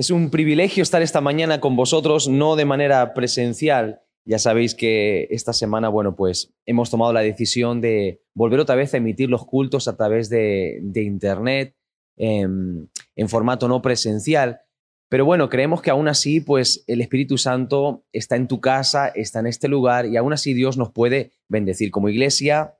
Es 0.00 0.08
un 0.08 0.30
privilegio 0.30 0.82
estar 0.82 1.02
esta 1.02 1.20
mañana 1.20 1.60
con 1.60 1.76
vosotros, 1.76 2.26
no 2.26 2.56
de 2.56 2.64
manera 2.64 3.12
presencial. 3.12 4.00
Ya 4.24 4.38
sabéis 4.38 4.74
que 4.74 5.28
esta 5.30 5.52
semana, 5.52 5.90
bueno, 5.90 6.16
pues 6.16 6.54
hemos 6.64 6.88
tomado 6.88 7.12
la 7.12 7.20
decisión 7.20 7.82
de 7.82 8.22
volver 8.32 8.60
otra 8.60 8.76
vez 8.76 8.94
a 8.94 8.96
emitir 8.96 9.28
los 9.28 9.44
cultos 9.44 9.88
a 9.88 9.98
través 9.98 10.30
de, 10.30 10.80
Internet 10.94 11.76
en, 12.16 12.88
en 13.14 13.28
formato 13.28 13.68
no 13.68 13.82
presencial. 13.82 14.62
Pero 15.10 15.26
bueno, 15.26 15.50
creemos 15.50 15.82
que 15.82 15.90
aún 15.90 16.08
así, 16.08 16.40
pues 16.40 16.82
el 16.86 17.02
Espíritu 17.02 17.36
Santo 17.36 18.06
está 18.10 18.36
en 18.36 18.48
tu 18.48 18.58
casa, 18.58 19.08
está 19.08 19.40
en 19.40 19.48
este 19.48 19.68
lugar 19.68 20.06
y 20.06 20.16
aún 20.16 20.32
así 20.32 20.54
Dios 20.54 20.78
nos 20.78 20.92
puede 20.92 21.32
bendecir. 21.46 21.90
Como 21.90 22.08
iglesia 22.08 22.74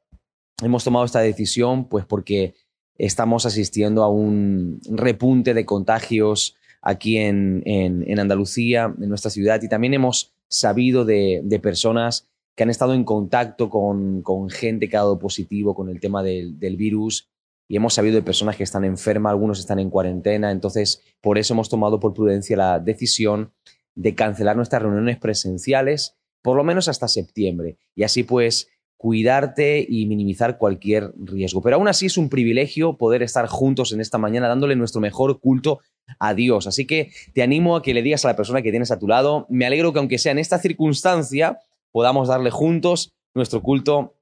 hemos 0.62 0.84
tomado 0.84 1.05
esta 1.05 1.20
decisión 1.20 1.87
pues 1.87 2.06
porque 2.06 2.55
estamos 2.96 3.45
asistiendo 3.45 4.05
a 4.05 4.09
un 4.09 4.80
repunte 4.88 5.52
de 5.52 5.66
contagios 5.66 6.56
aquí 6.83 7.19
en, 7.19 8.19
Andalucía, 8.19 8.95
en 9.01 9.09
nuestra 9.09 9.30
ciudad, 9.30 9.62
y 9.62 9.69
también 9.69 9.95
hemos 9.95 10.33
sabido 10.48 11.05
de, 11.05 11.61
personas 11.62 12.29
que 12.56 12.62
han 12.62 12.70
estado 12.70 12.95
en 12.95 13.05
contacto 13.05 13.70
con, 13.70 14.51
gente 14.51 14.89
que 14.89 14.97
ha 14.97 15.01
dado 15.01 15.19
positivo 15.19 15.75
con 15.75 15.89
el 15.89 16.01
tema 16.01 16.23
del, 16.23 16.77
virus, 16.77 17.29
y 17.69 17.77
hemos 17.77 17.95
sabido 17.95 18.16
de 18.16 18.23
personas 18.23 18.56
que 18.56 18.65
están 18.65 18.84
enfermas, 18.84 19.30
algunos 19.30 19.61
están 19.61 19.79
en 19.79 19.91
cuarentena, 19.91 20.51
entonces 20.51 21.03
por 21.20 21.39
eso 21.39 21.55
hemos 21.55 21.69
tomado 21.69 22.01
por 22.01 22.15
prudencia 22.15 22.56
la 22.56 22.81
decisión 22.81 23.53
de 23.95 24.15
cancelar 24.15 24.56
nuestras 24.56 24.83
reuniones 24.83 25.19
presenciales, 25.19 26.17
por 26.42 26.56
lo 26.56 26.65
menos 26.65 26.89
hasta 26.89 27.06
septiembre, 27.06 27.77
y 27.94 28.03
así 28.03 28.25
pues 28.25 28.69
cuidarte 28.97 29.87
y 29.89 30.05
minimizar 30.05 30.59
cualquier 30.59 31.15
riesgo. 31.17 31.62
Pero 31.62 31.77
aún 31.77 31.89
así 31.89 32.05
es 32.05 32.19
un 32.19 32.28
privilegio 32.28 32.98
poder 32.98 33.22
estar 33.22 33.47
juntos 33.47 33.92
en 33.92 34.00
esta 34.03 34.19
mañana 34.19 34.47
dándole 34.47 34.77
nuestro 34.77 35.00
mejor 35.00 35.41
culto 35.41 35.81
a 36.19 36.34
Dios. 36.34 36.66
Así 36.66 36.86
que 36.86 37.11
te 37.34 37.42
animo 37.42 37.77
a 37.77 37.83
que 37.83 37.94
le 37.94 38.03
digas 38.03 38.25
a 38.25 38.28
la 38.28 38.36
persona 38.36 38.62
que 38.62 38.70
tienes 38.70 38.91
a 38.91 38.98
tu 38.98 39.08
lado, 39.08 39.47
me 39.48 39.66
alegro 39.66 39.92
que 39.92 39.98
aunque 39.98 40.19
sea 40.19 40.33
en 40.33 40.39
esta 40.39 40.58
circunstancia, 40.58 41.58
podamos 41.92 42.28
darle 42.28 42.50
juntos 42.50 43.12
nuestro 43.34 43.62
culto 43.62 44.14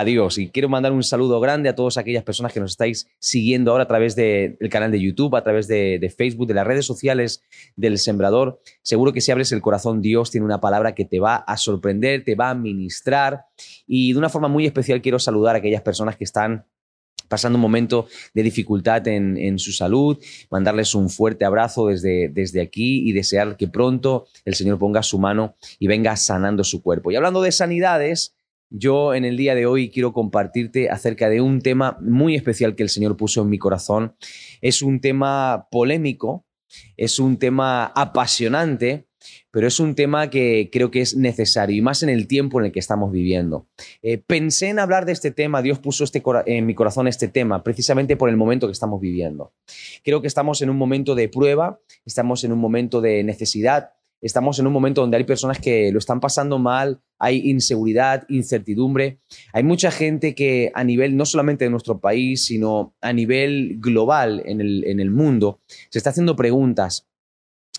Adiós. 0.00 0.36
Y 0.36 0.48
quiero 0.50 0.68
mandar 0.68 0.92
un 0.92 1.02
saludo 1.02 1.40
grande 1.40 1.68
a 1.68 1.74
todas 1.74 1.96
aquellas 1.96 2.22
personas 2.22 2.52
que 2.52 2.60
nos 2.60 2.72
estáis 2.72 3.08
siguiendo 3.18 3.70
ahora 3.70 3.84
a 3.84 3.88
través 3.88 4.14
del 4.14 4.58
canal 4.70 4.90
de 4.90 5.00
YouTube, 5.00 5.34
a 5.36 5.42
través 5.42 5.68
de, 5.68 6.14
Facebook, 6.16 6.46
de 6.46 6.54
las 6.54 6.66
redes 6.66 6.84
sociales 6.84 7.42
del 7.76 7.98
Sembrador. 7.98 8.60
Seguro 8.82 9.12
que 9.12 9.22
si 9.22 9.32
abres 9.32 9.52
el 9.52 9.62
corazón, 9.62 10.02
Dios 10.02 10.30
tiene 10.30 10.44
una 10.44 10.60
palabra 10.60 10.94
que 10.94 11.06
te 11.06 11.18
va 11.18 11.36
a 11.36 11.56
sorprender, 11.56 12.24
te 12.24 12.34
va 12.34 12.50
a 12.50 12.54
ministrar. 12.54 13.46
Y 13.86 14.12
de 14.12 14.18
una 14.18 14.28
forma 14.28 14.48
muy 14.48 14.66
especial 14.66 15.00
quiero 15.00 15.18
saludar 15.18 15.54
a 15.54 15.58
aquellas 15.58 15.82
personas 15.82 16.16
que 16.16 16.24
están 16.24 16.66
pasando 17.28 17.56
un 17.56 17.62
momento 17.62 18.06
de 18.34 18.42
dificultad 18.42 19.06
en, 19.08 19.58
su 19.58 19.72
salud, 19.72 20.18
mandarles 20.50 20.94
un 20.94 21.10
fuerte 21.10 21.44
abrazo 21.44 21.88
desde, 21.88 22.28
desde 22.28 22.60
aquí 22.60 23.08
y 23.08 23.12
desear 23.12 23.56
que 23.56 23.68
pronto 23.68 24.26
el 24.44 24.54
Señor 24.54 24.78
ponga 24.78 25.02
su 25.02 25.18
mano 25.18 25.56
y 25.78 25.86
venga 25.86 26.16
sanando 26.16 26.64
su 26.64 26.82
cuerpo. 26.82 27.10
Y 27.10 27.16
hablando 27.16 27.42
de 27.42 27.52
sanidades, 27.52 28.36
yo 28.70 29.14
en 29.14 29.24
el 29.24 29.36
día 29.36 29.54
de 29.54 29.66
hoy 29.66 29.90
quiero 29.90 30.12
compartirte 30.12 30.90
acerca 30.90 31.28
de 31.28 31.40
un 31.40 31.60
tema 31.60 31.98
muy 32.00 32.34
especial 32.34 32.74
que 32.74 32.82
el 32.82 32.88
Señor 32.88 33.16
puso 33.16 33.42
en 33.42 33.48
mi 33.48 33.58
corazón. 33.58 34.16
Es 34.60 34.82
un 34.82 35.00
tema 35.00 35.68
polémico, 35.70 36.46
es 36.96 37.18
un 37.18 37.38
tema 37.38 37.86
apasionante, 37.86 39.06
pero 39.50 39.66
es 39.66 39.80
un 39.80 39.94
tema 39.94 40.30
que 40.30 40.68
creo 40.72 40.90
que 40.90 41.00
es 41.00 41.16
necesario 41.16 41.76
y 41.76 41.80
más 41.80 42.02
en 42.02 42.08
el 42.08 42.26
tiempo 42.26 42.60
en 42.60 42.66
el 42.66 42.72
que 42.72 42.80
estamos 42.80 43.12
viviendo. 43.12 43.68
Eh, 44.02 44.18
pensé 44.18 44.68
en 44.68 44.78
hablar 44.78 45.06
de 45.06 45.12
este 45.12 45.30
tema, 45.30 45.62
Dios 45.62 45.78
puso 45.78 46.04
este 46.04 46.22
en 46.46 46.66
mi 46.66 46.74
corazón 46.74 47.08
este 47.08 47.28
tema 47.28 47.62
precisamente 47.62 48.16
por 48.16 48.28
el 48.28 48.36
momento 48.36 48.66
que 48.66 48.72
estamos 48.72 49.00
viviendo. 49.00 49.52
Creo 50.04 50.20
que 50.20 50.28
estamos 50.28 50.62
en 50.62 50.70
un 50.70 50.76
momento 50.76 51.14
de 51.14 51.28
prueba, 51.28 51.80
estamos 52.04 52.44
en 52.44 52.52
un 52.52 52.58
momento 52.58 53.00
de 53.00 53.22
necesidad, 53.24 53.90
Estamos 54.22 54.58
en 54.58 54.66
un 54.66 54.72
momento 54.72 55.02
donde 55.02 55.18
hay 55.18 55.24
personas 55.24 55.60
que 55.60 55.92
lo 55.92 55.98
están 55.98 56.20
pasando 56.20 56.58
mal, 56.58 57.00
hay 57.18 57.50
inseguridad, 57.50 58.24
incertidumbre. 58.28 59.20
Hay 59.52 59.62
mucha 59.62 59.90
gente 59.90 60.34
que 60.34 60.72
a 60.74 60.84
nivel 60.84 61.16
no 61.16 61.26
solamente 61.26 61.64
de 61.64 61.70
nuestro 61.70 62.00
país, 62.00 62.44
sino 62.44 62.94
a 63.00 63.12
nivel 63.12 63.76
global 63.78 64.42
en 64.46 64.60
el, 64.60 65.10
mundo, 65.10 65.60
se 65.90 65.98
está 65.98 66.10
haciendo 66.10 66.34
preguntas 66.34 67.06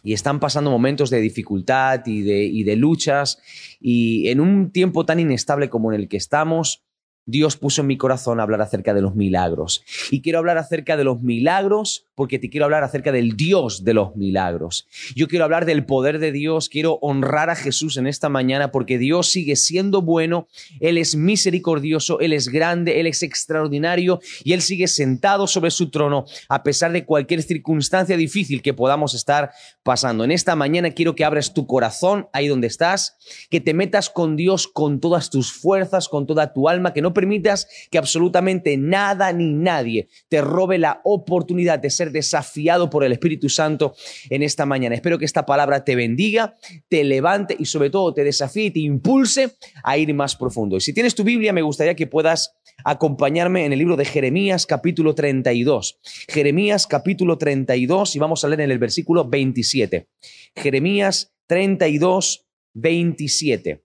y 0.04 0.14
están 0.14 0.40
pasando 0.40 0.72
momentos 0.72 1.10
de 1.10 1.20
dificultad 1.20 2.02
y 2.06 2.22
de, 2.22 2.44
y 2.44 2.64
de 2.64 2.76
luchas. 2.76 3.40
Y 3.80 4.30
en 4.30 4.40
un 4.40 4.72
tiempo 4.72 5.06
tan 5.06 5.20
inestable 5.20 5.70
como 5.70 5.92
en 5.92 6.00
el 6.02 6.08
que 6.08 6.18
estamos, 6.18 6.84
Dios 7.26 7.58
puso 7.58 7.82
en 7.82 7.88
mi 7.88 7.98
corazón 7.98 8.40
hablar 8.40 8.62
acerca 8.62 8.94
de 8.94 9.02
los 9.02 9.16
milagros. 9.16 9.84
Y 10.12 10.22
quiero 10.22 10.40
hablar 10.40 10.58
acerca 10.58 10.98
de 10.98 11.04
los 11.04 11.22
milagros 11.22 12.07
porque 12.18 12.40
te 12.40 12.50
quiero 12.50 12.66
hablar 12.66 12.84
acerca 12.84 13.12
del 13.12 13.38
Dios 13.38 13.84
de 13.84 13.94
los 13.94 14.16
milagros. 14.16 14.88
Yo 15.16 15.28
quiero 15.28 15.46
hablar 15.46 15.66
del 15.66 15.86
poder 15.86 16.18
de 16.18 16.32
Dios, 16.32 16.68
quiero 16.68 16.98
honrar 17.04 17.52
a 17.52 17.56
Jesús 17.56 17.96
en 17.98 18.08
esta 18.08 18.28
mañana 18.28 18.72
porque 18.72 18.98
Dios 18.98 19.30
sigue 19.30 19.56
siendo 19.56 20.02
bueno, 20.02 20.48
Él 20.80 20.98
es 20.98 21.16
misericordioso, 21.16 22.20
Él 22.20 22.34
es 22.34 22.50
grande, 22.50 23.00
Él 23.00 23.06
es 23.06 23.22
extraordinario 23.22 24.20
y 24.44 24.54
Él 24.54 24.64
sigue 24.64 24.88
sentado 24.88 25.46
sobre 25.46 25.70
su 25.70 25.92
trono 25.92 26.26
a 26.50 26.64
pesar 26.64 26.92
de 26.92 27.06
cualquier 27.06 27.44
circunstancia 27.44 28.18
difícil 28.18 28.64
que 28.64 28.74
podamos 28.74 29.14
estar 29.14 29.52
pasando. 29.84 30.24
En 30.24 30.32
esta 30.32 30.56
mañana 30.56 30.90
quiero 30.90 31.14
que 31.14 31.24
abras 31.24 31.54
tu 31.54 31.68
corazón 31.68 32.30
ahí 32.34 32.48
donde 32.48 32.66
estás, 32.66 33.16
que 33.52 33.62
te 33.62 33.76
metas 33.76 34.10
con 34.10 34.36
Dios 34.36 34.68
con 34.68 35.00
todas 35.00 35.30
tus 35.30 35.54
fuerzas, 35.54 36.10
con 36.10 36.26
toda 36.26 36.52
tu 36.52 36.68
alma, 36.68 36.94
que 36.94 37.04
no 37.04 37.14
permitas 37.14 37.68
que 37.92 38.00
absolutamente 38.00 38.76
nada 38.76 39.32
ni 39.34 39.54
nadie 39.54 40.08
te 40.30 40.42
robe 40.42 40.80
la 40.80 41.00
oportunidad 41.04 41.78
de 41.78 41.92
ser 41.92 42.07
desafiado 42.12 42.90
por 42.90 43.04
el 43.04 43.12
Espíritu 43.12 43.50
Santo 43.50 43.96
en 44.30 44.44
esta 44.44 44.66
mañana. 44.66 44.96
Espero 44.96 45.18
que 45.18 45.26
esta 45.26 45.46
palabra 45.46 45.84
te 45.84 45.96
bendiga, 45.96 46.56
te 46.88 47.04
levante 47.04 47.56
y 47.58 47.66
sobre 47.66 47.90
todo 47.90 48.14
te 48.14 48.24
desafíe 48.24 48.66
y 48.66 48.72
te 48.72 48.80
impulse 48.80 49.52
a 49.84 49.98
ir 49.98 50.14
más 50.14 50.36
profundo. 50.36 50.78
Y 50.78 50.82
si 50.82 50.94
tienes 50.94 51.16
tu 51.16 51.24
Biblia, 51.24 51.54
me 51.54 51.62
gustaría 51.62 51.96
que 51.96 52.08
puedas 52.08 52.56
acompañarme 52.84 53.66
en 53.66 53.74
el 53.74 53.80
libro 53.80 53.96
de 53.96 54.06
Jeremías 54.06 54.66
capítulo 54.66 55.16
32. 55.16 56.00
Jeremías 56.30 56.88
capítulo 56.88 57.38
32 57.38 58.16
y 58.16 58.20
vamos 58.20 58.44
a 58.44 58.48
leer 58.48 58.62
en 58.62 58.72
el 58.72 58.80
versículo 58.80 59.28
27. 59.28 60.08
Jeremías 60.56 61.34
32, 61.48 62.46
27. 62.74 63.84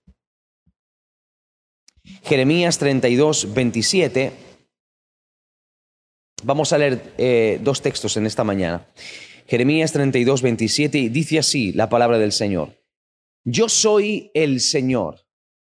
Jeremías 2.23 2.77
32, 2.77 3.53
27 3.53 4.52
Vamos 6.43 6.73
a 6.73 6.77
leer 6.77 7.13
eh, 7.17 7.59
dos 7.63 7.81
textos 7.81 8.17
en 8.17 8.25
esta 8.25 8.43
mañana. 8.43 8.85
Jeremías 9.47 9.93
32, 9.93 10.41
27 10.41 11.09
dice 11.09 11.39
así 11.39 11.71
la 11.71 11.87
palabra 11.87 12.17
del 12.17 12.33
Señor. 12.33 12.77
Yo 13.45 13.69
soy 13.69 14.29
el 14.33 14.59
Señor, 14.59 15.21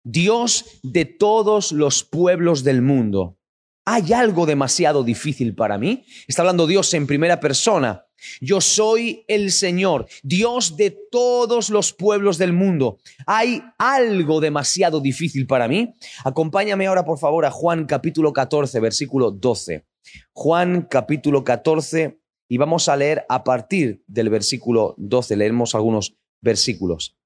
Dios 0.04 0.80
de 0.84 1.06
todos 1.06 1.72
los 1.72 2.04
pueblos 2.04 2.64
del 2.66 2.82
mundo. 2.82 3.38
¿Hay 3.86 4.12
algo 4.12 4.46
demasiado 4.46 5.04
difícil 5.04 5.56
para 5.56 5.78
mí? 5.78 6.04
Está 6.28 6.42
hablando 6.42 6.68
Dios 6.68 6.94
en 6.94 7.08
primera 7.08 7.40
persona. 7.40 8.06
Yo 8.42 8.60
soy 8.60 9.24
el 9.30 9.52
Señor, 9.52 10.08
Dios 10.24 10.76
de 10.76 10.98
todos 11.12 11.70
los 11.70 11.94
pueblos 11.94 12.38
del 12.38 12.52
mundo. 12.52 12.98
¿Hay 13.26 13.62
algo 13.78 14.42
demasiado 14.42 15.00
difícil 15.00 15.48
para 15.48 15.70
mí? 15.70 15.94
Acompáñame 16.26 16.88
ahora, 16.88 17.06
por 17.06 17.20
favor, 17.20 17.46
a 17.46 17.52
Juan 17.52 17.86
capítulo 17.86 18.34
14, 18.34 18.80
versículo 18.82 19.32
12. 19.32 19.86
Juan 20.34 20.84
capítulo 20.84 21.44
14 21.44 22.20
y 22.48 22.58
vamos 22.58 22.90
a 22.90 22.96
leer 22.96 23.26
a 23.30 23.44
partir 23.44 24.04
del 24.08 24.30
versículo 24.30 24.96
12. 24.98 25.36
Leemos 25.36 25.76
algunos 25.76 26.18
versículos. 26.42 27.18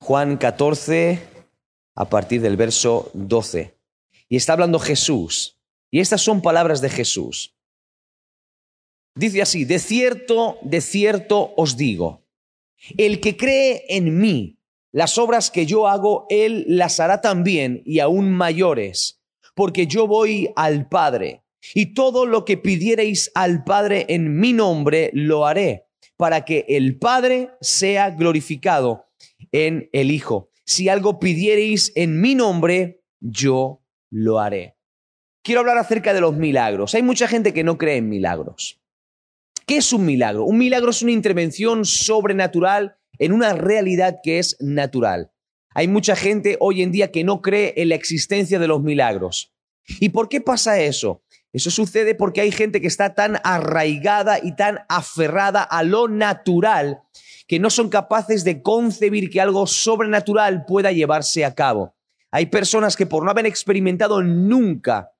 Juan 0.00 0.36
14 0.36 1.20
a 1.96 2.08
partir 2.08 2.40
del 2.40 2.56
verso 2.56 3.10
12. 3.14 3.78
Y 4.28 4.36
está 4.36 4.54
hablando 4.54 4.78
Jesús. 4.78 5.58
Y 5.90 6.00
estas 6.00 6.22
son 6.22 6.42
palabras 6.42 6.80
de 6.80 6.90
Jesús. 6.90 7.56
Dice 9.16 9.42
así, 9.42 9.64
de 9.64 9.78
cierto, 9.78 10.58
de 10.62 10.80
cierto 10.80 11.54
os 11.56 11.76
digo, 11.76 12.26
el 12.98 13.20
que 13.20 13.36
cree 13.36 13.84
en 13.88 14.18
mí, 14.20 14.58
las 14.90 15.18
obras 15.18 15.50
que 15.50 15.66
yo 15.66 15.86
hago, 15.86 16.26
él 16.30 16.64
las 16.68 16.98
hará 16.98 17.20
también 17.20 17.82
y 17.86 18.00
aún 18.00 18.32
mayores 18.32 19.23
porque 19.54 19.86
yo 19.86 20.06
voy 20.06 20.50
al 20.56 20.88
Padre. 20.88 21.42
Y 21.74 21.94
todo 21.94 22.26
lo 22.26 22.44
que 22.44 22.58
pidiereis 22.58 23.30
al 23.34 23.64
Padre 23.64 24.06
en 24.08 24.38
mi 24.38 24.52
nombre, 24.52 25.10
lo 25.14 25.46
haré, 25.46 25.86
para 26.16 26.44
que 26.44 26.66
el 26.68 26.98
Padre 26.98 27.50
sea 27.60 28.10
glorificado 28.10 29.06
en 29.52 29.88
el 29.92 30.10
Hijo. 30.10 30.50
Si 30.66 30.88
algo 30.88 31.18
pidiereis 31.18 31.92
en 31.94 32.20
mi 32.20 32.34
nombre, 32.34 33.02
yo 33.20 33.82
lo 34.10 34.40
haré. 34.40 34.76
Quiero 35.42 35.60
hablar 35.60 35.78
acerca 35.78 36.14
de 36.14 36.20
los 36.20 36.34
milagros. 36.34 36.94
Hay 36.94 37.02
mucha 37.02 37.28
gente 37.28 37.52
que 37.52 37.64
no 37.64 37.76
cree 37.76 37.96
en 37.96 38.08
milagros. 38.08 38.80
¿Qué 39.66 39.78
es 39.78 39.92
un 39.92 40.04
milagro? 40.04 40.44
Un 40.44 40.58
milagro 40.58 40.90
es 40.90 41.02
una 41.02 41.12
intervención 41.12 41.84
sobrenatural 41.84 42.96
en 43.18 43.32
una 43.32 43.52
realidad 43.52 44.20
que 44.22 44.38
es 44.38 44.56
natural. 44.60 45.33
Hay 45.74 45.88
mucha 45.88 46.14
gente 46.14 46.56
hoy 46.60 46.82
en 46.82 46.92
día 46.92 47.10
que 47.10 47.24
no 47.24 47.42
cree 47.42 47.74
en 47.76 47.88
la 47.88 47.96
existencia 47.96 48.60
de 48.60 48.68
los 48.68 48.80
milagros. 48.80 49.52
¿Y 50.00 50.10
por 50.10 50.28
qué 50.28 50.40
pasa 50.40 50.80
eso? 50.80 51.22
Eso 51.52 51.70
sucede 51.70 52.14
porque 52.14 52.40
hay 52.40 52.52
gente 52.52 52.80
que 52.80 52.86
está 52.86 53.14
tan 53.14 53.38
arraigada 53.42 54.38
y 54.42 54.54
tan 54.54 54.80
aferrada 54.88 55.62
a 55.62 55.82
lo 55.82 56.08
natural 56.08 57.02
que 57.46 57.58
no 57.58 57.70
son 57.70 57.88
capaces 57.88 58.44
de 58.44 58.62
concebir 58.62 59.30
que 59.30 59.40
algo 59.40 59.66
sobrenatural 59.66 60.64
pueda 60.64 60.92
llevarse 60.92 61.44
a 61.44 61.54
cabo. 61.54 61.94
Hay 62.30 62.46
personas 62.46 62.96
que 62.96 63.06
por 63.06 63.24
no 63.24 63.30
haber 63.30 63.46
experimentado 63.46 64.22
nunca 64.22 65.12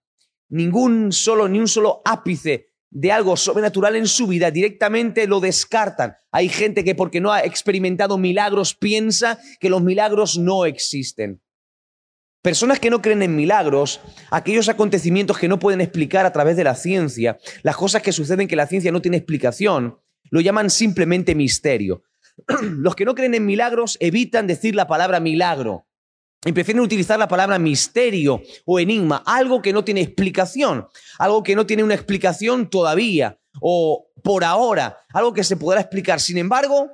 ningún 0.48 1.12
solo, 1.12 1.48
ni 1.48 1.58
un 1.58 1.68
solo 1.68 2.00
ápice 2.04 2.70
de 2.94 3.10
algo 3.10 3.36
sobrenatural 3.36 3.96
en 3.96 4.06
su 4.06 4.28
vida, 4.28 4.52
directamente 4.52 5.26
lo 5.26 5.40
descartan. 5.40 6.16
Hay 6.30 6.48
gente 6.48 6.84
que 6.84 6.94
porque 6.94 7.20
no 7.20 7.32
ha 7.32 7.40
experimentado 7.40 8.16
milagros 8.18 8.74
piensa 8.74 9.38
que 9.60 9.68
los 9.68 9.82
milagros 9.82 10.38
no 10.38 10.64
existen. 10.64 11.42
Personas 12.40 12.78
que 12.78 12.90
no 12.90 13.02
creen 13.02 13.22
en 13.22 13.34
milagros, 13.34 14.00
aquellos 14.30 14.68
acontecimientos 14.68 15.38
que 15.38 15.48
no 15.48 15.58
pueden 15.58 15.80
explicar 15.80 16.24
a 16.24 16.32
través 16.32 16.56
de 16.56 16.64
la 16.64 16.76
ciencia, 16.76 17.38
las 17.62 17.76
cosas 17.76 18.00
que 18.00 18.12
suceden 18.12 18.46
que 18.46 18.56
la 18.56 18.68
ciencia 18.68 18.92
no 18.92 19.02
tiene 19.02 19.16
explicación, 19.16 19.98
lo 20.30 20.40
llaman 20.40 20.70
simplemente 20.70 21.34
misterio. 21.34 22.04
Los 22.62 22.94
que 22.94 23.04
no 23.04 23.14
creen 23.14 23.34
en 23.34 23.46
milagros 23.46 23.96
evitan 24.00 24.46
decir 24.46 24.74
la 24.74 24.86
palabra 24.86 25.20
milagro 25.20 25.86
y 26.44 26.52
prefieren 26.52 26.82
utilizar 26.82 27.18
la 27.18 27.28
palabra 27.28 27.58
misterio 27.58 28.42
o 28.64 28.78
enigma, 28.78 29.22
algo 29.26 29.62
que 29.62 29.72
no 29.72 29.84
tiene 29.84 30.02
explicación, 30.02 30.86
algo 31.18 31.42
que 31.42 31.54
no 31.54 31.66
tiene 31.66 31.84
una 31.84 31.94
explicación 31.94 32.68
todavía 32.68 33.38
o 33.60 34.10
por 34.22 34.44
ahora, 34.44 34.98
algo 35.12 35.32
que 35.32 35.44
se 35.44 35.56
podrá 35.56 35.80
explicar. 35.80 36.20
Sin 36.20 36.38
embargo, 36.38 36.90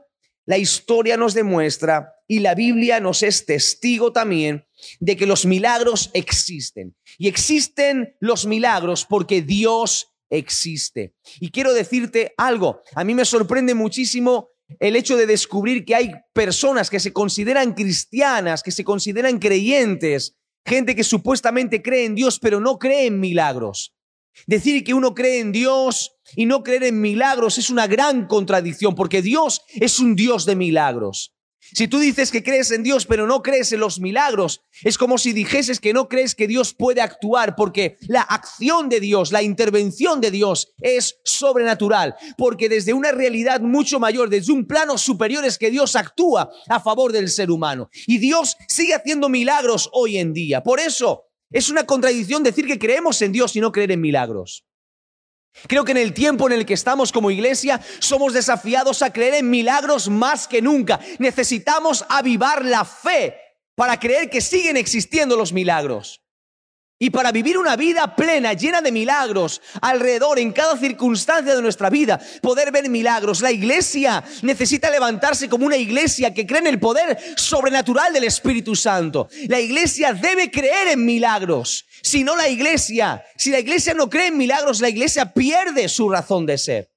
la 0.47 0.59
historia 0.59 1.17
nos 1.17 1.35
demuestra 1.35 2.13
y 2.27 2.41
la 2.41 2.55
Biblia 2.55 3.01
nos 3.01 3.23
es 3.23 3.47
testigo 3.47 4.13
también 4.13 4.65
de 4.99 5.17
que 5.17 5.27
los 5.27 5.47
milagros 5.47 6.11
existen. 6.15 6.97
Y 7.19 7.29
existen 7.29 8.17
los 8.21 8.47
milagros 8.47 9.05
porque 9.05 9.43
Dios 9.43 10.09
existe. 10.29 11.15
Y 11.41 11.51
quiero 11.51 11.73
decirte 11.73 12.35
algo, 12.37 12.83
a 12.95 13.05
mí 13.05 13.15
me 13.15 13.25
sorprende 13.25 13.75
muchísimo 13.75 14.50
el 14.79 14.97
hecho 14.97 15.17
de 15.17 15.27
descubrir 15.27 15.85
que 15.85 15.95
hay 15.95 16.13
personas 16.33 16.91
que 16.91 17.01
se 17.01 17.13
consideran 17.13 17.75
cristianas, 17.75 18.63
que 18.63 18.71
se 18.71 18.85
consideran 18.85 19.39
creyentes, 19.39 20.37
gente 20.65 20.95
que 20.95 21.05
supuestamente 21.05 21.83
cree 21.83 22.05
en 22.05 22.15
Dios 22.15 22.39
pero 22.39 22.61
no 22.61 22.79
cree 22.79 23.07
en 23.07 23.21
milagros. 23.21 23.95
Decir 24.47 24.85
que 24.85 24.95
uno 24.95 25.15
cree 25.15 25.41
en 25.41 25.53
Dios 25.53 26.13
y 26.37 26.47
no 26.47 26.63
creer 26.63 26.85
en 26.85 27.01
milagros 27.01 27.59
es 27.59 27.71
una 27.71 27.87
gran 27.87 28.27
contradicción 28.27 28.95
porque 28.95 29.23
Dios 29.23 29.63
es 29.69 29.99
un 29.99 30.15
Dios 30.15 30.47
de 30.47 30.57
milagros. 30.57 31.35
Si 31.73 31.89
tú 31.89 31.99
dices 31.99 32.31
que 32.31 32.43
crees 32.43 32.71
en 32.71 32.83
Dios 32.83 33.07
pero 33.07 33.27
no 33.27 33.43
crees 33.43 33.73
en 33.73 33.81
los 33.81 34.01
milagros, 34.01 34.63
es 34.83 34.99
como 34.99 35.19
si 35.19 35.33
dijeses 35.33 35.81
que 35.81 35.93
no 35.93 36.09
crees 36.09 36.35
que 36.35 36.47
Dios 36.47 36.75
puede 36.75 37.01
actuar 37.01 37.57
porque 37.57 37.97
la 38.09 38.23
acción 38.23 38.89
de 38.89 39.01
Dios, 39.01 39.33
la 39.33 39.43
intervención 39.43 40.21
de 40.21 40.31
Dios 40.31 40.73
es 40.81 41.17
sobrenatural, 41.25 42.15
porque 42.37 42.69
desde 42.69 42.93
una 42.93 43.13
realidad 43.13 43.61
mucho 43.61 44.01
mayor, 44.01 44.29
desde 44.31 44.53
un 44.53 44.67
plano 44.67 44.99
superior 44.99 45.45
es 45.45 45.59
que 45.59 45.71
Dios 45.71 45.97
actúa 45.97 46.51
a 46.69 46.81
favor 46.81 47.13
del 47.13 47.29
ser 47.29 47.51
humano. 47.51 47.91
Y 48.07 48.19
Dios 48.19 48.57
sigue 48.69 48.95
haciendo 48.95 49.29
milagros 49.29 49.89
hoy 49.93 50.19
en 50.19 50.33
día. 50.33 50.63
Por 50.63 50.81
eso 50.81 51.25
es 51.51 51.69
una 51.69 51.85
contradicción 51.85 52.43
decir 52.43 52.67
que 52.67 52.79
creemos 52.79 53.21
en 53.23 53.33
Dios 53.33 53.55
y 53.57 53.61
no 53.61 53.73
creer 53.73 53.93
en 53.93 54.01
milagros. 54.01 54.65
Creo 55.67 55.85
que 55.85 55.93
en 55.93 55.99
el 55.99 56.15
tiempo 56.15 56.47
en 56.47 56.53
el 56.53 56.65
que 56.65 56.75
estamos 56.75 57.13
como 57.13 57.31
iglesia 57.31 57.81
somos 57.99 58.33
desafiados 58.33 59.03
a 59.03 59.13
creer 59.13 59.35
en 59.35 59.51
milagros 59.51 60.09
más 60.09 60.49
que 60.49 60.63
nunca. 60.63 61.01
Necesitamos 61.19 62.05
avivar 62.09 62.65
la 62.65 62.85
fe 62.85 63.37
para 63.75 63.99
creer 63.99 64.31
que 64.31 64.41
siguen 64.41 64.77
existiendo 64.77 65.37
los 65.37 65.53
milagros. 65.53 66.23
Y 67.03 67.09
para 67.09 67.33
vivir 67.33 67.57
una 67.57 67.77
vida 67.77 68.15
plena, 68.15 68.53
llena 68.53 68.83
de 68.83 68.93
milagros, 68.93 69.63
alrededor, 69.81 70.39
en 70.39 70.53
cada 70.53 70.77
circunstancia 70.77 71.57
de 71.57 71.63
nuestra 71.63 71.89
vida, 71.89 72.21
poder 72.43 72.71
ver 72.71 72.91
milagros. 72.91 73.41
La 73.41 73.51
iglesia 73.51 74.23
necesita 74.43 74.91
levantarse 74.91 75.49
como 75.49 75.65
una 75.65 75.79
iglesia 75.79 76.35
que 76.35 76.47
cree 76.47 76.61
en 76.61 76.67
el 76.67 76.79
poder 76.79 77.19
sobrenatural 77.37 78.13
del 78.13 78.25
Espíritu 78.25 78.77
Santo. 78.77 79.31
La 79.49 79.59
iglesia 79.59 80.13
debe 80.13 80.51
creer 80.51 80.89
en 80.89 81.07
milagros. 81.07 81.87
Si 82.03 82.23
no 82.23 82.37
la 82.37 82.51
iglesia, 82.51 83.25
si 83.35 83.49
la 83.51 83.61
iglesia 83.61 83.95
no 83.95 84.11
cree 84.11 84.27
en 84.27 84.37
milagros, 84.37 84.83
la 84.83 84.91
iglesia 84.91 85.33
pierde 85.33 85.89
su 85.89 86.11
razón 86.11 86.45
de 86.45 86.59
ser. 86.59 86.91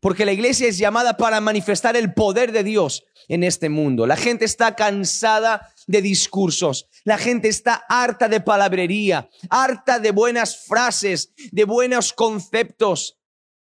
Porque 0.00 0.24
la 0.24 0.32
iglesia 0.32 0.68
es 0.68 0.78
llamada 0.78 1.16
para 1.16 1.40
manifestar 1.40 1.96
el 1.96 2.14
poder 2.14 2.52
de 2.52 2.62
Dios 2.62 3.02
en 3.26 3.42
este 3.42 3.68
mundo. 3.68 4.06
La 4.06 4.16
gente 4.16 4.44
está 4.44 4.76
cansada 4.76 5.73
de 5.86 6.02
discursos. 6.02 6.88
La 7.04 7.18
gente 7.18 7.48
está 7.48 7.84
harta 7.88 8.28
de 8.28 8.40
palabrería, 8.40 9.28
harta 9.50 9.98
de 9.98 10.10
buenas 10.10 10.64
frases, 10.66 11.32
de 11.52 11.64
buenos 11.64 12.12
conceptos. 12.12 13.18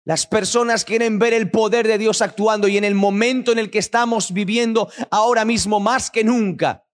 Las 0.05 0.25
personas 0.25 0.85
quieren 0.85 1.19
ver 1.19 1.33
el 1.33 1.51
poder 1.51 1.87
de 1.87 1.97
Dios 1.97 2.21
actuando 2.21 2.67
y 2.67 2.77
en 2.77 2.83
el 2.83 2.95
momento 2.95 3.51
en 3.51 3.59
el 3.59 3.69
que 3.69 3.79
estamos 3.79 4.33
viviendo 4.33 4.89
ahora 5.11 5.45
mismo 5.45 5.79
más 5.79 6.09
que 6.09 6.23
nunca, 6.23 6.85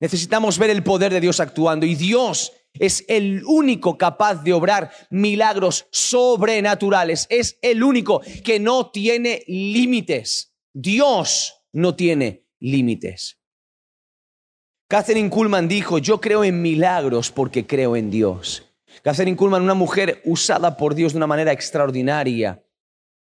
necesitamos 0.00 0.58
ver 0.58 0.70
el 0.70 0.82
poder 0.82 1.12
de 1.12 1.20
Dios 1.20 1.38
actuando 1.38 1.86
y 1.86 1.94
Dios 1.94 2.52
es 2.74 3.04
el 3.08 3.44
único 3.44 3.98
capaz 3.98 4.42
de 4.42 4.52
obrar 4.52 4.90
milagros 5.10 5.86
sobrenaturales. 5.90 7.26
Es 7.28 7.58
el 7.62 7.82
único 7.82 8.22
que 8.44 8.58
no 8.60 8.90
tiene 8.90 9.44
límites. 9.46 10.54
Dios 10.72 11.54
no 11.72 11.94
tiene 11.94 12.46
límites. 12.60 13.41
Catherine 14.92 15.30
Kuhlman 15.30 15.68
dijo, 15.68 15.96
yo 15.96 16.20
creo 16.20 16.44
en 16.44 16.60
milagros 16.60 17.30
porque 17.30 17.66
creo 17.66 17.96
en 17.96 18.10
Dios. 18.10 18.62
Catherine 19.00 19.38
Kuhlman, 19.38 19.62
una 19.62 19.72
mujer 19.72 20.20
usada 20.26 20.76
por 20.76 20.94
Dios 20.94 21.14
de 21.14 21.16
una 21.16 21.26
manera 21.26 21.50
extraordinaria. 21.50 22.62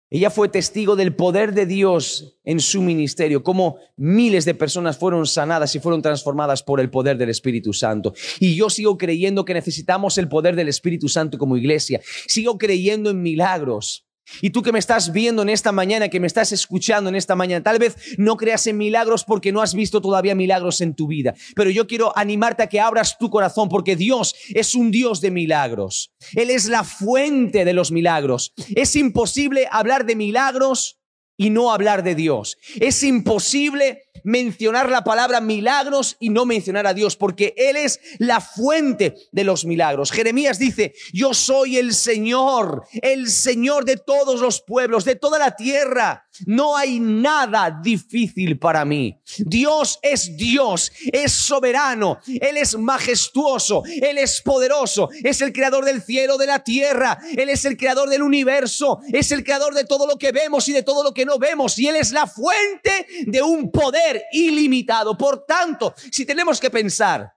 Ella 0.09 0.31
fue 0.31 0.49
testigo 0.49 0.97
del 0.97 1.15
poder 1.15 1.53
de 1.53 1.67
Dios 1.67 2.39
en 2.45 2.59
su 2.59 2.81
ministerio, 2.81 3.43
como 3.43 3.77
miles 3.99 4.47
de 4.47 4.55
personas 4.55 4.97
fueron 4.97 5.27
sanadas 5.27 5.75
y 5.75 5.79
fueron 5.79 6.01
transformadas 6.01 6.63
por 6.63 6.81
el 6.81 6.89
poder 6.89 7.19
del 7.19 7.29
Espíritu 7.29 7.75
Santo. 7.75 8.15
Y 8.41 8.55
yo 8.55 8.71
sigo 8.71 8.97
creyendo 8.97 9.45
que 9.45 9.53
necesitamos 9.53 10.17
el 10.17 10.31
poder 10.31 10.57
del 10.57 10.69
Espíritu 10.69 11.11
Santo 11.11 11.37
como 11.37 11.59
iglesia. 11.59 12.01
Sigo 12.29 12.57
creyendo 12.57 13.11
en 13.11 13.21
milagros. 13.21 14.07
Y 14.41 14.51
tú 14.51 14.63
que 14.63 14.73
me 14.73 14.79
estás 14.79 15.13
viendo 15.13 15.43
en 15.43 15.49
esta 15.49 15.73
mañana, 15.73 16.09
que 16.09 16.21
me 16.21 16.27
estás 16.27 16.53
escuchando 16.53 17.11
en 17.11 17.17
esta 17.17 17.35
mañana, 17.35 17.63
tal 17.63 17.79
vez 17.79 17.97
no 18.19 18.37
creas 18.37 18.67
en 18.67 18.77
milagros 18.77 19.25
porque 19.25 19.53
no 19.53 19.61
has 19.61 19.75
visto 19.75 20.01
todavía 20.01 20.35
milagros 20.35 20.81
en 20.81 20.95
tu 20.95 21.07
vida, 21.07 21.35
pero 21.55 21.71
yo 21.71 21.87
quiero 21.87 22.17
animarte 22.17 22.63
a 22.63 22.69
que 22.69 22.81
abras 22.81 23.19
tu 23.19 23.31
corazón 23.31 23.69
porque 23.69 23.97
Dios 23.97 24.35
es 24.49 24.75
un 24.75 24.91
Dios 24.91 25.21
de 25.21 25.31
milagros. 25.31 26.13
Él 26.35 26.51
es 26.51 26.67
la 26.67 26.85
fuente 26.85 27.65
de 27.65 27.73
los 27.73 27.91
milagros. 27.91 28.53
Es 28.75 28.97
imposible 28.97 29.69
hablar 29.71 30.07
de 30.07 30.17
milagros 30.17 30.99
y 31.37 31.51
no 31.51 31.73
hablar 31.73 32.03
de 32.03 32.15
Dios. 32.15 32.59
Es 32.81 33.03
imposible 33.03 34.03
mencionar 34.25 34.89
la 34.89 35.05
palabra 35.05 35.41
milagros 35.41 36.17
y 36.21 36.29
no 36.29 36.47
mencionar 36.47 36.87
a 36.87 36.95
Dios, 36.95 37.17
porque 37.17 37.55
Él 37.57 37.77
es 37.77 38.01
la 38.19 38.41
fuente 38.41 39.15
de 39.33 39.45
los 39.45 39.65
milagros. 39.65 40.13
Jeremías 40.13 40.59
dice, 40.59 40.95
yo 41.13 41.35
soy 41.35 41.79
el 41.79 41.95
Señor, 41.95 42.85
el 43.01 43.31
Señor 43.31 43.85
de 43.85 43.97
todos 43.97 44.41
los 44.41 44.61
pueblos, 44.61 45.05
de 45.05 45.17
toda 45.17 45.39
la 45.39 45.57
tierra. 45.57 46.27
No 46.47 46.77
hay 46.77 46.99
nada 46.99 47.81
difícil 47.83 48.59
para 48.59 48.85
mí. 48.85 49.21
Dios 49.39 49.99
es 50.03 50.37
Dios, 50.37 50.93
es 51.13 51.33
soberano, 51.33 52.19
Él 52.27 52.57
es 52.57 52.77
majestuoso, 52.77 53.83
Él 53.85 54.19
es 54.19 54.41
poderoso, 54.41 55.11
es 55.23 55.41
el 55.43 55.53
creador 55.53 55.85
del 55.85 56.03
cielo, 56.03 56.39
de 56.39 56.47
la 56.47 56.65
tierra, 56.65 57.19
Él 57.37 57.51
es 57.51 57.65
el 57.65 57.77
creador 57.77 58.09
del 58.09 58.23
universo, 58.23 59.01
es 59.13 59.31
el 59.31 59.45
creador 59.45 59.75
de 59.75 59.85
todo 59.85 60.07
lo 60.07 60.17
que 60.17 60.33
vemos 60.33 60.69
y 60.69 60.73
de 60.73 60.83
todo 60.83 61.03
lo 61.03 61.13
que 61.13 61.27
no 61.27 61.39
vemos, 61.39 61.79
y 61.79 61.89
Él 61.89 61.97
es 61.97 62.13
la 62.13 62.27
fuente 62.27 63.07
de 63.27 63.43
un 63.43 63.71
poder 63.71 64.02
ilimitado. 64.33 65.17
Por 65.17 65.45
tanto, 65.45 65.95
si 66.11 66.25
tenemos 66.25 66.61
que 66.61 66.71
pensar 66.71 67.35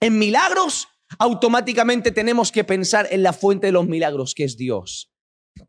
en 0.00 0.18
milagros, 0.18 0.88
automáticamente 1.18 2.10
tenemos 2.12 2.52
que 2.52 2.64
pensar 2.64 3.08
en 3.10 3.22
la 3.22 3.32
fuente 3.32 3.68
de 3.68 3.72
los 3.72 3.86
milagros, 3.86 4.34
que 4.34 4.44
es 4.44 4.56
Dios. 4.56 5.10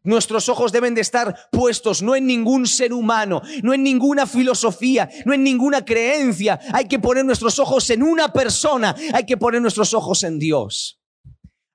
Nuestros 0.04 0.50
ojos 0.50 0.72
deben 0.72 0.94
de 0.94 1.02
estar 1.02 1.50
puestos 1.52 2.02
no 2.02 2.16
en 2.16 2.28
ningún 2.28 2.68
ser 2.68 2.94
humano, 2.94 3.42
no 3.64 3.74
en 3.74 3.84
ninguna 3.84 4.28
filosofía, 4.28 5.10
no 5.26 5.34
en 5.34 5.44
ninguna 5.44 5.84
creencia. 5.84 6.60
Hay 6.74 6.88
que 6.88 7.00
poner 7.00 7.26
nuestros 7.26 7.58
ojos 7.60 7.90
en 7.90 8.04
una 8.04 8.32
persona, 8.32 8.96
hay 9.14 9.26
que 9.26 9.38
poner 9.38 9.62
nuestros 9.62 9.94
ojos 9.94 10.24
en 10.24 10.38
Dios. 10.38 11.00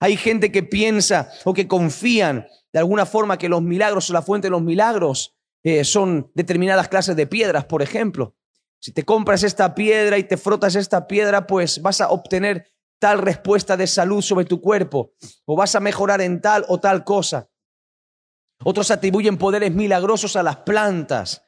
Hay 0.00 0.16
gente 0.16 0.52
que 0.52 0.62
piensa 0.62 1.30
o 1.44 1.54
que 1.54 1.66
confían 1.66 2.46
de 2.72 2.78
alguna 2.78 3.06
forma 3.06 3.38
que 3.38 3.48
los 3.48 3.62
milagros 3.62 4.10
o 4.10 4.12
la 4.12 4.22
fuente 4.22 4.46
de 4.46 4.50
los 4.50 4.62
milagros 4.62 5.34
eh, 5.62 5.84
son 5.84 6.30
determinadas 6.34 6.88
clases 6.88 7.16
de 7.16 7.26
piedras, 7.26 7.64
por 7.64 7.82
ejemplo. 7.82 8.36
Si 8.84 8.92
te 8.92 9.02
compras 9.02 9.42
esta 9.44 9.74
piedra 9.74 10.18
y 10.18 10.24
te 10.24 10.36
frotas 10.36 10.74
esta 10.74 11.06
piedra, 11.06 11.46
pues 11.46 11.80
vas 11.80 12.02
a 12.02 12.10
obtener 12.10 12.70
tal 12.98 13.16
respuesta 13.16 13.78
de 13.78 13.86
salud 13.86 14.20
sobre 14.20 14.44
tu 14.44 14.60
cuerpo 14.60 15.14
o 15.46 15.56
vas 15.56 15.74
a 15.74 15.80
mejorar 15.80 16.20
en 16.20 16.42
tal 16.42 16.66
o 16.68 16.78
tal 16.78 17.02
cosa. 17.02 17.48
Otros 18.62 18.90
atribuyen 18.90 19.38
poderes 19.38 19.72
milagrosos 19.72 20.36
a 20.36 20.42
las 20.42 20.58
plantas, 20.58 21.46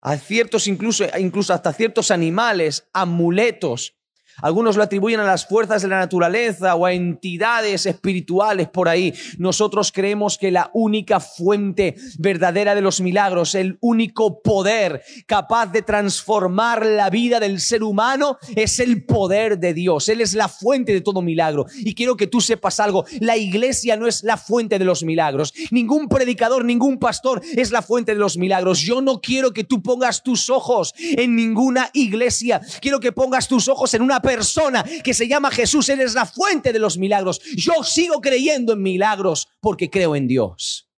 a 0.00 0.16
ciertos 0.16 0.66
incluso, 0.66 1.04
incluso 1.18 1.52
hasta 1.52 1.74
ciertos 1.74 2.10
animales, 2.10 2.88
amuletos. 2.94 3.97
Algunos 4.40 4.76
lo 4.76 4.82
atribuyen 4.82 5.20
a 5.20 5.24
las 5.24 5.46
fuerzas 5.46 5.82
de 5.82 5.88
la 5.88 5.98
naturaleza 5.98 6.74
o 6.76 6.86
a 6.86 6.92
entidades 6.92 7.86
espirituales 7.86 8.68
por 8.68 8.88
ahí. 8.88 9.12
Nosotros 9.38 9.90
creemos 9.92 10.38
que 10.38 10.50
la 10.50 10.70
única 10.74 11.20
fuente 11.20 11.96
verdadera 12.18 12.74
de 12.74 12.80
los 12.80 13.00
milagros, 13.00 13.54
el 13.54 13.78
único 13.80 14.40
poder 14.42 15.02
capaz 15.26 15.66
de 15.66 15.82
transformar 15.82 16.86
la 16.86 17.10
vida 17.10 17.40
del 17.40 17.60
ser 17.60 17.82
humano 17.82 18.38
es 18.54 18.78
el 18.78 19.04
poder 19.04 19.58
de 19.58 19.74
Dios. 19.74 20.08
Él 20.08 20.20
es 20.20 20.34
la 20.34 20.48
fuente 20.48 20.92
de 20.92 21.00
todo 21.00 21.20
milagro. 21.20 21.66
Y 21.78 21.94
quiero 21.94 22.16
que 22.16 22.26
tú 22.26 22.40
sepas 22.40 22.78
algo, 22.80 23.04
la 23.20 23.36
iglesia 23.36 23.96
no 23.96 24.06
es 24.06 24.22
la 24.22 24.36
fuente 24.36 24.78
de 24.78 24.84
los 24.84 25.02
milagros. 25.02 25.52
Ningún 25.70 26.08
predicador, 26.08 26.64
ningún 26.64 26.98
pastor 26.98 27.42
es 27.56 27.70
la 27.70 27.82
fuente 27.82 28.12
de 28.12 28.20
los 28.20 28.36
milagros. 28.36 28.80
Yo 28.80 29.00
no 29.00 29.20
quiero 29.20 29.52
que 29.52 29.64
tú 29.64 29.82
pongas 29.82 30.22
tus 30.22 30.48
ojos 30.48 30.94
en 30.98 31.34
ninguna 31.34 31.90
iglesia. 31.92 32.60
Quiero 32.80 33.00
que 33.00 33.12
pongas 33.12 33.48
tus 33.48 33.68
ojos 33.68 33.94
en 33.94 34.02
una 34.02 34.20
persona 34.28 34.84
que 35.02 35.14
se 35.14 35.26
llama 35.26 35.50
Jesús. 35.50 35.88
Él 35.88 36.00
es 36.00 36.14
la 36.14 36.26
fuente 36.26 36.72
de 36.72 36.78
los 36.78 36.98
milagros. 36.98 37.40
Yo 37.56 37.82
sigo 37.82 38.20
creyendo 38.20 38.74
en 38.74 38.82
milagros 38.82 39.48
porque 39.60 39.88
creo 39.88 40.14
en 40.14 40.28
Dios. 40.28 40.90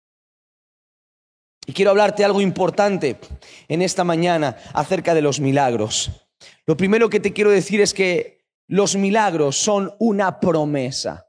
Y 1.66 1.74
quiero 1.74 1.90
hablarte 1.90 2.24
algo 2.24 2.40
importante 2.40 3.18
en 3.68 3.82
esta 3.82 4.02
mañana 4.02 4.56
acerca 4.72 5.14
de 5.14 5.20
los 5.20 5.40
milagros. 5.40 6.10
Lo 6.64 6.78
primero 6.78 7.10
que 7.10 7.20
te 7.20 7.34
quiero 7.34 7.50
decir 7.50 7.82
es 7.82 7.92
que 7.92 8.46
los 8.66 8.96
milagros 8.96 9.56
son 9.56 9.94
una 9.98 10.40
promesa. 10.40 11.28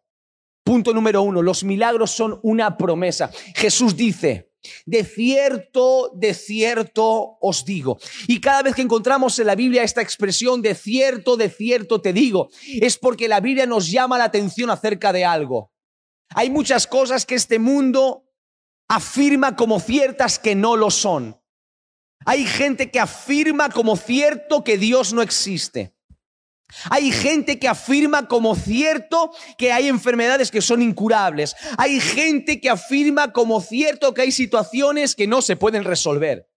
Punto 0.63 0.93
número 0.93 1.21
uno, 1.23 1.41
los 1.41 1.65
milagros 1.65 2.11
son 2.11 2.39
una 2.43 2.77
promesa. 2.77 3.29
Jesús 3.55 3.97
dice, 3.97 4.48
de 4.85 5.03
cierto, 5.03 6.11
de 6.15 6.33
cierto 6.33 7.37
os 7.41 7.65
digo. 7.65 7.97
Y 8.27 8.41
cada 8.41 8.63
vez 8.63 8.75
que 8.75 8.81
encontramos 8.81 9.39
en 9.39 9.47
la 9.47 9.55
Biblia 9.55 9.83
esta 9.83 10.01
expresión 10.01 10.61
de 10.61 10.75
cierto, 10.75 11.37
de 11.37 11.49
cierto 11.49 12.01
te 12.01 12.13
digo, 12.13 12.49
es 12.81 12.97
porque 12.97 13.27
la 13.27 13.39
Biblia 13.39 13.65
nos 13.65 13.89
llama 13.89 14.17
la 14.17 14.25
atención 14.25 14.69
acerca 14.69 15.13
de 15.13 15.25
algo. 15.25 15.71
Hay 16.29 16.49
muchas 16.49 16.87
cosas 16.87 17.25
que 17.25 17.35
este 17.35 17.59
mundo 17.59 18.25
afirma 18.87 19.55
como 19.55 19.79
ciertas 19.79 20.39
que 20.39 20.55
no 20.55 20.75
lo 20.75 20.91
son. 20.91 21.39
Hay 22.25 22.45
gente 22.45 22.91
que 22.91 22.99
afirma 22.99 23.69
como 23.69 23.95
cierto 23.95 24.63
que 24.63 24.77
Dios 24.77 25.13
no 25.13 25.21
existe. 25.21 25.95
Hay 26.89 27.11
gente 27.11 27.59
que 27.59 27.67
afirma 27.67 28.27
como 28.27 28.55
cierto 28.55 29.31
que 29.57 29.71
hay 29.71 29.87
enfermedades 29.87 30.51
que 30.51 30.61
son 30.61 30.81
incurables. 30.81 31.55
Hay 31.77 31.99
gente 31.99 32.61
que 32.61 32.69
afirma 32.69 33.31
como 33.31 33.61
cierto 33.61 34.13
que 34.13 34.21
hay 34.21 34.31
situaciones 34.31 35.15
que 35.15 35.27
no 35.27 35.41
se 35.41 35.55
pueden 35.55 35.83
resolver. 35.83 36.48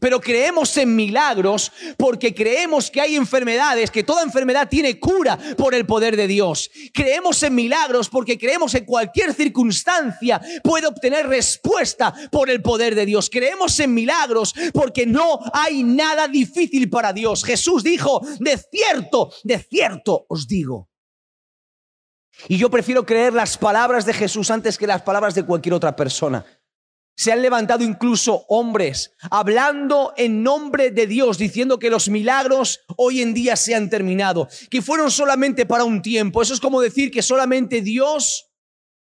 Pero 0.00 0.20
creemos 0.20 0.76
en 0.76 0.94
milagros 0.94 1.72
porque 1.96 2.34
creemos 2.34 2.90
que 2.90 3.00
hay 3.00 3.16
enfermedades, 3.16 3.90
que 3.90 4.04
toda 4.04 4.22
enfermedad 4.22 4.68
tiene 4.68 5.00
cura 5.00 5.38
por 5.56 5.74
el 5.74 5.86
poder 5.86 6.16
de 6.16 6.26
Dios. 6.28 6.70
Creemos 6.92 7.42
en 7.42 7.54
milagros 7.54 8.08
porque 8.08 8.38
creemos 8.38 8.74
en 8.74 8.84
cualquier 8.84 9.34
circunstancia 9.34 10.40
puede 10.62 10.86
obtener 10.86 11.26
respuesta 11.26 12.14
por 12.30 12.50
el 12.50 12.62
poder 12.62 12.94
de 12.94 13.06
Dios. 13.06 13.30
Creemos 13.30 13.78
en 13.80 13.94
milagros 13.94 14.54
porque 14.72 15.06
no 15.06 15.40
hay 15.52 15.82
nada 15.82 16.28
difícil 16.28 16.90
para 16.90 17.12
Dios. 17.12 17.44
Jesús 17.44 17.82
dijo, 17.82 18.20
de 18.38 18.58
cierto, 18.70 19.32
de 19.42 19.58
cierto 19.58 20.26
os 20.28 20.46
digo. 20.46 20.90
Y 22.46 22.56
yo 22.56 22.70
prefiero 22.70 23.04
creer 23.04 23.32
las 23.32 23.58
palabras 23.58 24.06
de 24.06 24.12
Jesús 24.12 24.50
antes 24.50 24.78
que 24.78 24.86
las 24.86 25.02
palabras 25.02 25.34
de 25.34 25.44
cualquier 25.44 25.74
otra 25.74 25.96
persona. 25.96 26.44
Se 27.18 27.32
han 27.32 27.42
levantado 27.42 27.82
incluso 27.82 28.44
hombres 28.46 29.12
hablando 29.28 30.14
en 30.16 30.44
nombre 30.44 30.92
de 30.92 31.08
Dios, 31.08 31.36
diciendo 31.36 31.80
que 31.80 31.90
los 31.90 32.08
milagros 32.08 32.78
hoy 32.96 33.22
en 33.22 33.34
día 33.34 33.56
se 33.56 33.74
han 33.74 33.90
terminado, 33.90 34.46
que 34.70 34.82
fueron 34.82 35.10
solamente 35.10 35.66
para 35.66 35.82
un 35.82 36.00
tiempo. 36.00 36.40
Eso 36.40 36.54
es 36.54 36.60
como 36.60 36.80
decir 36.80 37.10
que 37.10 37.20
solamente 37.20 37.82
Dios 37.82 38.52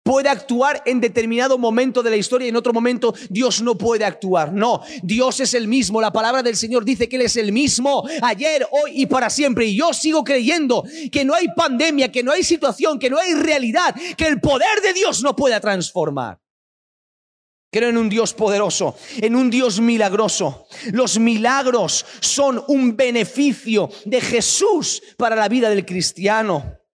puede 0.03 0.29
actuar 0.29 0.83
en 0.85 1.01
determinado 1.01 1.57
momento 1.57 2.03
de 2.03 2.11
la 2.11 2.17
historia 2.17 2.45
y 2.45 2.49
en 2.49 2.55
otro 2.57 2.73
momento 2.73 3.15
Dios 3.27 3.63
no 3.63 3.75
puede 3.75 4.05
actuar. 4.05 4.53
No, 4.53 4.81
Dios 5.01 5.39
es 5.39 5.55
el 5.55 5.67
mismo. 5.67 5.99
La 5.99 6.13
palabra 6.13 6.43
del 6.43 6.55
Señor 6.55 6.85
dice 6.85 7.09
que 7.09 7.15
Él 7.15 7.23
es 7.23 7.37
el 7.37 7.51
mismo 7.51 8.07
ayer, 8.21 8.67
hoy 8.69 9.01
y 9.01 9.07
para 9.07 9.31
siempre. 9.31 9.65
Y 9.65 9.77
yo 9.77 9.95
sigo 9.95 10.23
creyendo 10.23 10.83
que 11.11 11.25
no 11.25 11.33
hay 11.33 11.47
pandemia, 11.55 12.11
que 12.11 12.21
no 12.21 12.31
hay 12.31 12.43
situación, 12.43 12.99
que 12.99 13.09
no 13.09 13.17
hay 13.17 13.33
realidad, 13.33 13.95
que 14.15 14.27
el 14.27 14.39
poder 14.39 14.79
de 14.83 14.93
Dios 14.93 15.23
no 15.23 15.35
pueda 15.35 15.59
transformar. 15.59 16.44
Creo 17.75 17.89
en 17.89 17.97
un 17.97 18.07
Dios 18.07 18.33
poderoso, 18.33 18.95
en 19.17 19.35
un 19.35 19.49
Dios 19.49 19.81
milagroso. 19.81 20.65
Los 20.93 21.19
milagros 21.19 22.05
son 22.21 22.63
un 22.69 22.95
beneficio 22.95 23.89
de 24.05 24.21
Jesús 24.21 25.03
para 25.17 25.35
la 25.35 25.49
vida 25.49 25.69
del 25.69 25.85
cristiano. 25.85 26.84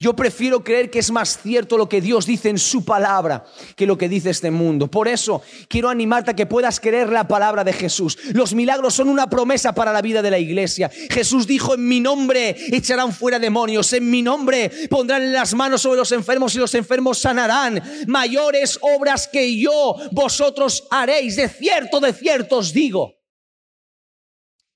Yo 0.00 0.14
prefiero 0.14 0.62
creer 0.62 0.92
que 0.92 1.00
es 1.00 1.10
más 1.10 1.42
cierto 1.42 1.76
lo 1.76 1.88
que 1.88 2.00
Dios 2.00 2.24
dice 2.24 2.50
en 2.50 2.58
su 2.58 2.84
palabra 2.84 3.44
que 3.74 3.84
lo 3.84 3.98
que 3.98 4.08
dice 4.08 4.30
este 4.30 4.52
mundo. 4.52 4.88
Por 4.88 5.08
eso 5.08 5.42
quiero 5.66 5.88
animarte 5.88 6.30
a 6.30 6.36
que 6.36 6.46
puedas 6.46 6.78
creer 6.78 7.08
la 7.10 7.26
palabra 7.26 7.64
de 7.64 7.72
Jesús. 7.72 8.16
Los 8.32 8.54
milagros 8.54 8.94
son 8.94 9.08
una 9.08 9.28
promesa 9.28 9.74
para 9.74 9.92
la 9.92 10.00
vida 10.00 10.22
de 10.22 10.30
la 10.30 10.38
iglesia. 10.38 10.88
Jesús 11.10 11.48
dijo, 11.48 11.74
en 11.74 11.88
mi 11.88 11.98
nombre 11.98 12.56
echarán 12.70 13.12
fuera 13.12 13.40
demonios, 13.40 13.92
en 13.92 14.08
mi 14.08 14.22
nombre 14.22 14.70
pondrán 14.88 15.32
las 15.32 15.52
manos 15.54 15.82
sobre 15.82 15.98
los 15.98 16.12
enfermos 16.12 16.54
y 16.54 16.58
los 16.58 16.76
enfermos 16.76 17.18
sanarán. 17.18 17.82
Mayores 18.06 18.78
obras 18.80 19.26
que 19.26 19.58
yo 19.58 19.96
vosotros 20.12 20.84
haréis. 20.92 21.34
De 21.34 21.48
cierto, 21.48 21.98
de 21.98 22.12
cierto 22.12 22.58
os 22.58 22.72
digo. 22.72 23.17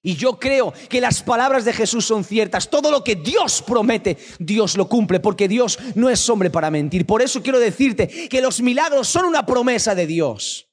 Y 0.04 0.16
yo 0.16 0.38
creo 0.38 0.72
que 0.88 1.00
las 1.00 1.22
palabras 1.22 1.64
de 1.64 1.72
Jesús 1.72 2.04
son 2.04 2.24
ciertas. 2.24 2.68
Todo 2.68 2.90
lo 2.90 3.04
que 3.04 3.14
Dios 3.14 3.62
promete, 3.62 4.18
Dios 4.40 4.76
lo 4.76 4.88
cumple, 4.88 5.20
porque 5.20 5.46
Dios 5.46 5.78
no 5.94 6.10
es 6.10 6.28
hombre 6.28 6.50
para 6.50 6.72
mentir. 6.72 7.06
Por 7.06 7.22
eso 7.22 7.42
quiero 7.42 7.60
decirte 7.60 8.28
que 8.28 8.40
los 8.40 8.60
milagros 8.60 9.06
son 9.06 9.26
una 9.26 9.46
promesa 9.46 9.94
de 9.94 10.08
Dios. 10.08 10.68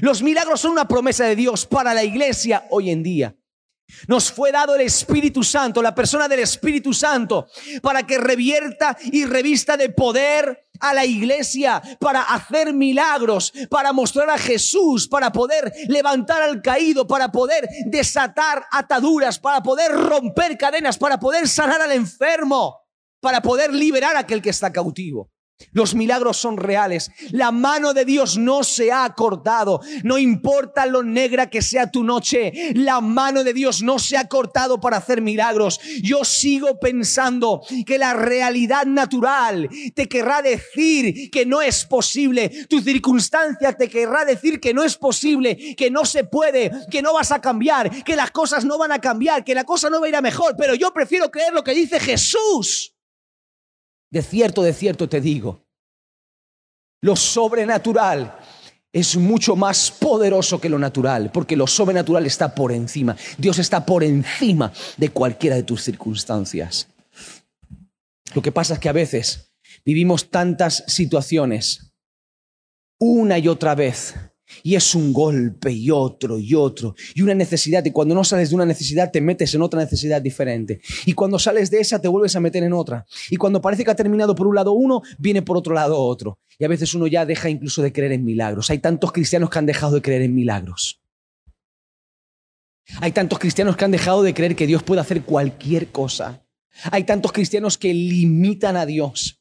Los 0.00 0.22
milagros 0.22 0.60
son 0.60 0.72
una 0.72 0.86
promesa 0.86 1.24
de 1.24 1.34
Dios 1.34 1.64
para 1.64 1.94
la 1.94 2.04
iglesia 2.04 2.66
hoy 2.68 2.90
en 2.90 3.02
día. 3.02 3.34
Nos 4.06 4.30
fue 4.30 4.52
dado 4.52 4.74
el 4.74 4.82
Espíritu 4.82 5.42
Santo, 5.42 5.80
la 5.80 5.94
persona 5.94 6.28
del 6.28 6.40
Espíritu 6.40 6.92
Santo, 6.92 7.48
para 7.80 8.06
que 8.06 8.18
revierta 8.18 8.96
y 9.10 9.24
revista 9.24 9.78
de 9.78 9.88
poder 9.88 10.67
a 10.80 10.94
la 10.94 11.04
iglesia, 11.04 11.82
para 12.00 12.22
hacer 12.22 12.72
milagros, 12.72 13.52
para 13.70 13.92
mostrar 13.92 14.28
a 14.30 14.38
Jesús, 14.38 15.08
para 15.08 15.32
poder 15.32 15.72
levantar 15.88 16.42
al 16.42 16.62
caído, 16.62 17.06
para 17.06 17.30
poder 17.30 17.68
desatar 17.86 18.66
ataduras, 18.70 19.38
para 19.38 19.62
poder 19.62 19.92
romper 19.92 20.56
cadenas, 20.56 20.98
para 20.98 21.18
poder 21.18 21.48
sanar 21.48 21.80
al 21.80 21.92
enfermo, 21.92 22.76
para 23.20 23.40
poder 23.42 23.72
liberar 23.72 24.16
a 24.16 24.20
aquel 24.20 24.42
que 24.42 24.50
está 24.50 24.72
cautivo. 24.72 25.30
Los 25.72 25.94
milagros 25.94 26.36
son 26.36 26.56
reales. 26.56 27.10
La 27.30 27.50
mano 27.50 27.92
de 27.92 28.04
Dios 28.04 28.38
no 28.38 28.62
se 28.62 28.92
ha 28.92 29.12
cortado. 29.14 29.80
No 30.04 30.16
importa 30.16 30.86
lo 30.86 31.02
negra 31.02 31.50
que 31.50 31.62
sea 31.62 31.90
tu 31.90 32.04
noche. 32.04 32.72
La 32.74 33.00
mano 33.00 33.44
de 33.44 33.52
Dios 33.52 33.82
no 33.82 33.98
se 33.98 34.16
ha 34.16 34.28
cortado 34.28 34.80
para 34.80 34.98
hacer 34.98 35.20
milagros. 35.20 35.80
Yo 36.02 36.24
sigo 36.24 36.78
pensando 36.78 37.60
que 37.86 37.98
la 37.98 38.14
realidad 38.14 38.86
natural 38.86 39.68
te 39.94 40.08
querrá 40.08 40.42
decir 40.42 41.30
que 41.30 41.44
no 41.44 41.60
es 41.60 41.84
posible. 41.84 42.66
Tu 42.68 42.80
circunstancia 42.80 43.72
te 43.72 43.88
querrá 43.88 44.24
decir 44.24 44.60
que 44.60 44.72
no 44.72 44.84
es 44.84 44.96
posible, 44.96 45.74
que 45.76 45.90
no 45.90 46.04
se 46.04 46.24
puede, 46.24 46.70
que 46.90 47.02
no 47.02 47.14
vas 47.14 47.32
a 47.32 47.40
cambiar, 47.40 48.04
que 48.04 48.16
las 48.16 48.30
cosas 48.30 48.64
no 48.64 48.78
van 48.78 48.92
a 48.92 49.00
cambiar, 49.00 49.44
que 49.44 49.54
la 49.54 49.64
cosa 49.64 49.90
no 49.90 50.00
va 50.00 50.06
a 50.06 50.08
ir 50.08 50.16
a 50.16 50.22
mejor. 50.22 50.54
Pero 50.56 50.74
yo 50.74 50.92
prefiero 50.92 51.30
creer 51.30 51.52
lo 51.52 51.64
que 51.64 51.74
dice 51.74 51.98
Jesús. 52.00 52.94
De 54.10 54.22
cierto, 54.22 54.62
de 54.62 54.72
cierto 54.72 55.08
te 55.08 55.20
digo, 55.20 55.64
lo 57.00 57.14
sobrenatural 57.14 58.38
es 58.92 59.16
mucho 59.16 59.54
más 59.54 59.90
poderoso 59.90 60.60
que 60.60 60.68
lo 60.68 60.78
natural, 60.78 61.30
porque 61.32 61.56
lo 61.56 61.66
sobrenatural 61.66 62.26
está 62.26 62.54
por 62.54 62.72
encima. 62.72 63.16
Dios 63.36 63.58
está 63.58 63.84
por 63.84 64.02
encima 64.02 64.72
de 64.96 65.10
cualquiera 65.10 65.56
de 65.56 65.62
tus 65.62 65.82
circunstancias. 65.82 66.88
Lo 68.34 68.42
que 68.42 68.52
pasa 68.52 68.74
es 68.74 68.80
que 68.80 68.88
a 68.88 68.92
veces 68.92 69.52
vivimos 69.84 70.30
tantas 70.30 70.84
situaciones 70.86 71.92
una 72.98 73.38
y 73.38 73.48
otra 73.48 73.74
vez 73.74 74.14
y 74.62 74.74
es 74.74 74.94
un 74.94 75.12
golpe 75.12 75.70
y 75.70 75.90
otro 75.90 76.38
y 76.38 76.54
otro 76.54 76.94
y 77.14 77.22
una 77.22 77.34
necesidad. 77.34 77.84
Y 77.84 77.90
cuando 77.90 78.14
no 78.14 78.24
sales 78.24 78.50
de 78.50 78.54
una 78.54 78.66
necesidad 78.66 79.10
te 79.10 79.20
metes 79.20 79.54
en 79.54 79.62
otra 79.62 79.80
necesidad 79.80 80.20
diferente. 80.22 80.80
Y 81.06 81.12
cuando 81.12 81.38
sales 81.38 81.70
de 81.70 81.80
esa 81.80 82.00
te 82.00 82.08
vuelves 82.08 82.36
a 82.36 82.40
meter 82.40 82.62
en 82.62 82.72
otra. 82.72 83.06
Y 83.30 83.36
cuando 83.36 83.60
parece 83.60 83.84
que 83.84 83.90
ha 83.90 83.96
terminado 83.96 84.34
por 84.34 84.46
un 84.46 84.54
lado 84.54 84.72
uno, 84.72 85.02
viene 85.18 85.42
por 85.42 85.56
otro 85.56 85.74
lado 85.74 85.98
otro. 85.98 86.38
Y 86.58 86.64
a 86.64 86.68
veces 86.68 86.94
uno 86.94 87.06
ya 87.06 87.24
deja 87.24 87.48
incluso 87.48 87.82
de 87.82 87.92
creer 87.92 88.12
en 88.12 88.24
milagros. 88.24 88.70
Hay 88.70 88.78
tantos 88.78 89.12
cristianos 89.12 89.50
que 89.50 89.58
han 89.58 89.66
dejado 89.66 89.94
de 89.94 90.02
creer 90.02 90.22
en 90.22 90.34
milagros. 90.34 91.00
Hay 93.00 93.12
tantos 93.12 93.38
cristianos 93.38 93.76
que 93.76 93.84
han 93.84 93.90
dejado 93.90 94.22
de 94.22 94.34
creer 94.34 94.56
que 94.56 94.66
Dios 94.66 94.82
puede 94.82 95.00
hacer 95.00 95.22
cualquier 95.22 95.88
cosa. 95.88 96.42
Hay 96.90 97.04
tantos 97.04 97.32
cristianos 97.32 97.76
que 97.76 97.92
limitan 97.92 98.76
a 98.76 98.86
Dios. 98.86 99.37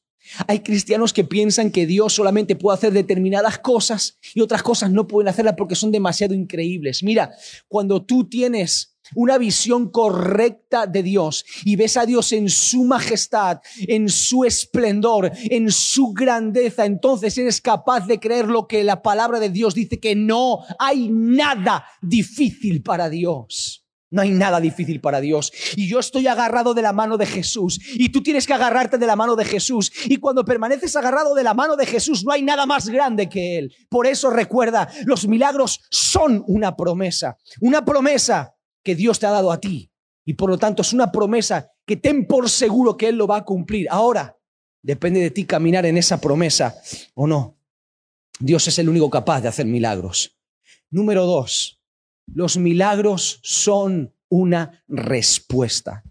Hay 0.47 0.59
cristianos 0.59 1.13
que 1.13 1.23
piensan 1.23 1.71
que 1.71 1.85
Dios 1.85 2.13
solamente 2.13 2.55
puede 2.55 2.77
hacer 2.77 2.93
determinadas 2.93 3.59
cosas 3.59 4.17
y 4.33 4.41
otras 4.41 4.63
cosas 4.63 4.91
no 4.91 5.07
pueden 5.07 5.27
hacerlas 5.27 5.55
porque 5.57 5.75
son 5.75 5.91
demasiado 5.91 6.33
increíbles. 6.33 7.03
Mira, 7.03 7.31
cuando 7.67 8.03
tú 8.03 8.27
tienes 8.27 8.97
una 9.15 9.37
visión 9.37 9.89
correcta 9.89 10.85
de 10.85 11.03
Dios 11.03 11.45
y 11.63 11.75
ves 11.75 11.97
a 11.97 12.05
Dios 12.05 12.31
en 12.31 12.49
su 12.49 12.83
majestad, 12.83 13.59
en 13.79 14.09
su 14.09 14.43
esplendor, 14.43 15.31
en 15.49 15.71
su 15.71 16.13
grandeza, 16.13 16.85
entonces 16.85 17.37
eres 17.37 17.61
capaz 17.61 18.05
de 18.07 18.19
creer 18.19 18.47
lo 18.47 18.67
que 18.67 18.83
la 18.83 19.01
palabra 19.01 19.39
de 19.39 19.49
Dios 19.49 19.75
dice, 19.75 19.99
que 19.99 20.15
no 20.15 20.59
hay 20.79 21.09
nada 21.09 21.85
difícil 22.01 22.81
para 22.81 23.09
Dios. 23.09 23.86
No 24.09 24.21
hay 24.21 24.31
nada 24.31 24.59
difícil 24.59 25.01
para 25.01 25.19
Dios. 25.19 25.51
Y 25.75 25.87
yo 25.87 25.99
estoy 25.99 26.27
agarrado 26.27 26.73
de 26.73 26.81
la 26.81 26.93
mano 26.93 27.17
de 27.17 27.25
Jesús. 27.25 27.79
Y 27.93 28.09
tú 28.09 28.23
tienes 28.23 28.47
que 28.47 28.53
agarrarte 28.53 28.97
de 28.97 29.05
la 29.05 29.15
mano 29.15 29.35
de 29.35 29.43
Jesús. 29.43 29.91
Y 30.05 30.17
cuando 30.17 30.45
permaneces 30.45 30.95
agarrado 30.95 31.35
de 31.35 31.43
la 31.43 31.53
mano 31.53 31.75
de 31.75 31.85
Jesús, 31.85 32.23
no 32.23 32.31
hay 32.31 32.41
nada 32.41 32.65
más 32.65 32.87
grande 32.87 33.27
que 33.27 33.57
Él. 33.57 33.75
Por 33.89 34.07
eso 34.07 34.29
recuerda, 34.29 34.89
los 35.05 35.27
milagros 35.27 35.81
son 35.91 36.43
una 36.47 36.75
promesa. 36.75 37.37
Una 37.59 37.83
promesa 37.83 38.55
que 38.83 38.95
Dios 38.95 39.19
te 39.19 39.25
ha 39.25 39.31
dado 39.31 39.51
a 39.51 39.59
ti. 39.59 39.91
Y 40.23 40.33
por 40.33 40.49
lo 40.49 40.57
tanto 40.57 40.81
es 40.81 40.93
una 40.93 41.11
promesa 41.11 41.69
que 41.85 41.97
ten 41.97 42.27
por 42.27 42.49
seguro 42.49 42.95
que 42.95 43.09
Él 43.09 43.17
lo 43.17 43.27
va 43.27 43.37
a 43.37 43.45
cumplir. 43.45 43.87
Ahora, 43.89 44.37
depende 44.81 45.19
de 45.19 45.31
ti 45.31 45.45
caminar 45.45 45.85
en 45.85 45.97
esa 45.97 46.21
promesa 46.21 46.75
o 47.13 47.27
no. 47.27 47.57
Dios 48.39 48.67
es 48.67 48.79
el 48.79 48.87
único 48.87 49.09
capaz 49.09 49.41
de 49.41 49.49
hacer 49.49 49.65
milagros. 49.65 50.37
Número 50.89 51.25
dos, 51.25 51.76
los 52.33 52.57
milagros 52.57 53.39
son 53.43 54.13
una 54.29 54.83
respuesta. 54.87 56.03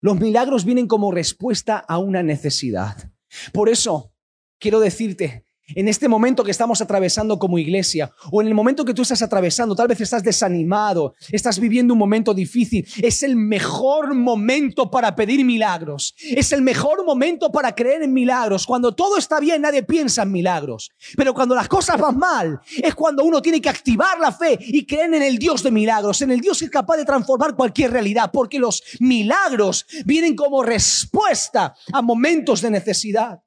Los 0.00 0.18
milagros 0.18 0.64
vienen 0.64 0.86
como 0.86 1.12
respuesta 1.12 1.78
a 1.78 1.98
una 1.98 2.22
necesidad. 2.22 3.10
Por 3.52 3.68
eso, 3.68 4.12
quiero 4.58 4.80
decirte 4.80 5.43
en 5.68 5.88
este 5.88 6.08
momento 6.08 6.44
que 6.44 6.50
estamos 6.50 6.80
atravesando 6.80 7.38
como 7.38 7.58
iglesia, 7.58 8.10
o 8.30 8.42
en 8.42 8.48
el 8.48 8.54
momento 8.54 8.84
que 8.84 8.94
tú 8.94 9.02
estás 9.02 9.22
atravesando, 9.22 9.74
tal 9.74 9.88
vez 9.88 10.00
estás 10.00 10.22
desanimado, 10.22 11.14
estás 11.30 11.58
viviendo 11.58 11.94
un 11.94 11.98
momento 11.98 12.34
difícil, 12.34 12.86
es 13.02 13.22
el 13.22 13.36
mejor 13.36 14.14
momento 14.14 14.90
para 14.90 15.14
pedir 15.14 15.44
milagros, 15.44 16.14
es 16.18 16.52
el 16.52 16.62
mejor 16.62 17.04
momento 17.04 17.50
para 17.50 17.74
creer 17.74 18.02
en 18.02 18.12
milagros. 18.12 18.66
Cuando 18.66 18.94
todo 18.94 19.16
está 19.16 19.40
bien, 19.40 19.62
nadie 19.62 19.82
piensa 19.82 20.22
en 20.22 20.32
milagros, 20.32 20.90
pero 21.16 21.34
cuando 21.34 21.54
las 21.54 21.68
cosas 21.68 21.98
van 22.00 22.18
mal, 22.18 22.60
es 22.82 22.94
cuando 22.94 23.24
uno 23.24 23.40
tiene 23.40 23.60
que 23.60 23.68
activar 23.68 24.18
la 24.18 24.32
fe 24.32 24.58
y 24.60 24.84
creer 24.84 25.14
en 25.14 25.22
el 25.22 25.38
Dios 25.38 25.62
de 25.62 25.70
milagros, 25.70 26.22
en 26.22 26.30
el 26.30 26.40
Dios 26.40 26.58
que 26.58 26.66
es 26.66 26.70
capaz 26.70 26.96
de 26.96 27.04
transformar 27.04 27.54
cualquier 27.54 27.90
realidad, 27.90 28.30
porque 28.32 28.58
los 28.58 28.82
milagros 29.00 29.86
vienen 30.04 30.36
como 30.36 30.62
respuesta 30.62 31.74
a 31.92 32.02
momentos 32.02 32.60
de 32.60 32.70
necesidad. 32.70 33.40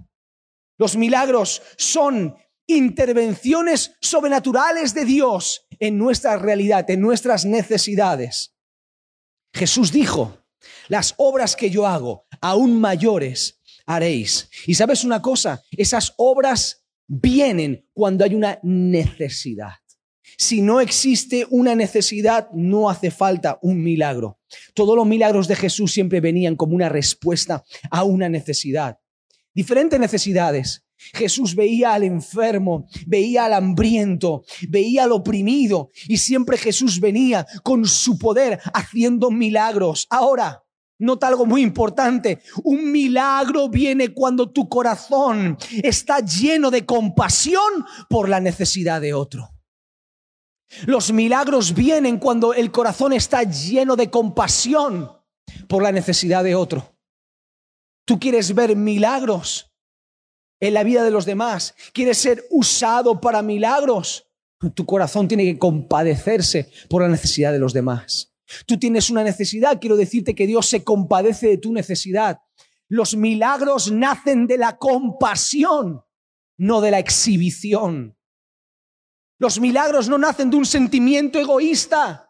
Los 0.77 0.95
milagros 0.95 1.61
son 1.75 2.35
intervenciones 2.67 3.93
sobrenaturales 4.01 4.93
de 4.93 5.05
Dios 5.05 5.65
en 5.79 5.97
nuestra 5.97 6.37
realidad, 6.37 6.89
en 6.89 7.01
nuestras 7.01 7.45
necesidades. 7.45 8.53
Jesús 9.53 9.91
dijo, 9.91 10.37
las 10.87 11.13
obras 11.17 11.55
que 11.55 11.69
yo 11.69 11.87
hago, 11.87 12.27
aún 12.41 12.79
mayores 12.79 13.61
haréis. 13.85 14.49
Y 14.67 14.75
sabes 14.75 15.03
una 15.03 15.21
cosa, 15.21 15.63
esas 15.71 16.13
obras 16.17 16.85
vienen 17.07 17.87
cuando 17.93 18.25
hay 18.25 18.35
una 18.35 18.59
necesidad. 18.61 19.73
Si 20.37 20.61
no 20.61 20.81
existe 20.81 21.47
una 21.49 21.73
necesidad, 21.73 22.49
no 22.51 22.89
hace 22.89 23.09
falta 23.09 23.57
un 23.61 23.81
milagro. 23.81 24.39
Todos 24.75 24.95
los 24.95 25.07
milagros 25.07 25.47
de 25.47 25.55
Jesús 25.55 25.93
siempre 25.93 26.21
venían 26.21 26.55
como 26.55 26.75
una 26.75 26.89
respuesta 26.89 27.63
a 27.89 28.03
una 28.03 28.29
necesidad 28.29 28.99
diferentes 29.57 29.99
necesidades. 29.99 30.85
Jesús 30.95 31.55
veía 31.55 31.95
al 31.95 32.03
enfermo, 32.03 32.87
veía 33.07 33.45
al 33.45 33.53
hambriento, 33.53 34.43
veía 34.69 35.05
al 35.05 35.11
oprimido 35.13 35.89
y 36.07 36.17
siempre 36.17 36.59
Jesús 36.59 36.99
venía 36.99 37.43
con 37.63 37.85
su 37.85 38.19
poder 38.19 38.59
haciendo 38.71 39.31
milagros. 39.31 40.05
Ahora, 40.11 40.63
nota 40.99 41.27
algo 41.27 41.47
muy 41.47 41.63
importante, 41.63 42.39
un 42.63 42.91
milagro 42.91 43.67
viene 43.67 44.13
cuando 44.13 44.51
tu 44.51 44.69
corazón 44.69 45.57
está 45.81 46.19
lleno 46.19 46.69
de 46.69 46.85
compasión 46.85 47.83
por 48.11 48.29
la 48.29 48.39
necesidad 48.39 49.01
de 49.01 49.15
otro. 49.15 49.49
Los 50.85 51.11
milagros 51.11 51.73
vienen 51.73 52.19
cuando 52.19 52.53
el 52.53 52.69
corazón 52.69 53.11
está 53.11 53.41
lleno 53.41 53.95
de 53.95 54.11
compasión 54.11 55.09
por 55.67 55.81
la 55.81 55.91
necesidad 55.91 56.43
de 56.43 56.53
otro. 56.53 56.96
Tú 58.07 58.17
quieres 58.21 58.55
ver 58.55 58.73
milagros 58.77 59.69
en 60.61 60.73
la 60.73 60.85
vida 60.85 61.03
de 61.03 61.11
los 61.11 61.25
demás. 61.25 61.75
Quieres 61.91 62.17
ser 62.17 62.45
usado 62.49 63.19
para 63.19 63.41
milagros. 63.41 64.29
Tu 64.73 64.85
corazón 64.85 65.27
tiene 65.27 65.43
que 65.43 65.59
compadecerse 65.59 66.71
por 66.89 67.01
la 67.01 67.09
necesidad 67.09 67.51
de 67.51 67.59
los 67.59 67.73
demás. 67.73 68.33
Tú 68.65 68.79
tienes 68.79 69.09
una 69.09 69.25
necesidad, 69.25 69.77
quiero 69.81 69.97
decirte 69.97 70.35
que 70.35 70.47
Dios 70.47 70.67
se 70.67 70.85
compadece 70.85 71.49
de 71.49 71.57
tu 71.57 71.73
necesidad. 71.73 72.39
Los 72.87 73.13
milagros 73.17 73.91
nacen 73.91 74.47
de 74.47 74.57
la 74.57 74.77
compasión, 74.77 76.01
no 76.57 76.79
de 76.79 76.91
la 76.91 76.99
exhibición. 76.99 78.17
Los 79.37 79.59
milagros 79.59 80.07
no 80.07 80.17
nacen 80.17 80.49
de 80.49 80.55
un 80.55 80.65
sentimiento 80.65 81.39
egoísta. 81.39 82.26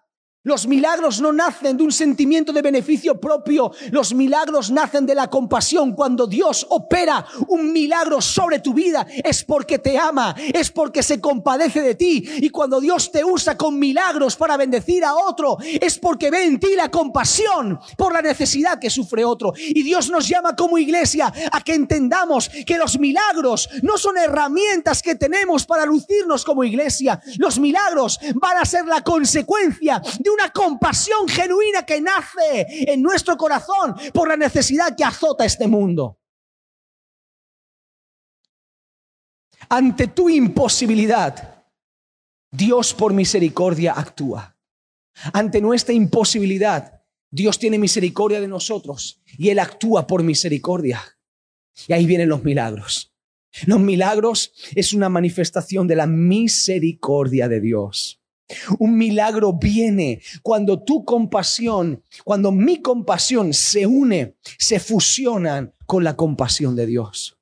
Los 0.48 0.66
milagros 0.66 1.20
no 1.20 1.34
nacen 1.34 1.76
de 1.76 1.84
un 1.84 1.92
sentimiento 1.92 2.54
de 2.54 2.62
beneficio 2.62 3.20
propio. 3.20 3.70
Los 3.92 4.14
milagros 4.14 4.72
nacen 4.72 5.06
de 5.06 5.14
la 5.14 5.30
compasión. 5.30 5.92
Cuando 5.92 6.26
Dios 6.26 6.66
opera 6.70 7.26
un 7.50 7.74
milagro 7.74 8.22
sobre 8.22 8.60
tu 8.60 8.74
vida 8.74 9.06
es 9.26 9.44
porque 9.44 9.78
te 9.78 9.98
ama, 9.98 10.34
es 10.54 10.72
porque 10.72 11.04
se 11.04 11.20
compadece 11.20 11.82
de 11.82 11.96
ti. 11.96 12.24
Y 12.38 12.50
cuando 12.50 12.80
Dios 12.80 13.12
te 13.12 13.26
usa 13.26 13.58
con 13.58 13.78
milagros 13.78 14.38
para 14.38 14.56
bendecir 14.56 15.04
a 15.04 15.16
otro, 15.16 15.58
es 15.82 16.00
porque 16.00 16.32
ve 16.32 16.46
en 16.46 16.62
ti 16.62 16.76
la 16.78 16.90
compasión 16.90 17.78
por 17.98 18.14
la 18.14 18.22
necesidad 18.22 18.80
que 18.80 18.90
sufre 18.90 19.26
otro. 19.26 19.52
Y 19.58 19.84
Dios 19.84 20.10
nos 20.10 20.30
llama 20.30 20.56
como 20.56 20.78
iglesia 20.78 21.34
a 21.52 21.60
que 21.60 21.74
entendamos 21.74 22.50
que 22.66 22.78
los 22.78 22.98
milagros 23.00 23.70
no 23.82 23.98
son 23.98 24.18
herramientas 24.18 25.04
que 25.04 25.16
tenemos 25.16 25.66
para 25.66 25.86
lucirnos 25.86 26.46
como 26.46 26.64
iglesia. 26.64 27.20
Los 27.38 27.60
milagros 27.60 28.18
van 28.36 28.60
a 28.60 28.64
ser 28.64 28.86
la 28.86 29.02
consecuencia 29.02 30.02
de 30.20 30.37
una 30.40 30.52
compasión 30.52 31.28
genuina 31.28 31.86
que 31.86 32.00
nace 32.00 32.66
en 32.92 33.02
nuestro 33.02 33.38
corazón 33.38 33.96
por 34.14 34.28
la 34.28 34.38
necesidad 34.38 34.96
que 34.96 35.04
azota 35.04 35.46
este 35.46 35.68
mundo. 35.68 36.20
Ante 39.70 40.08
tu 40.08 40.30
imposibilidad, 40.30 41.66
Dios 42.52 42.94
por 42.94 43.14
misericordia 43.14 43.94
actúa. 43.94 44.56
Ante 45.34 45.60
nuestra 45.60 45.94
imposibilidad, 45.94 47.04
Dios 47.30 47.60
tiene 47.60 47.78
misericordia 47.78 48.40
de 48.40 48.48
nosotros 48.48 49.22
y 49.38 49.50
Él 49.50 49.60
actúa 49.60 50.08
por 50.08 50.24
misericordia. 50.24 51.02
Y 51.88 51.94
ahí 51.94 52.06
vienen 52.06 52.30
los 52.30 52.44
milagros. 52.44 53.14
Los 53.66 53.80
milagros 53.80 54.54
es 54.76 54.94
una 54.94 55.10
manifestación 55.10 55.88
de 55.88 55.96
la 55.96 56.08
misericordia 56.08 57.48
de 57.48 57.60
Dios. 57.60 58.22
Un 58.80 58.98
milagro 58.98 59.54
viene 59.54 60.22
cuando 60.42 60.84
tu 60.84 61.04
compasión, 61.04 62.04
cuando 62.24 62.52
mi 62.52 62.82
compasión 62.82 63.54
se 63.54 63.86
une, 63.86 64.36
se 64.58 64.80
fusionan 64.80 65.74
con 65.86 66.04
la 66.04 66.16
compasión 66.16 66.76
de 66.76 66.86
Dios. 66.86 67.38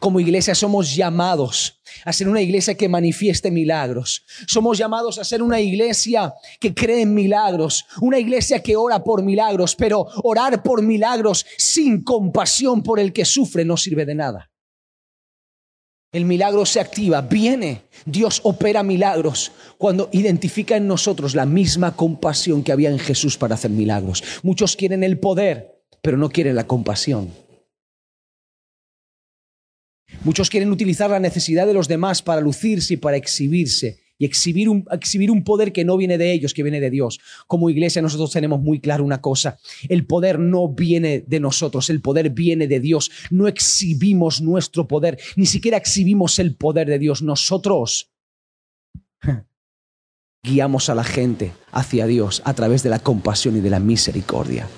Como 0.00 0.20
iglesia 0.20 0.54
somos 0.54 0.96
llamados 0.96 1.80
a 2.04 2.12
ser 2.12 2.28
una 2.28 2.40
iglesia 2.40 2.74
que 2.74 2.88
manifieste 2.88 3.50
milagros. 3.50 4.24
Somos 4.46 4.78
llamados 4.78 5.18
a 5.18 5.24
ser 5.24 5.42
una 5.42 5.60
iglesia 5.60 6.34
que 6.58 6.74
cree 6.74 7.02
en 7.02 7.14
milagros, 7.14 7.84
una 8.00 8.18
iglesia 8.18 8.62
que 8.62 8.76
ora 8.76 9.04
por 9.04 9.22
milagros, 9.22 9.76
pero 9.76 10.06
orar 10.24 10.62
por 10.62 10.82
milagros 10.82 11.46
sin 11.58 12.02
compasión 12.02 12.82
por 12.82 12.98
el 12.98 13.12
que 13.12 13.24
sufre 13.24 13.64
no 13.64 13.76
sirve 13.76 14.06
de 14.06 14.14
nada. 14.14 14.50
El 16.12 16.24
milagro 16.24 16.64
se 16.64 16.80
activa, 16.80 17.20
viene. 17.20 17.82
Dios 18.04 18.40
opera 18.44 18.82
milagros 18.82 19.52
cuando 19.76 20.08
identifica 20.12 20.76
en 20.76 20.86
nosotros 20.86 21.34
la 21.34 21.46
misma 21.46 21.96
compasión 21.96 22.62
que 22.62 22.72
había 22.72 22.90
en 22.90 22.98
Jesús 22.98 23.36
para 23.36 23.54
hacer 23.54 23.70
milagros. 23.70 24.22
Muchos 24.42 24.76
quieren 24.76 25.02
el 25.02 25.18
poder, 25.18 25.82
pero 26.02 26.16
no 26.16 26.30
quieren 26.30 26.54
la 26.54 26.66
compasión. 26.66 27.30
Muchos 30.22 30.48
quieren 30.48 30.70
utilizar 30.70 31.10
la 31.10 31.20
necesidad 31.20 31.66
de 31.66 31.74
los 31.74 31.88
demás 31.88 32.22
para 32.22 32.40
lucirse 32.40 32.94
y 32.94 32.96
para 32.96 33.16
exhibirse 33.16 34.05
y 34.18 34.24
exhibir 34.24 34.68
un, 34.68 34.84
exhibir 34.90 35.30
un 35.30 35.44
poder 35.44 35.72
que 35.72 35.84
no 35.84 35.96
viene 35.96 36.18
de 36.18 36.32
ellos, 36.32 36.54
que 36.54 36.62
viene 36.62 36.80
de 36.80 36.90
Dios. 36.90 37.20
Como 37.46 37.70
iglesia 37.70 38.02
nosotros 38.02 38.32
tenemos 38.32 38.60
muy 38.60 38.80
claro 38.80 39.04
una 39.04 39.20
cosa, 39.20 39.58
el 39.88 40.06
poder 40.06 40.38
no 40.38 40.68
viene 40.68 41.24
de 41.26 41.40
nosotros, 41.40 41.90
el 41.90 42.00
poder 42.00 42.30
viene 42.30 42.66
de 42.66 42.80
Dios. 42.80 43.10
No 43.30 43.48
exhibimos 43.48 44.40
nuestro 44.40 44.86
poder, 44.86 45.18
ni 45.36 45.46
siquiera 45.46 45.76
exhibimos 45.76 46.38
el 46.38 46.54
poder 46.54 46.88
de 46.88 46.98
Dios. 46.98 47.22
Nosotros 47.22 48.12
guiamos 50.42 50.88
a 50.88 50.94
la 50.94 51.04
gente 51.04 51.52
hacia 51.72 52.06
Dios 52.06 52.42
a 52.44 52.54
través 52.54 52.82
de 52.82 52.90
la 52.90 52.98
compasión 52.98 53.56
y 53.56 53.60
de 53.60 53.70
la 53.70 53.80
misericordia. 53.80 54.68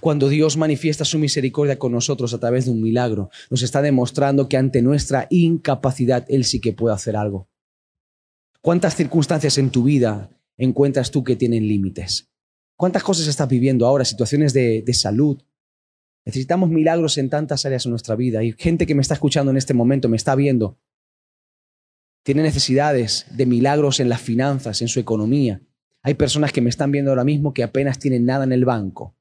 Cuando 0.00 0.28
Dios 0.28 0.56
manifiesta 0.56 1.04
su 1.04 1.18
misericordia 1.18 1.78
con 1.78 1.92
nosotros 1.92 2.34
a 2.34 2.38
través 2.38 2.64
de 2.64 2.70
un 2.70 2.82
milagro, 2.82 3.30
nos 3.50 3.62
está 3.62 3.82
demostrando 3.82 4.48
que 4.48 4.56
ante 4.56 4.82
nuestra 4.82 5.26
incapacidad 5.30 6.24
Él 6.28 6.44
sí 6.44 6.60
que 6.60 6.72
puede 6.72 6.94
hacer 6.94 7.16
algo. 7.16 7.48
¿Cuántas 8.60 8.94
circunstancias 8.94 9.58
en 9.58 9.70
tu 9.70 9.82
vida 9.84 10.30
encuentras 10.56 11.10
tú 11.10 11.24
que 11.24 11.36
tienen 11.36 11.66
límites? 11.66 12.30
¿Cuántas 12.76 13.02
cosas 13.02 13.26
estás 13.26 13.48
viviendo 13.48 13.86
ahora? 13.86 14.04
Situaciones 14.04 14.52
de, 14.52 14.82
de 14.82 14.94
salud. 14.94 15.42
Necesitamos 16.24 16.70
milagros 16.70 17.18
en 17.18 17.28
tantas 17.28 17.66
áreas 17.66 17.84
de 17.84 17.90
nuestra 17.90 18.14
vida. 18.14 18.38
Hay 18.38 18.54
gente 18.56 18.86
que 18.86 18.94
me 18.94 19.02
está 19.02 19.14
escuchando 19.14 19.50
en 19.50 19.56
este 19.56 19.74
momento, 19.74 20.08
me 20.08 20.16
está 20.16 20.34
viendo. 20.34 20.78
Tiene 22.22 22.42
necesidades 22.42 23.26
de 23.30 23.46
milagros 23.46 23.98
en 23.98 24.08
las 24.08 24.20
finanzas, 24.20 24.80
en 24.80 24.88
su 24.88 25.00
economía. 25.00 25.60
Hay 26.02 26.14
personas 26.14 26.52
que 26.52 26.60
me 26.60 26.70
están 26.70 26.92
viendo 26.92 27.10
ahora 27.10 27.24
mismo 27.24 27.52
que 27.52 27.62
apenas 27.62 27.98
tienen 27.98 28.24
nada 28.24 28.44
en 28.44 28.52
el 28.52 28.64
banco. 28.64 29.16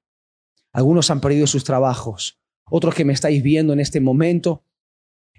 Algunos 0.74 1.10
han 1.12 1.22
perdido 1.22 1.48
sus 1.48 1.64
trabajos. 1.64 2.40
Otros 2.70 2.96
que 2.96 3.06
me 3.06 3.14
estáis 3.14 3.44
viendo 3.44 3.74
en 3.74 3.80
este 3.80 4.00
momento, 4.00 4.64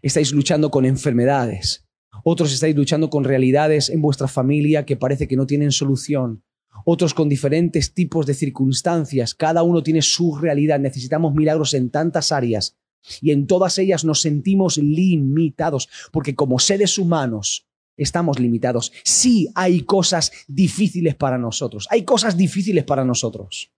estáis 0.03 0.33
luchando 0.33 0.71
con 0.71 0.85
enfermedades. 0.85 1.87
Otros 2.25 2.53
estáis 2.53 2.77
luchando 2.77 3.09
con 3.09 3.25
realidades 3.25 3.89
en 3.89 4.03
vuestra 4.03 4.29
familia 4.29 4.85
que 4.85 4.97
parece 4.97 5.27
que 5.27 5.37
no 5.37 5.47
tienen 5.47 5.73
solución. 5.73 6.45
Otros 6.85 7.15
con 7.15 7.29
diferentes 7.29 7.95
tipos 7.95 8.27
de 8.27 8.35
circunstancias. 8.35 9.35
Cada 9.35 9.63
uno 9.63 9.83
tiene 9.83 10.03
su 10.03 10.37
realidad. 10.37 10.79
Necesitamos 10.79 11.35
milagros 11.35 11.75
en 11.75 11.91
tantas 11.91 12.33
áreas 12.33 12.77
y 13.21 13.31
en 13.31 13.47
todas 13.47 13.79
ellas 13.79 14.05
nos 14.05 14.21
sentimos 14.21 14.77
limitados, 14.79 15.89
porque 16.13 16.35
como 16.35 16.59
seres 16.59 16.99
humanos 16.99 17.67
estamos 17.97 18.39
limitados. 18.39 18.93
Sí 19.05 19.49
hay 19.55 19.83
cosas 19.83 20.33
difíciles 20.47 21.15
para 21.15 21.39
nosotros. 21.39 21.89
Hay 21.91 22.05
cosas 22.05 22.37
difíciles 22.37 22.85
para 22.85 23.05
nosotros. 23.05 23.73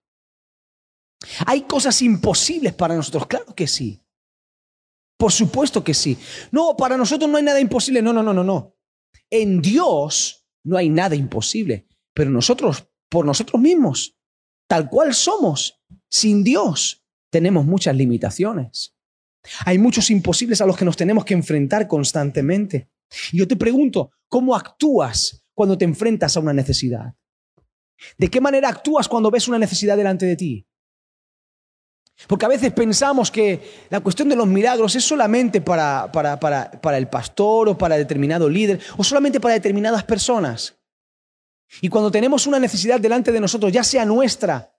Hay 1.45 1.61
cosas 1.61 2.01
imposibles 2.01 2.73
para 2.73 2.95
nosotros. 2.95 3.27
Claro 3.27 3.53
que 3.55 3.67
sí. 3.67 4.01
Por 5.17 5.31
supuesto 5.31 5.83
que 5.83 5.93
sí. 5.93 6.17
No, 6.51 6.75
para 6.75 6.97
nosotros 6.97 7.29
no 7.29 7.37
hay 7.37 7.43
nada 7.43 7.59
imposible. 7.59 8.01
No, 8.01 8.13
no, 8.13 8.21
no, 8.21 8.33
no, 8.33 8.43
no. 8.43 8.75
En 9.29 9.61
Dios 9.61 10.45
no 10.63 10.77
hay 10.77 10.89
nada 10.89 11.15
imposible. 11.15 11.87
Pero 12.13 12.29
nosotros, 12.29 12.87
por 13.09 13.25
nosotros 13.25 13.61
mismos, 13.61 14.17
tal 14.67 14.89
cual 14.89 15.13
somos, 15.13 15.81
sin 16.09 16.43
Dios, 16.43 17.05
tenemos 17.29 17.65
muchas 17.65 17.95
limitaciones. 17.95 18.95
Hay 19.65 19.77
muchos 19.77 20.09
imposibles 20.09 20.61
a 20.61 20.65
los 20.65 20.77
que 20.77 20.85
nos 20.85 20.97
tenemos 20.97 21.25
que 21.25 21.33
enfrentar 21.33 21.87
constantemente. 21.87 22.89
Y 23.31 23.37
yo 23.37 23.47
te 23.47 23.55
pregunto, 23.55 24.11
¿cómo 24.27 24.55
actúas 24.55 25.45
cuando 25.53 25.77
te 25.77 25.85
enfrentas 25.85 26.35
a 26.35 26.39
una 26.39 26.53
necesidad? 26.53 27.13
¿De 28.17 28.29
qué 28.29 28.41
manera 28.41 28.69
actúas 28.69 29.07
cuando 29.07 29.31
ves 29.31 29.47
una 29.47 29.59
necesidad 29.59 29.97
delante 29.97 30.25
de 30.25 30.35
ti? 30.35 30.67
Porque 32.27 32.45
a 32.45 32.49
veces 32.49 32.71
pensamos 32.71 33.29
que 33.29 33.87
la 33.89 33.99
cuestión 33.99 34.29
de 34.29 34.35
los 34.35 34.47
milagros 34.47 34.95
es 34.95 35.03
solamente 35.03 35.61
para, 35.61 36.11
para, 36.11 36.97
el 36.97 37.07
pastor 37.07 37.69
o 37.69 37.77
para 37.77 37.97
determinado 37.97 38.49
líder 38.49 38.79
o 38.97 39.03
solamente 39.03 39.39
para 39.39 39.53
determinadas 39.53 40.03
personas. 40.03 40.77
Y 41.81 41.89
cuando 41.89 42.09
tenemos 42.09 42.47
una 42.47 42.59
necesidad 42.59 42.99
delante 42.99 43.31
de 43.31 43.39
nosotros, 43.39 43.71
ya 43.71 43.83
sea 43.83 44.05
nuestra 44.05 44.71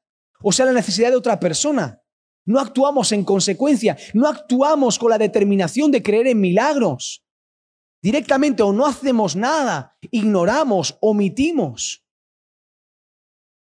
o 0.42 0.52
sea 0.52 0.66
la 0.66 0.72
necesidad 0.72 1.10
de 1.10 1.16
otra 1.16 1.40
persona, 1.40 2.02
no 2.44 2.60
actuamos 2.60 3.10
en 3.12 3.24
consecuencia, 3.24 3.96
no 4.12 4.28
actuamos 4.28 4.98
con 4.98 5.10
la 5.10 5.18
determinación 5.18 5.90
de 5.90 6.02
creer 6.02 6.26
en 6.28 6.40
milagros. 6.40 7.24
Directamente 8.02 8.62
o 8.62 8.72
no 8.72 8.86
hacemos 8.86 9.34
nada, 9.34 9.96
ignoramos, 10.10 10.96
omitimos. 11.00 12.04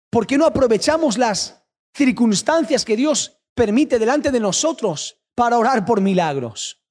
¿Por 0.10 0.26
qué 0.26 0.38
no 0.38 0.46
aprovechamos 0.46 1.18
las 1.18 1.66
circunstancias 1.94 2.86
que 2.86 2.96
Dios 2.96 3.39
permite 3.60 4.00
delante 4.00 4.32
de 4.32 4.40
nosotros 4.40 5.18
para 5.36 5.58
orar 5.58 5.84
por 5.84 6.00
milagros. 6.00 6.82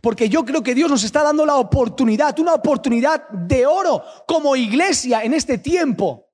Porque 0.00 0.28
yo 0.28 0.44
creo 0.44 0.62
que 0.62 0.76
Dios 0.76 0.88
nos 0.88 1.02
está 1.02 1.24
dando 1.24 1.44
la 1.44 1.56
oportunidad, 1.56 2.38
una 2.38 2.54
oportunidad 2.54 3.28
de 3.30 3.66
oro 3.66 4.04
como 4.24 4.54
iglesia 4.54 5.24
en 5.24 5.34
este 5.34 5.58
tiempo 5.58 6.28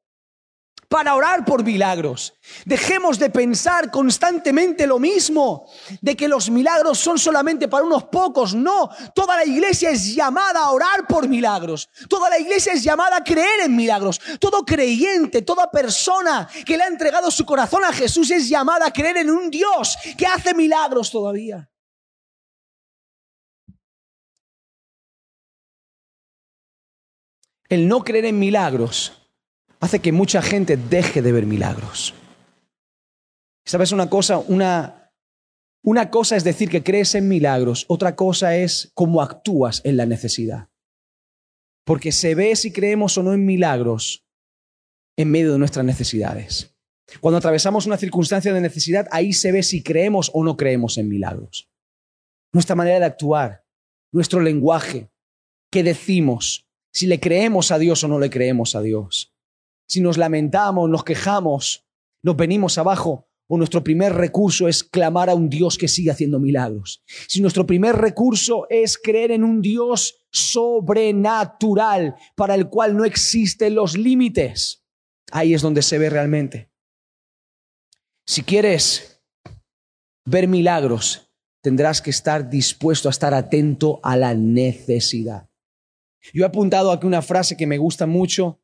para 0.88 1.14
orar 1.14 1.44
por 1.44 1.62
milagros. 1.62 2.34
Dejemos 2.64 3.18
de 3.18 3.28
pensar 3.28 3.90
constantemente 3.90 4.86
lo 4.86 4.98
mismo, 4.98 5.66
de 6.00 6.16
que 6.16 6.28
los 6.28 6.48
milagros 6.48 6.98
son 6.98 7.18
solamente 7.18 7.68
para 7.68 7.84
unos 7.84 8.04
pocos. 8.04 8.54
No, 8.54 8.88
toda 9.14 9.36
la 9.36 9.44
iglesia 9.44 9.90
es 9.90 10.14
llamada 10.14 10.60
a 10.60 10.70
orar 10.70 11.06
por 11.06 11.28
milagros. 11.28 11.90
Toda 12.08 12.30
la 12.30 12.38
iglesia 12.38 12.72
es 12.72 12.82
llamada 12.82 13.18
a 13.18 13.24
creer 13.24 13.60
en 13.64 13.76
milagros. 13.76 14.18
Todo 14.40 14.64
creyente, 14.64 15.42
toda 15.42 15.70
persona 15.70 16.48
que 16.64 16.76
le 16.76 16.84
ha 16.84 16.88
entregado 16.88 17.30
su 17.30 17.44
corazón 17.44 17.84
a 17.84 17.92
Jesús 17.92 18.30
es 18.30 18.48
llamada 18.48 18.86
a 18.86 18.92
creer 18.92 19.18
en 19.18 19.30
un 19.30 19.50
Dios 19.50 19.96
que 20.16 20.26
hace 20.26 20.54
milagros 20.54 21.10
todavía. 21.10 21.68
El 27.68 27.86
no 27.86 28.02
creer 28.02 28.24
en 28.24 28.38
milagros 28.38 29.17
hace 29.80 30.00
que 30.00 30.12
mucha 30.12 30.42
gente 30.42 30.76
deje 30.76 31.22
de 31.22 31.32
ver 31.32 31.46
milagros. 31.46 32.14
¿Sabes 33.64 33.92
una 33.92 34.08
cosa? 34.08 34.38
Una, 34.38 35.12
una 35.82 36.10
cosa 36.10 36.36
es 36.36 36.44
decir 36.44 36.68
que 36.68 36.82
crees 36.82 37.14
en 37.14 37.28
milagros, 37.28 37.84
otra 37.88 38.16
cosa 38.16 38.56
es 38.56 38.90
cómo 38.94 39.22
actúas 39.22 39.80
en 39.84 39.96
la 39.96 40.06
necesidad. 40.06 40.68
Porque 41.84 42.12
se 42.12 42.34
ve 42.34 42.54
si 42.56 42.72
creemos 42.72 43.16
o 43.18 43.22
no 43.22 43.32
en 43.32 43.44
milagros 43.44 44.26
en 45.16 45.30
medio 45.30 45.52
de 45.52 45.58
nuestras 45.58 45.84
necesidades. 45.84 46.74
Cuando 47.20 47.38
atravesamos 47.38 47.86
una 47.86 47.96
circunstancia 47.96 48.52
de 48.52 48.60
necesidad, 48.60 49.08
ahí 49.10 49.32
se 49.32 49.50
ve 49.52 49.62
si 49.62 49.82
creemos 49.82 50.30
o 50.34 50.44
no 50.44 50.56
creemos 50.56 50.98
en 50.98 51.08
milagros. 51.08 51.70
Nuestra 52.52 52.76
manera 52.76 53.00
de 53.00 53.06
actuar, 53.06 53.64
nuestro 54.12 54.40
lenguaje, 54.40 55.10
qué 55.70 55.82
decimos, 55.82 56.68
si 56.92 57.06
le 57.06 57.20
creemos 57.20 57.70
a 57.70 57.78
Dios 57.78 58.04
o 58.04 58.08
no 58.08 58.18
le 58.18 58.30
creemos 58.30 58.74
a 58.74 58.82
Dios 58.82 59.37
si 59.88 60.00
nos 60.00 60.18
lamentamos, 60.18 60.88
nos 60.88 61.02
quejamos, 61.02 61.86
nos 62.22 62.36
venimos 62.36 62.78
abajo, 62.78 63.28
o 63.48 63.56
nuestro 63.56 63.82
primer 63.82 64.12
recurso 64.12 64.68
es 64.68 64.84
clamar 64.84 65.30
a 65.30 65.34
un 65.34 65.48
Dios 65.48 65.78
que 65.78 65.88
sigue 65.88 66.10
haciendo 66.10 66.38
milagros. 66.38 67.02
Si 67.26 67.40
nuestro 67.40 67.66
primer 67.66 67.96
recurso 67.96 68.66
es 68.68 68.98
creer 68.98 69.30
en 69.32 69.42
un 69.42 69.62
Dios 69.62 70.26
sobrenatural 70.30 72.14
para 72.36 72.54
el 72.54 72.68
cual 72.68 72.94
no 72.94 73.06
existen 73.06 73.74
los 73.74 73.96
límites, 73.96 74.84
ahí 75.32 75.54
es 75.54 75.62
donde 75.62 75.80
se 75.80 75.96
ve 75.96 76.10
realmente. 76.10 76.70
Si 78.26 78.42
quieres 78.42 79.22
ver 80.26 80.46
milagros, 80.46 81.32
tendrás 81.62 82.02
que 82.02 82.10
estar 82.10 82.50
dispuesto 82.50 83.08
a 83.08 83.10
estar 83.10 83.32
atento 83.32 83.98
a 84.02 84.18
la 84.18 84.34
necesidad. 84.34 85.48
Yo 86.34 86.44
he 86.44 86.46
apuntado 86.46 86.92
aquí 86.92 87.06
una 87.06 87.22
frase 87.22 87.56
que 87.56 87.66
me 87.66 87.78
gusta 87.78 88.06
mucho. 88.06 88.60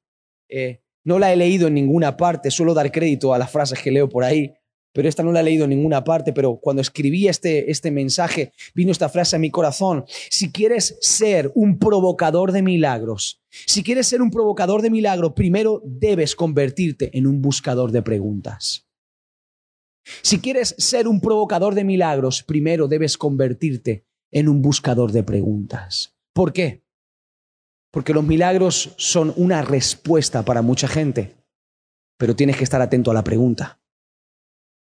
Eh, 0.51 0.84
no 1.05 1.19
la 1.19 1.33
he 1.33 1.37
leído 1.37 1.69
en 1.69 1.75
ninguna 1.75 2.17
parte, 2.17 2.51
suelo 2.51 2.75
dar 2.75 2.91
crédito 2.91 3.33
a 3.35 3.39
las 3.39 3.51
frases 3.51 3.81
que 3.81 3.91
leo 3.91 4.09
por 4.09 4.25
ahí, 4.25 4.53
pero 4.95 5.09
esta 5.09 5.25
no 5.25 5.33
la 5.33 5.41
he 5.41 5.45
leído 5.45 5.65
en 5.65 5.71
ninguna 5.71 6.05
parte, 6.05 6.33
pero 6.33 6.57
cuando 6.57 6.81
escribí 6.81 7.27
este, 7.27 7.71
este 7.71 7.91
mensaje 7.91 8.53
vino 8.75 8.93
esta 8.93 9.09
frase 9.09 9.35
a 9.35 9.41
mi 9.41 9.51
corazón. 9.51 10.05
Si 10.31 10.53
quieres 10.53 10.97
ser 11.01 11.51
un 11.57 11.79
provocador 11.79 12.53
de 12.53 12.63
milagros, 12.63 13.43
si 13.51 13.83
quieres 13.83 14.07
ser 14.07 14.23
un 14.23 14.31
provocador 14.31 14.83
de 14.83 14.91
milagros, 14.91 15.33
primero 15.33 15.83
debes 15.85 16.37
convertirte 16.37 17.11
en 17.17 17.27
un 17.27 17.43
buscador 17.43 17.91
de 17.91 18.03
preguntas. 18.03 18.87
Si 20.23 20.39
quieres 20.39 20.77
ser 20.79 21.09
un 21.09 21.21
provocador 21.21 21.75
de 21.75 21.83
milagros, 21.83 22.45
primero 22.45 22.87
debes 22.87 23.19
convertirte 23.19 24.07
en 24.31 24.49
un 24.49 24.63
buscador 24.63 25.11
de 25.11 25.25
preguntas. 25.25 26.15
¿Por 26.33 26.53
qué? 26.53 26.84
Porque 27.95 28.13
los 28.13 28.25
milagros 28.25 28.93
son 28.97 29.33
una 29.37 29.63
respuesta 29.63 30.45
para 30.45 30.63
mucha 30.63 30.89
gente, 30.89 31.37
pero 32.19 32.35
tienes 32.35 32.57
que 32.57 32.65
estar 32.65 32.83
atento 32.83 33.13
a 33.13 33.15
la 33.15 33.23
pregunta. 33.23 33.81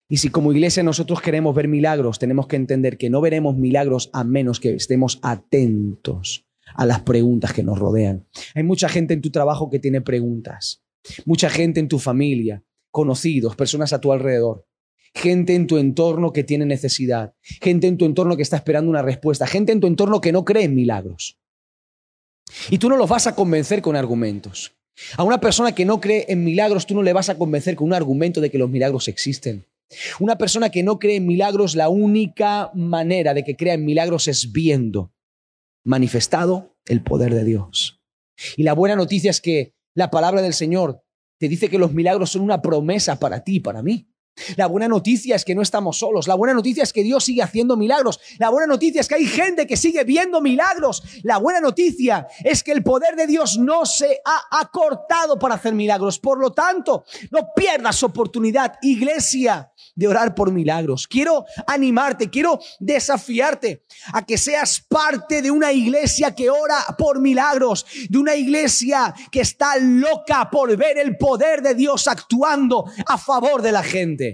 Y 0.08 0.16
si 0.16 0.28
como 0.28 0.50
iglesia 0.50 0.82
nosotros 0.82 1.20
queremos 1.20 1.54
ver 1.54 1.68
milagros, 1.68 2.18
tenemos 2.18 2.48
que 2.48 2.56
entender 2.56 2.98
que 2.98 3.08
no 3.08 3.20
veremos 3.20 3.56
milagros 3.56 4.10
a 4.12 4.24
menos 4.24 4.58
que 4.58 4.74
estemos 4.74 5.20
atentos 5.22 6.48
a 6.74 6.84
las 6.84 7.02
preguntas 7.02 7.52
que 7.52 7.62
nos 7.62 7.78
rodean. 7.78 8.26
Hay 8.56 8.64
mucha 8.64 8.88
gente 8.88 9.14
en 9.14 9.22
tu 9.22 9.30
trabajo 9.30 9.70
que 9.70 9.78
tiene 9.78 10.00
preguntas, 10.00 10.82
mucha 11.24 11.48
gente 11.48 11.78
en 11.78 11.86
tu 11.86 12.00
familia, 12.00 12.64
conocidos, 12.90 13.54
personas 13.54 13.92
a 13.92 14.00
tu 14.00 14.12
alrededor, 14.12 14.66
gente 15.14 15.54
en 15.54 15.68
tu 15.68 15.78
entorno 15.78 16.32
que 16.32 16.42
tiene 16.42 16.66
necesidad, 16.66 17.36
gente 17.40 17.86
en 17.86 17.98
tu 17.98 18.04
entorno 18.04 18.36
que 18.36 18.42
está 18.42 18.56
esperando 18.56 18.90
una 18.90 19.02
respuesta, 19.02 19.46
gente 19.46 19.70
en 19.70 19.78
tu 19.78 19.86
entorno 19.86 20.20
que 20.20 20.32
no 20.32 20.44
cree 20.44 20.64
en 20.64 20.74
milagros. 20.74 21.38
Y 22.70 22.78
tú 22.78 22.88
no 22.88 22.96
los 22.96 23.08
vas 23.08 23.26
a 23.26 23.34
convencer 23.34 23.82
con 23.82 23.96
argumentos. 23.96 24.72
A 25.16 25.24
una 25.24 25.40
persona 25.40 25.74
que 25.74 25.84
no 25.84 26.00
cree 26.00 26.24
en 26.28 26.44
milagros, 26.44 26.86
tú 26.86 26.94
no 26.94 27.02
le 27.02 27.12
vas 27.12 27.28
a 27.28 27.36
convencer 27.36 27.76
con 27.76 27.88
un 27.88 27.94
argumento 27.94 28.40
de 28.40 28.50
que 28.50 28.58
los 28.58 28.70
milagros 28.70 29.08
existen. 29.08 29.66
Una 30.18 30.38
persona 30.38 30.70
que 30.70 30.82
no 30.82 30.98
cree 30.98 31.16
en 31.16 31.26
milagros, 31.26 31.76
la 31.76 31.88
única 31.88 32.70
manera 32.74 33.34
de 33.34 33.44
que 33.44 33.56
crea 33.56 33.74
en 33.74 33.84
milagros 33.84 34.26
es 34.28 34.52
viendo 34.52 35.12
manifestado 35.84 36.76
el 36.86 37.02
poder 37.02 37.34
de 37.34 37.44
Dios. 37.44 38.00
Y 38.56 38.64
la 38.64 38.72
buena 38.72 38.96
noticia 38.96 39.30
es 39.30 39.40
que 39.40 39.74
la 39.94 40.10
palabra 40.10 40.42
del 40.42 40.54
Señor 40.54 41.02
te 41.38 41.48
dice 41.48 41.68
que 41.68 41.78
los 41.78 41.92
milagros 41.92 42.30
son 42.30 42.42
una 42.42 42.62
promesa 42.62 43.18
para 43.18 43.44
ti 43.44 43.56
y 43.56 43.60
para 43.60 43.82
mí. 43.82 44.08
La 44.56 44.66
buena 44.66 44.88
noticia 44.88 45.34
es 45.36 45.44
que 45.44 45.54
no 45.54 45.62
estamos 45.62 45.98
solos. 45.98 46.28
La 46.28 46.34
buena 46.34 46.54
noticia 46.54 46.82
es 46.82 46.92
que 46.92 47.02
Dios 47.02 47.24
sigue 47.24 47.42
haciendo 47.42 47.76
milagros. 47.76 48.20
La 48.38 48.50
buena 48.50 48.66
noticia 48.66 49.00
es 49.00 49.08
que 49.08 49.14
hay 49.14 49.26
gente 49.26 49.66
que 49.66 49.76
sigue 49.76 50.04
viendo 50.04 50.40
milagros. 50.40 51.02
La 51.22 51.38
buena 51.38 51.60
noticia 51.60 52.26
es 52.44 52.62
que 52.62 52.72
el 52.72 52.82
poder 52.82 53.16
de 53.16 53.26
Dios 53.26 53.58
no 53.58 53.86
se 53.86 54.20
ha 54.24 54.60
acortado 54.60 55.38
para 55.38 55.54
hacer 55.54 55.74
milagros. 55.74 56.18
Por 56.18 56.38
lo 56.38 56.52
tanto, 56.52 57.04
no 57.30 57.48
pierdas 57.54 58.02
oportunidad, 58.02 58.74
iglesia, 58.82 59.72
de 59.96 60.06
orar 60.06 60.34
por 60.34 60.52
milagros. 60.52 61.08
Quiero 61.08 61.46
animarte, 61.66 62.30
quiero 62.30 62.60
desafiarte 62.78 63.84
a 64.12 64.24
que 64.24 64.38
seas 64.38 64.80
parte 64.80 65.42
de 65.42 65.50
una 65.50 65.72
iglesia 65.72 66.34
que 66.34 66.50
ora 66.50 66.76
por 66.98 67.20
milagros, 67.20 67.86
de 68.08 68.18
una 68.18 68.36
iglesia 68.36 69.14
que 69.32 69.40
está 69.40 69.76
loca 69.78 70.50
por 70.50 70.76
ver 70.76 70.98
el 70.98 71.16
poder 71.16 71.62
de 71.62 71.74
Dios 71.74 72.06
actuando 72.06 72.84
a 73.06 73.16
favor 73.16 73.62
de 73.62 73.72
la 73.72 73.82
gente. 73.82 74.25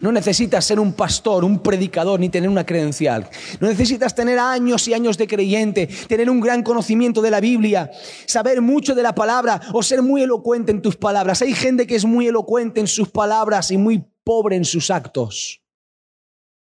No 0.00 0.12
necesitas 0.12 0.64
ser 0.64 0.78
un 0.78 0.92
pastor, 0.92 1.44
un 1.44 1.60
predicador, 1.60 2.20
ni 2.20 2.28
tener 2.28 2.48
una 2.48 2.64
credencial. 2.64 3.28
No 3.60 3.66
necesitas 3.66 4.14
tener 4.14 4.38
años 4.38 4.86
y 4.86 4.94
años 4.94 5.18
de 5.18 5.26
creyente, 5.26 5.88
tener 6.06 6.30
un 6.30 6.40
gran 6.40 6.62
conocimiento 6.62 7.20
de 7.20 7.32
la 7.32 7.40
Biblia, 7.40 7.90
saber 8.24 8.60
mucho 8.60 8.94
de 8.94 9.02
la 9.02 9.12
palabra 9.14 9.60
o 9.72 9.82
ser 9.82 10.02
muy 10.02 10.22
elocuente 10.22 10.70
en 10.70 10.82
tus 10.82 10.96
palabras. 10.96 11.42
Hay 11.42 11.52
gente 11.52 11.84
que 11.84 11.96
es 11.96 12.04
muy 12.04 12.28
elocuente 12.28 12.78
en 12.78 12.86
sus 12.86 13.08
palabras 13.08 13.72
y 13.72 13.76
muy 13.76 14.04
pobre 14.22 14.54
en 14.54 14.64
sus 14.64 14.88
actos. 14.90 15.64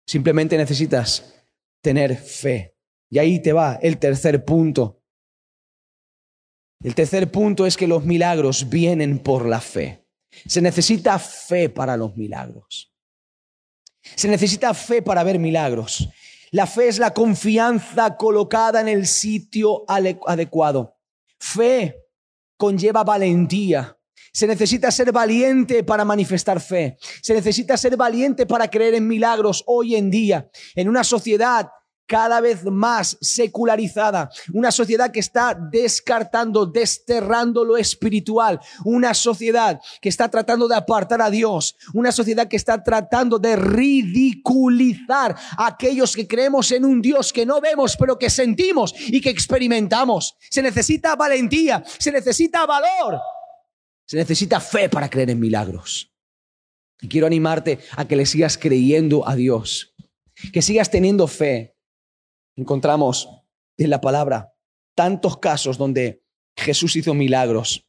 Simplemente 0.05 0.57
necesitas 0.57 1.47
tener 1.81 2.17
fe. 2.17 2.75
Y 3.09 3.19
ahí 3.19 3.41
te 3.41 3.53
va 3.53 3.79
el 3.81 3.97
tercer 3.97 4.43
punto. 4.43 5.01
El 6.83 6.95
tercer 6.95 7.31
punto 7.31 7.65
es 7.65 7.77
que 7.77 7.87
los 7.87 8.03
milagros 8.03 8.69
vienen 8.69 9.19
por 9.19 9.45
la 9.45 9.61
fe. 9.61 10.05
Se 10.47 10.61
necesita 10.61 11.17
fe 11.17 11.69
para 11.69 11.95
los 11.95 12.17
milagros. 12.17 12.90
Se 14.01 14.27
necesita 14.27 14.73
fe 14.73 15.01
para 15.01 15.23
ver 15.23 15.39
milagros. 15.39 16.09
La 16.51 16.67
fe 16.67 16.87
es 16.87 16.99
la 16.99 17.13
confianza 17.13 18.17
colocada 18.17 18.81
en 18.81 18.87
el 18.87 19.07
sitio 19.07 19.85
adecuado. 19.87 20.97
Fe 21.39 21.95
conlleva 22.57 23.03
valentía. 23.03 23.97
Se 24.33 24.47
necesita 24.47 24.91
ser 24.91 25.11
valiente 25.11 25.83
para 25.83 26.05
manifestar 26.05 26.59
fe. 26.59 26.97
Se 27.21 27.33
necesita 27.33 27.77
ser 27.77 27.97
valiente 27.97 28.45
para 28.45 28.69
creer 28.69 28.95
en 28.95 29.07
milagros 29.07 29.63
hoy 29.65 29.95
en 29.95 30.09
día. 30.09 30.49
En 30.75 30.87
una 30.87 31.03
sociedad 31.03 31.69
cada 32.11 32.41
vez 32.41 32.65
más 32.65 33.17
secularizada, 33.21 34.29
una 34.51 34.69
sociedad 34.69 35.11
que 35.11 35.21
está 35.21 35.57
descartando, 35.71 36.65
desterrando 36.65 37.63
lo 37.63 37.77
espiritual, 37.77 38.59
una 38.83 39.13
sociedad 39.13 39.79
que 40.01 40.09
está 40.09 40.27
tratando 40.27 40.67
de 40.67 40.75
apartar 40.75 41.21
a 41.21 41.29
Dios, 41.29 41.77
una 41.93 42.11
sociedad 42.11 42.49
que 42.49 42.57
está 42.57 42.83
tratando 42.83 43.39
de 43.39 43.55
ridiculizar 43.55 45.37
a 45.57 45.67
aquellos 45.67 46.13
que 46.13 46.27
creemos 46.27 46.73
en 46.73 46.83
un 46.83 47.01
Dios 47.01 47.31
que 47.31 47.45
no 47.45 47.61
vemos, 47.61 47.95
pero 47.95 48.19
que 48.19 48.29
sentimos 48.29 48.93
y 49.07 49.21
que 49.21 49.29
experimentamos. 49.29 50.35
Se 50.49 50.61
necesita 50.61 51.15
valentía, 51.15 51.81
se 51.97 52.11
necesita 52.11 52.65
valor, 52.65 53.21
se 54.05 54.17
necesita 54.17 54.59
fe 54.59 54.89
para 54.89 55.09
creer 55.09 55.29
en 55.29 55.39
milagros. 55.39 56.11
Y 56.99 57.07
quiero 57.07 57.25
animarte 57.25 57.79
a 57.95 58.05
que 58.05 58.17
le 58.17 58.25
sigas 58.25 58.57
creyendo 58.57 59.25
a 59.25 59.37
Dios, 59.37 59.95
que 60.51 60.61
sigas 60.61 60.91
teniendo 60.91 61.25
fe, 61.27 61.70
encontramos 62.55 63.29
en 63.77 63.89
la 63.89 64.01
palabra 64.01 64.53
tantos 64.95 65.37
casos 65.37 65.77
donde 65.77 66.23
Jesús 66.55 66.95
hizo 66.95 67.13
milagros. 67.13 67.87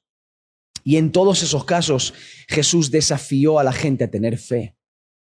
Y 0.84 0.96
en 0.96 1.12
todos 1.12 1.42
esos 1.42 1.64
casos 1.64 2.14
Jesús 2.48 2.90
desafió 2.90 3.58
a 3.58 3.64
la 3.64 3.72
gente 3.72 4.04
a 4.04 4.10
tener 4.10 4.38
fe, 4.38 4.76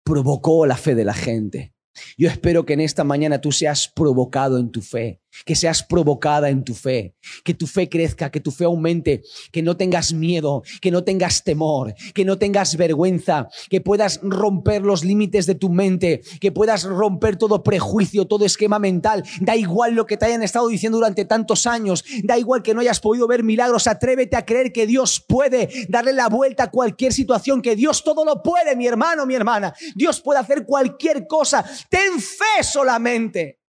provocó 0.05 0.67
la 0.67 0.77
fe 0.77 0.95
de 0.95 1.05
la 1.05 1.15
gente. 1.15 1.75
Yo 2.19 2.29
espero 2.29 2.67
que 2.67 2.75
en 2.75 2.81
esta 2.81 3.05
mañana 3.05 3.41
tú 3.41 3.53
seas 3.53 3.89
provocado 3.89 4.59
en 4.59 4.71
tu 4.71 4.83
fe, 4.83 5.23
que 5.45 5.55
seas 5.55 5.83
provocada 5.83 6.49
en 6.51 6.65
tu 6.65 6.75
fe, 6.75 7.15
que 7.45 7.55
tu 7.55 7.67
fe 7.67 7.89
crezca, 7.89 8.31
que 8.31 8.41
tu 8.41 8.51
fe 8.51 8.65
aumente, 8.65 9.23
que 9.53 9.63
no 9.63 9.77
tengas 9.77 10.13
miedo, 10.13 10.63
que 10.81 10.91
no 10.91 11.05
tengas 11.05 11.45
temor, 11.45 11.95
que 12.15 12.25
no 12.25 12.39
tengas 12.39 12.77
vergüenza, 12.77 13.49
que 13.69 13.81
puedas 13.81 14.21
romper 14.23 14.83
los 14.83 15.05
límites 15.05 15.47
de 15.47 15.55
tu 15.55 15.69
mente, 15.69 16.23
que 16.41 16.53
puedas 16.53 16.85
romper 16.85 17.37
todo 17.37 17.63
prejuicio, 17.63 18.27
todo 18.27 18.45
esquema 18.45 18.79
mental. 18.79 19.25
Da 19.41 19.57
igual 19.57 19.95
lo 19.95 20.07
que 20.07 20.17
te 20.17 20.27
hayan 20.27 20.43
estado 20.43 20.69
diciendo 20.69 20.99
durante 20.99 21.25
tantos 21.25 21.67
años, 21.67 22.05
da 22.23 22.39
igual 22.39 22.63
que 22.63 22.75
no 22.75 22.81
hayas 22.81 23.01
podido 23.01 23.27
ver 23.27 23.43
milagros, 23.43 23.87
atrévete 23.87 24.37
a 24.37 24.45
creer 24.45 24.73
que 24.73 24.87
Dios 24.87 25.25
puede 25.27 25.69
darle 25.89 26.13
la 26.13 26.29
vuelta 26.29 26.65
a 26.65 26.71
cualquier 26.71 27.13
situación, 27.13 27.63
que 27.63 27.77
Dios 27.77 28.03
todo 28.05 28.25
lo 28.25 28.43
puede, 28.43 28.77
mi 28.77 28.87
hermano, 28.87 29.27
mi 29.27 29.35
hermana. 29.35 29.75
Dios 29.95 30.21
puede 30.21 30.41
hacer 30.41 30.65
cualquier 30.65 31.27
cosa. 31.27 31.65
Ten 31.89 32.21
fe 32.21 32.63
solamente. 32.63 33.66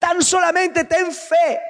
Tan 0.00 0.22
solamente 0.22 0.84
ten 0.84 1.12
fe. 1.12 1.60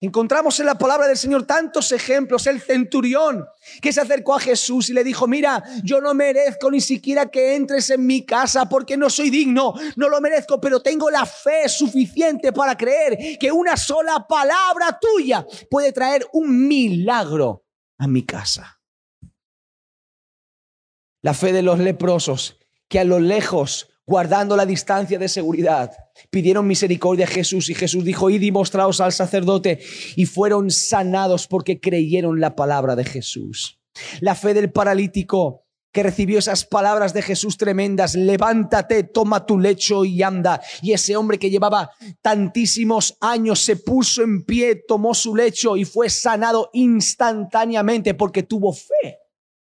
Encontramos 0.00 0.58
en 0.60 0.66
la 0.66 0.78
palabra 0.78 1.06
del 1.06 1.18
Señor 1.18 1.44
tantos 1.44 1.92
ejemplos. 1.92 2.46
El 2.46 2.62
centurión 2.62 3.46
que 3.82 3.92
se 3.92 4.00
acercó 4.00 4.34
a 4.34 4.40
Jesús 4.40 4.88
y 4.88 4.94
le 4.94 5.04
dijo, 5.04 5.26
mira, 5.26 5.62
yo 5.82 6.00
no 6.00 6.14
merezco 6.14 6.70
ni 6.70 6.80
siquiera 6.80 7.26
que 7.26 7.56
entres 7.56 7.90
en 7.90 8.06
mi 8.06 8.24
casa 8.24 8.68
porque 8.68 8.96
no 8.96 9.10
soy 9.10 9.28
digno, 9.28 9.74
no 9.96 10.08
lo 10.08 10.20
merezco, 10.20 10.60
pero 10.60 10.80
tengo 10.80 11.10
la 11.10 11.26
fe 11.26 11.68
suficiente 11.68 12.52
para 12.52 12.76
creer 12.76 13.38
que 13.38 13.52
una 13.52 13.76
sola 13.76 14.24
palabra 14.26 14.98
tuya 14.98 15.44
puede 15.68 15.92
traer 15.92 16.26
un 16.32 16.66
milagro 16.66 17.66
a 17.98 18.06
mi 18.06 18.24
casa. 18.24 18.80
La 21.20 21.34
fe 21.34 21.52
de 21.52 21.62
los 21.62 21.80
leprosos 21.80 22.58
que 22.88 23.00
a 23.00 23.04
lo 23.04 23.18
lejos 23.18 23.87
guardando 24.08 24.56
la 24.56 24.64
distancia 24.64 25.18
de 25.18 25.28
seguridad. 25.28 25.92
Pidieron 26.30 26.66
misericordia 26.66 27.26
a 27.26 27.28
Jesús 27.28 27.68
y 27.68 27.74
Jesús 27.74 28.04
dijo, 28.04 28.30
id 28.30 28.40
y 28.40 28.50
mostraos 28.50 29.02
al 29.02 29.12
sacerdote 29.12 29.80
y 30.16 30.24
fueron 30.24 30.70
sanados 30.70 31.46
porque 31.46 31.78
creyeron 31.78 32.40
la 32.40 32.56
palabra 32.56 32.96
de 32.96 33.04
Jesús. 33.04 33.78
La 34.20 34.34
fe 34.34 34.54
del 34.54 34.72
paralítico 34.72 35.66
que 35.92 36.02
recibió 36.02 36.38
esas 36.38 36.64
palabras 36.64 37.12
de 37.12 37.20
Jesús 37.20 37.58
tremendas, 37.58 38.14
levántate, 38.14 39.04
toma 39.04 39.44
tu 39.44 39.58
lecho 39.58 40.06
y 40.06 40.22
anda. 40.22 40.60
Y 40.80 40.92
ese 40.92 41.14
hombre 41.14 41.38
que 41.38 41.50
llevaba 41.50 41.90
tantísimos 42.22 43.18
años 43.20 43.60
se 43.60 43.76
puso 43.76 44.22
en 44.22 44.44
pie, 44.44 44.84
tomó 44.88 45.12
su 45.12 45.36
lecho 45.36 45.76
y 45.76 45.84
fue 45.84 46.08
sanado 46.08 46.70
instantáneamente 46.72 48.14
porque 48.14 48.42
tuvo 48.42 48.72
fe 48.72 49.18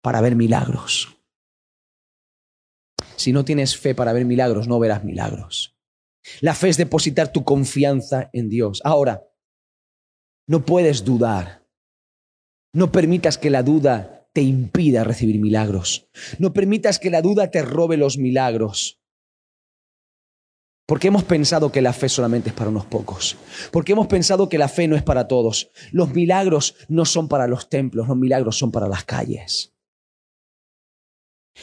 para 0.03 0.20
ver 0.20 0.37
milagros. 0.37 1.15
Si 3.16 3.33
no 3.33 3.44
tienes 3.44 3.76
fe 3.76 3.94
para 3.94 4.12
ver 4.12 4.24
milagros, 4.24 4.68
no 4.68 4.79
verás 4.79 5.05
milagros. 5.05 5.76
La 6.40 6.55
fe 6.55 6.68
es 6.68 6.76
depositar 6.76 7.33
tu 7.33 7.44
confianza 7.44 8.31
en 8.33 8.48
Dios. 8.48 8.81
Ahora, 8.85 9.24
no 10.46 10.64
puedes 10.64 11.05
dudar. 11.05 11.66
No 12.72 12.92
permitas 12.92 13.38
que 13.38 13.50
la 13.50 13.62
duda 13.62 14.29
te 14.33 14.42
impida 14.42 15.02
recibir 15.02 15.40
milagros. 15.40 16.09
No 16.38 16.52
permitas 16.52 16.98
que 16.98 17.11
la 17.11 17.22
duda 17.22 17.50
te 17.50 17.62
robe 17.62 17.96
los 17.96 18.18
milagros. 18.18 19.00
Porque 20.87 21.09
hemos 21.09 21.24
pensado 21.24 21.72
que 21.72 21.83
la 21.83 21.92
fe 21.92 22.09
solamente 22.09 22.50
es 22.50 22.55
para 22.55 22.70
unos 22.70 22.87
pocos. 22.87 23.37
Porque 23.72 23.92
hemos 23.92 24.07
pensado 24.07 24.48
que 24.48 24.59
la 24.59 24.68
fe 24.68 24.87
no 24.87 24.94
es 24.94 25.02
para 25.02 25.26
todos. 25.26 25.70
Los 25.90 26.14
milagros 26.14 26.76
no 26.88 27.05
son 27.05 27.29
para 27.29 27.48
los 27.48 27.68
templos, 27.68 28.07
los 28.07 28.16
milagros 28.16 28.57
son 28.57 28.70
para 28.70 28.88
las 28.88 29.05
calles. 29.05 29.75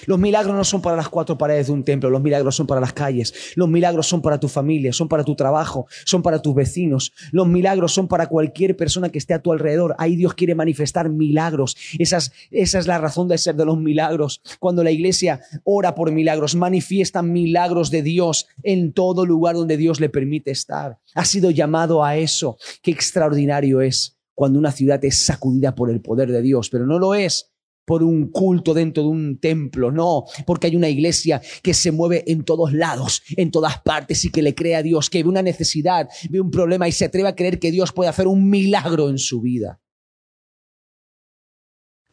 Los 0.06 0.20
milagros 0.20 0.56
no 0.56 0.64
son 0.64 0.82
para 0.82 0.96
las 0.96 1.10
cuatro 1.10 1.38
paredes 1.38 1.68
de 1.68 1.74
un 1.74 1.84
templo, 1.84 2.10
los 2.10 2.22
milagros 2.22 2.56
son 2.56 2.68
para 2.68 2.82
las 2.82 2.94
calles, 2.94 3.54
los 3.56 3.70
milagros 3.70 4.08
son 4.08 4.22
para 4.22 4.40
tu 4.40 4.48
familia, 4.48 4.94
son 4.94 5.08
para 5.08 5.24
tu 5.24 5.36
trabajo, 5.36 5.88
son 6.06 6.22
para 6.22 6.42
tus 6.42 6.56
vecinos, 6.56 7.14
los 7.32 7.48
milagros 7.48 7.94
son 7.94 8.08
para 8.08 8.28
cualquier 8.28 8.76
persona 8.76 9.10
que 9.10 9.18
esté 9.18 9.34
a 9.34 9.42
tu 9.42 9.52
alrededor. 9.52 9.96
Ahí 9.98 10.16
Dios 10.16 10.34
quiere 10.34 10.56
manifestar 10.56 11.10
milagros. 11.10 11.76
esa 11.98 12.32
es 12.52 12.88
la 12.88 12.98
razón 12.98 13.28
de 13.28 13.38
ser 13.38 13.56
de 13.56 13.66
los 13.66 13.78
milagros. 13.78 14.42
Cuando 14.60 14.84
la 14.84 14.92
iglesia 14.92 15.42
ora 15.64 15.96
por 15.96 16.12
milagros, 16.12 16.56
manifiesta 16.56 17.22
milagros 17.22 17.92
de 17.92 18.04
Dios 18.04 18.48
en 18.64 18.94
todo 18.94 19.26
lugar 19.26 19.56
donde 19.56 19.78
Dios 19.78 20.00
le 20.00 20.10
permite 20.10 20.52
estar. 20.52 20.98
Ha 21.14 21.26
sido 21.26 21.52
llamado 21.52 22.04
a 22.04 22.18
eso. 22.18 22.58
Qué 22.82 22.92
extraordinario 22.92 23.82
es 23.82 24.18
cuando 24.36 24.60
una 24.60 24.72
ciudad 24.72 25.04
es 25.06 25.18
sacudida 25.18 25.76
por 25.76 25.90
el 25.90 26.02
poder 26.02 26.32
de 26.32 26.42
Dios, 26.42 26.70
pero 26.70 26.86
no 26.86 27.00
lo 27.00 27.14
es 27.14 27.53
por 27.86 28.04
un 28.04 28.30
culto 28.32 28.74
dentro 28.74 29.04
de 29.04 29.10
un 29.10 29.40
templo, 29.40 29.92
no, 29.92 30.26
porque 30.46 30.68
hay 30.68 30.76
una 30.76 30.90
iglesia 30.90 31.42
que 31.62 31.74
se 31.74 31.92
mueve 31.92 32.24
en 32.28 32.44
todos 32.44 32.74
lados, 32.74 33.24
en 33.36 33.52
todas 33.52 33.82
partes 33.82 34.24
y 34.26 34.32
que 34.32 34.42
le 34.42 34.56
cree 34.56 34.76
a 34.76 34.84
Dios, 34.84 35.10
que 35.10 35.24
ve 35.24 35.30
una 35.30 35.42
necesidad, 35.42 36.10
ve 36.30 36.40
un 36.40 36.52
problema 36.52 36.88
y 36.88 36.92
se 36.92 37.06
atreve 37.06 37.28
a 37.28 37.36
creer 37.36 37.60
que 37.60 37.72
Dios 37.72 37.92
puede 37.92 38.10
hacer 38.10 38.28
un 38.28 38.50
milagro 38.50 39.10
en 39.10 39.18
su 39.18 39.42
vida. 39.42 39.80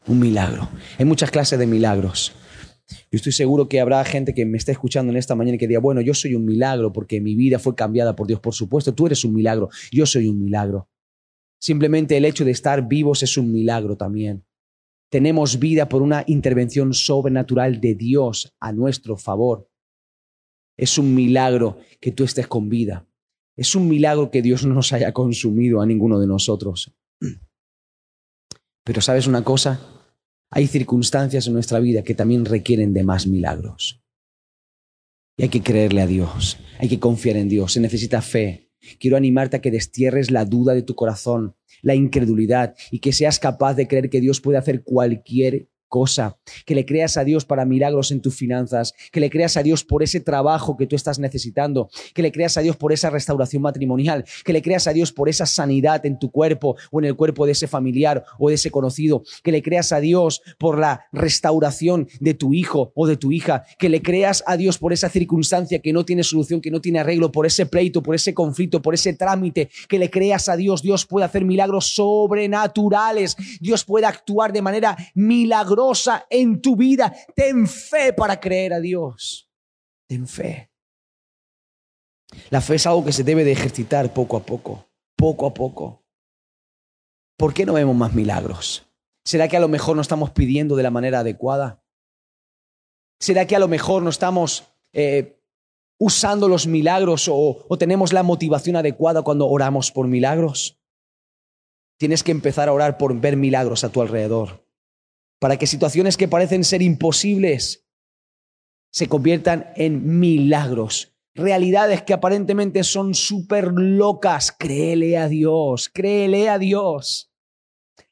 Un 0.06 0.18
milagro. 0.18 0.68
Hay 0.98 1.04
muchas 1.04 1.30
clases 1.30 1.58
de 1.58 1.66
milagros. 1.66 2.32
Yo 2.88 3.16
estoy 3.16 3.32
seguro 3.32 3.68
que 3.68 3.80
habrá 3.80 4.04
gente 4.04 4.34
que 4.34 4.46
me 4.46 4.58
está 4.58 4.72
escuchando 4.72 5.12
en 5.12 5.18
esta 5.18 5.34
mañana 5.34 5.56
y 5.56 5.58
que 5.58 5.68
diga, 5.68 5.80
bueno, 5.80 6.00
yo 6.00 6.14
soy 6.14 6.34
un 6.34 6.44
milagro 6.44 6.92
porque 6.92 7.20
mi 7.20 7.36
vida 7.36 7.58
fue 7.58 7.74
cambiada 7.74 8.16
por 8.16 8.26
Dios. 8.26 8.40
Por 8.40 8.54
supuesto, 8.54 8.94
tú 8.94 9.06
eres 9.06 9.24
un 9.24 9.34
milagro, 9.34 9.68
yo 9.92 10.06
soy 10.06 10.26
un 10.26 10.42
milagro. 10.42 10.88
Simplemente 11.60 12.16
el 12.16 12.24
hecho 12.24 12.44
de 12.44 12.50
estar 12.50 12.88
vivos 12.88 13.22
es 13.22 13.36
un 13.36 13.52
milagro 13.52 13.96
también. 13.96 14.44
Tenemos 15.10 15.58
vida 15.58 15.88
por 15.88 16.02
una 16.02 16.24
intervención 16.26 16.94
sobrenatural 16.94 17.80
de 17.80 17.94
Dios 17.94 18.54
a 18.60 18.72
nuestro 18.72 19.16
favor. 19.16 19.68
Es 20.78 20.96
un 20.98 21.14
milagro 21.14 21.78
que 22.00 22.12
tú 22.12 22.24
estés 22.24 22.46
con 22.46 22.68
vida. 22.68 23.06
Es 23.56 23.74
un 23.74 23.88
milagro 23.88 24.30
que 24.30 24.40
Dios 24.40 24.64
no 24.64 24.72
nos 24.72 24.92
haya 24.92 25.12
consumido 25.12 25.82
a 25.82 25.86
ninguno 25.86 26.18
de 26.18 26.26
nosotros. 26.26 26.94
Pero 28.84 29.00
sabes 29.02 29.26
una 29.26 29.44
cosa, 29.44 29.80
hay 30.50 30.66
circunstancias 30.66 31.46
en 31.46 31.52
nuestra 31.52 31.80
vida 31.80 32.02
que 32.02 32.14
también 32.14 32.44
requieren 32.44 32.94
de 32.94 33.02
más 33.02 33.26
milagros. 33.26 34.02
Y 35.36 35.42
hay 35.42 35.48
que 35.48 35.62
creerle 35.62 36.02
a 36.02 36.06
Dios, 36.06 36.58
hay 36.78 36.88
que 36.88 37.00
confiar 37.00 37.36
en 37.36 37.48
Dios, 37.48 37.72
se 37.72 37.80
necesita 37.80 38.22
fe. 38.22 38.69
Quiero 38.98 39.16
animarte 39.16 39.56
a 39.56 39.60
que 39.60 39.70
destierres 39.70 40.30
la 40.30 40.44
duda 40.44 40.74
de 40.74 40.82
tu 40.82 40.94
corazón, 40.94 41.56
la 41.82 41.94
incredulidad 41.94 42.74
y 42.90 43.00
que 43.00 43.12
seas 43.12 43.38
capaz 43.38 43.74
de 43.74 43.88
creer 43.88 44.10
que 44.10 44.20
Dios 44.20 44.40
puede 44.40 44.58
hacer 44.58 44.82
cualquier 44.82 45.68
cosa, 45.90 46.38
que 46.64 46.74
le 46.74 46.86
creas 46.86 47.18
a 47.18 47.24
Dios 47.24 47.44
para 47.44 47.66
milagros 47.66 48.12
en 48.12 48.22
tus 48.22 48.36
finanzas, 48.36 48.94
que 49.12 49.20
le 49.20 49.28
creas 49.28 49.58
a 49.58 49.62
Dios 49.62 49.84
por 49.84 50.02
ese 50.02 50.20
trabajo 50.20 50.76
que 50.78 50.86
tú 50.86 50.96
estás 50.96 51.18
necesitando, 51.18 51.90
que 52.14 52.22
le 52.22 52.32
creas 52.32 52.56
a 52.56 52.62
Dios 52.62 52.76
por 52.76 52.92
esa 52.92 53.10
restauración 53.10 53.60
matrimonial, 53.60 54.24
que 54.44 54.54
le 54.54 54.62
creas 54.62 54.86
a 54.86 54.92
Dios 54.92 55.12
por 55.12 55.28
esa 55.28 55.44
sanidad 55.44 56.06
en 56.06 56.18
tu 56.18 56.30
cuerpo 56.30 56.76
o 56.92 57.00
en 57.00 57.06
el 57.06 57.16
cuerpo 57.16 57.44
de 57.44 57.52
ese 57.52 57.66
familiar 57.66 58.24
o 58.38 58.48
de 58.48 58.54
ese 58.54 58.70
conocido, 58.70 59.24
que 59.42 59.52
le 59.52 59.62
creas 59.62 59.92
a 59.92 60.00
Dios 60.00 60.40
por 60.58 60.78
la 60.78 61.06
restauración 61.12 62.08
de 62.20 62.34
tu 62.34 62.54
hijo 62.54 62.92
o 62.94 63.08
de 63.08 63.16
tu 63.16 63.32
hija, 63.32 63.64
que 63.78 63.88
le 63.88 64.00
creas 64.00 64.44
a 64.46 64.56
Dios 64.56 64.78
por 64.78 64.92
esa 64.92 65.08
circunstancia 65.08 65.80
que 65.80 65.92
no 65.92 66.04
tiene 66.04 66.22
solución, 66.22 66.60
que 66.60 66.70
no 66.70 66.80
tiene 66.80 67.00
arreglo, 67.00 67.32
por 67.32 67.46
ese 67.46 67.66
pleito, 67.66 68.00
por 68.00 68.14
ese 68.14 68.32
conflicto, 68.32 68.80
por 68.80 68.94
ese 68.94 69.12
trámite, 69.14 69.68
que 69.88 69.98
le 69.98 70.08
creas 70.08 70.48
a 70.48 70.56
Dios, 70.56 70.82
Dios 70.82 71.04
puede 71.04 71.26
hacer 71.26 71.44
milagros 71.44 71.94
sobrenaturales, 71.94 73.36
Dios 73.60 73.84
puede 73.84 74.06
actuar 74.06 74.52
de 74.52 74.62
manera 74.62 74.96
milagrosa 75.14 75.79
en 76.28 76.60
tu 76.60 76.76
vida. 76.76 77.14
Ten 77.34 77.66
fe 77.66 78.12
para 78.12 78.38
creer 78.38 78.72
a 78.72 78.80
Dios. 78.80 79.50
Ten 80.06 80.26
fe. 80.26 80.70
La 82.50 82.60
fe 82.60 82.76
es 82.76 82.86
algo 82.86 83.04
que 83.04 83.12
se 83.12 83.24
debe 83.24 83.44
de 83.44 83.52
ejercitar 83.52 84.12
poco 84.12 84.36
a 84.36 84.40
poco, 84.40 84.86
poco 85.16 85.46
a 85.46 85.54
poco. 85.54 86.04
¿Por 87.36 87.54
qué 87.54 87.66
no 87.66 87.72
vemos 87.72 87.96
más 87.96 88.14
milagros? 88.14 88.86
¿Será 89.24 89.48
que 89.48 89.56
a 89.56 89.60
lo 89.60 89.68
mejor 89.68 89.96
no 89.96 90.02
estamos 90.02 90.30
pidiendo 90.30 90.76
de 90.76 90.82
la 90.82 90.90
manera 90.90 91.20
adecuada? 91.20 91.82
¿Será 93.18 93.46
que 93.46 93.56
a 93.56 93.58
lo 93.58 93.68
mejor 93.68 94.02
no 94.02 94.10
estamos 94.10 94.64
eh, 94.92 95.42
usando 95.98 96.48
los 96.48 96.66
milagros 96.66 97.28
o, 97.28 97.66
o 97.68 97.78
tenemos 97.78 98.12
la 98.12 98.22
motivación 98.22 98.76
adecuada 98.76 99.22
cuando 99.22 99.48
oramos 99.48 99.90
por 99.90 100.06
milagros? 100.06 100.78
Tienes 101.98 102.22
que 102.22 102.30
empezar 102.30 102.68
a 102.68 102.72
orar 102.72 102.96
por 102.96 103.18
ver 103.20 103.36
milagros 103.36 103.84
a 103.84 103.90
tu 103.90 104.00
alrededor 104.00 104.69
para 105.40 105.56
que 105.56 105.66
situaciones 105.66 106.16
que 106.16 106.28
parecen 106.28 106.62
ser 106.62 106.82
imposibles 106.82 107.86
se 108.92 109.08
conviertan 109.08 109.72
en 109.74 110.20
milagros. 110.20 111.16
Realidades 111.34 112.02
que 112.02 112.12
aparentemente 112.12 112.84
son 112.84 113.14
súper 113.14 113.72
locas. 113.72 114.52
Créele 114.52 115.16
a 115.16 115.28
Dios, 115.28 115.88
créele 115.88 116.48
a 116.48 116.58
Dios. 116.58 117.32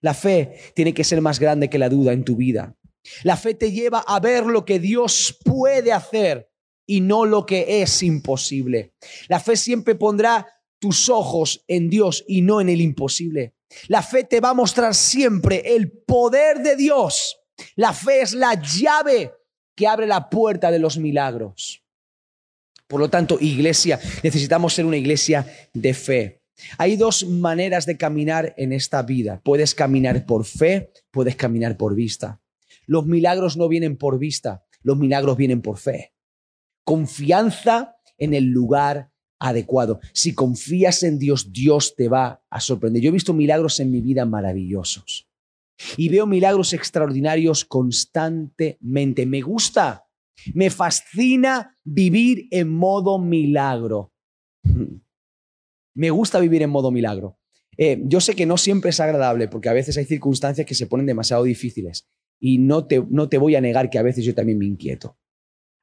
La 0.01 0.15
fe 0.15 0.59
tiene 0.75 0.95
que 0.95 1.05
ser 1.05 1.21
más 1.21 1.39
grande 1.39 1.69
que 1.69 1.79
la 1.79 1.89
duda 1.89 2.13
en 2.13 2.25
tu 2.25 2.37
vida. 2.37 2.77
La 3.25 3.37
fe 3.37 3.55
te 3.55 3.73
lleva 3.73 4.01
a 4.01 4.21
ver 4.21 4.47
lo 4.47 4.65
que 4.65 4.79
Dios 4.79 5.37
puede 5.45 5.93
hacer 5.93 6.51
y 6.87 7.01
no 7.01 7.27
lo 7.27 7.45
que 7.45 7.83
es 7.83 8.03
imposible. 8.03 8.95
La 9.29 9.41
fe 9.41 9.57
siempre 9.57 9.95
pondrá 9.95 10.47
tus 10.79 11.09
ojos 11.09 11.65
en 11.67 11.91
Dios 11.91 12.25
y 12.27 12.43
no 12.43 12.61
en 12.61 12.69
el 12.69 12.81
imposible. 12.81 13.55
La 13.89 14.03
fe 14.03 14.25
te 14.25 14.41
va 14.41 14.51
a 14.51 14.55
mostrar 14.55 14.95
siempre 14.95 15.75
el 15.77 15.91
poder 15.91 16.63
de 16.63 16.77
Dios. 16.77 17.39
La 17.77 17.93
fe 17.93 18.23
es 18.23 18.35
la 18.35 18.55
llave 18.55 19.33
que 19.75 19.87
abre 19.87 20.07
la 20.07 20.31
puerta 20.31 20.71
de 20.71 20.79
los 20.79 20.99
milagros. 20.99 21.83
Por 22.87 23.01
lo 23.01 23.11
tanto, 23.11 23.37
iglesia, 23.41 24.01
necesitamos 24.23 24.75
ser 24.75 24.87
una 24.87 24.97
iglesia 24.97 25.47
de 25.75 25.95
fe. 25.95 26.43
Hay 26.79 26.97
dos 26.97 27.27
maneras 27.27 27.87
de 27.87 27.97
caminar 27.97 28.55
en 28.57 28.73
esta 28.73 29.03
vida. 29.03 29.41
Puedes 29.45 29.75
caminar 29.75 30.27
por 30.27 30.45
fe, 30.45 30.91
puedes 31.11 31.37
caminar 31.37 31.77
por 31.77 31.95
vista. 31.95 32.41
Los 32.87 33.07
milagros 33.07 33.57
no 33.57 33.69
vienen 33.69 33.97
por 33.97 34.19
vista, 34.19 34.65
los 34.83 34.97
milagros 34.97 35.37
vienen 35.37 35.61
por 35.61 35.79
fe. 35.79 36.15
Confianza 36.85 37.97
en 38.17 38.35
el 38.35 38.47
lugar 38.47 39.08
adecuado. 39.39 40.01
Si 40.13 40.35
confías 40.35 41.03
en 41.03 41.19
Dios, 41.19 41.53
Dios 41.53 41.95
te 41.97 42.09
va 42.09 42.43
a 42.51 42.61
sorprender. 42.61 43.03
Yo 43.03 43.09
he 43.09 43.13
visto 43.13 43.35
milagros 43.35 43.81
en 43.81 43.91
mi 43.91 44.01
vida 44.01 44.25
maravillosos 44.25 45.29
y 45.97 46.09
veo 46.09 46.27
milagros 46.27 46.73
extraordinarios 46.73 47.65
constantemente. 47.65 49.27
Me 49.27 49.41
gusta, 49.41 50.07
me 50.55 50.71
fascina 50.71 51.77
vivir 51.85 52.49
en 52.51 52.69
modo 52.69 53.19
milagro. 53.19 54.13
Me 55.95 56.11
gusta 56.11 56.41
vivir 56.41 56.63
en 56.63 56.71
modo 56.71 56.91
milagro. 56.91 57.39
Eh, 57.77 58.03
yo 58.05 58.21
sé 58.21 58.35
que 58.35 58.47
no 58.47 58.57
siempre 58.57 58.91
es 58.91 59.01
agradable 59.01 59.47
porque 59.49 59.69
a 59.69 59.73
veces 59.73 59.97
hay 59.97 60.05
circunstancias 60.05 60.67
que 60.67 60.75
se 60.75 60.87
ponen 60.87 61.07
demasiado 61.07 61.45
difíciles 61.45 62.09
y 62.41 62.59
no 62.59 62.87
te, 62.87 63.05
no 63.09 63.29
te 63.29 63.39
voy 63.39 63.55
a 63.55 63.61
negar 63.61 63.89
que 63.89 63.99
a 63.99 64.03
veces 64.03 64.25
yo 64.25 64.35
también 64.35 64.59
me 64.59 64.67
inquieto. 64.67 65.17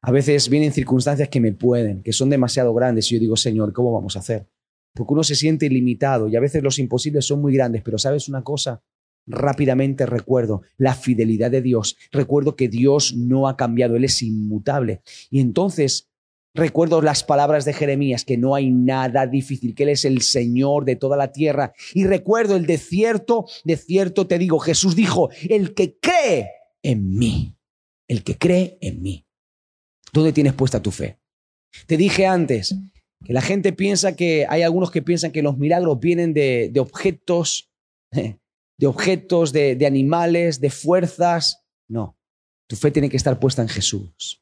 A 0.08 0.12
veces 0.12 0.50
vienen 0.50 0.72
circunstancias 0.72 1.30
que 1.30 1.40
me 1.40 1.52
pueden, 1.52 2.04
que 2.04 2.14
son 2.14 2.30
demasiado 2.30 2.76
grandes 2.76 3.12
y 3.12 3.16
yo 3.16 3.20
digo, 3.20 3.36
Señor, 3.36 3.74
¿cómo 3.74 3.92
vamos 3.92 4.16
a 4.16 4.20
hacer? 4.20 4.48
Porque 4.94 5.14
uno 5.14 5.24
se 5.24 5.34
siente 5.34 5.66
ilimitado 5.66 6.28
y 6.28 6.36
a 6.36 6.40
veces 6.40 6.62
los 6.62 6.78
imposibles 6.78 7.26
son 7.26 7.42
muy 7.42 7.52
grandes, 7.56 7.82
pero 7.82 7.98
¿sabes 7.98 8.30
una 8.30 8.44
cosa? 8.44 8.84
Rápidamente 9.26 10.06
recuerdo 10.06 10.62
la 10.78 10.94
fidelidad 10.94 11.50
de 11.50 11.64
Dios, 11.64 11.98
recuerdo 12.12 12.56
que 12.56 12.70
Dios 12.70 13.16
no 13.16 13.48
ha 13.48 13.58
cambiado, 13.58 13.96
Él 13.96 14.04
es 14.04 14.22
inmutable. 14.22 15.02
Y 15.32 15.40
entonces 15.40 16.08
recuerdo 16.54 17.02
las 17.02 17.24
palabras 17.24 17.66
de 17.66 17.74
Jeremías, 17.74 18.26
que 18.26 18.38
no 18.38 18.54
hay 18.54 18.70
nada 18.70 19.26
difícil, 19.26 19.74
que 19.74 19.84
Él 19.84 19.90
es 19.90 20.06
el 20.06 20.22
Señor 20.22 20.86
de 20.86 20.98
toda 20.98 21.18
la 21.18 21.32
tierra. 21.32 21.74
Y 21.96 22.06
recuerdo 22.06 22.58
el 22.58 22.68
de 22.68 22.78
cierto, 22.78 23.48
de 23.64 23.76
cierto 23.76 24.28
te 24.28 24.38
digo, 24.38 24.60
Jesús 24.60 24.96
dijo, 24.96 25.32
el 25.50 25.74
que 25.74 25.98
cree 25.98 26.52
en 26.84 27.10
mí, 27.18 27.58
el 28.08 28.24
que 28.24 28.38
cree 28.38 28.78
en 28.82 29.02
mí 29.02 29.25
¿Dónde 30.14 30.34
tienes 30.34 30.54
puesta 30.54 30.82
tu 30.82 30.92
fe? 30.92 31.20
Te 31.88 31.98
dije 31.98 32.26
antes 32.26 32.76
que 33.24 33.34
la 33.34 33.42
gente 33.42 33.74
piensa 33.74 34.16
que 34.16 34.46
hay 34.48 34.62
algunos 34.62 34.92
que 34.92 35.02
piensan 35.02 35.32
que 35.32 35.42
los 35.42 35.58
milagros 35.58 36.00
vienen 36.00 36.34
de, 36.34 36.72
objetos, 36.80 37.72
de 38.12 38.88
objetos, 38.88 39.52
de, 39.52 39.76
de 39.76 39.86
animales, 39.86 40.62
de 40.62 40.70
fuerzas. 40.70 41.64
No, 41.90 42.18
tu 42.68 42.76
fe 42.76 42.92
tiene 42.92 43.10
que 43.10 43.18
estar 43.18 43.40
puesta 43.40 43.62
en 43.62 43.68
Jesús. 43.68 44.42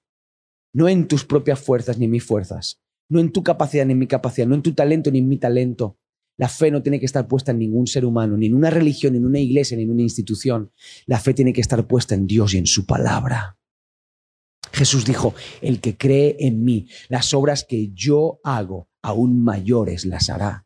No 0.73 0.89
en 0.89 1.08
tus 1.08 1.26
propias 1.26 1.60
fuerzas 1.60 1.97
ni 1.97 2.06
en 2.06 2.12
mis 2.12 2.23
fuerzas. 2.23 2.82
No 3.10 3.19
en 3.19 3.32
tu 3.32 3.43
capacidad 3.43 3.86
ni 3.86 3.93
en 3.93 3.99
mi 3.99 4.08
capacidad. 4.08 4.47
No 4.47 4.56
en 4.56 4.63
tu 4.63 4.73
talento 4.73 5.12
ni 5.12 5.19
en 5.19 5.28
mi 5.28 5.38
talento. 5.38 5.97
La 6.38 6.49
fe 6.49 6.71
no 6.71 6.82
tiene 6.82 6.99
que 6.99 7.06
estar 7.06 7.28
puesta 7.28 7.52
en 7.52 7.60
ningún 7.60 7.86
ser 7.86 8.06
humano, 8.06 8.36
ni 8.38 8.47
en 8.47 8.56
una 8.56 8.71
religión, 8.71 9.13
ni 9.13 9.19
en 9.19 9.26
una 9.26 9.39
iglesia, 9.39 9.78
ni 9.78 9.84
en 9.84 9.91
una 9.91 10.02
institución. 10.02 10.71
La 11.06 11.19
fe 11.19 11.34
tiene 11.34 11.54
que 11.54 11.62
estar 11.62 11.86
puesta 11.86 12.15
en 12.15 12.26
Dios 12.26 12.56
y 12.56 12.58
en 12.58 12.65
su 12.65 12.88
palabra. 12.88 13.58
Jesús 14.74 15.06
dijo, 15.06 15.36
el 15.62 15.80
que 15.80 15.96
cree 15.96 16.36
en 16.40 16.66
mí, 16.66 16.88
las 17.08 17.34
obras 17.34 17.64
que 17.64 17.92
yo 17.94 18.40
hago, 18.44 18.90
aún 19.04 19.44
mayores 19.44 20.04
las 20.06 20.30
hará. 20.30 20.66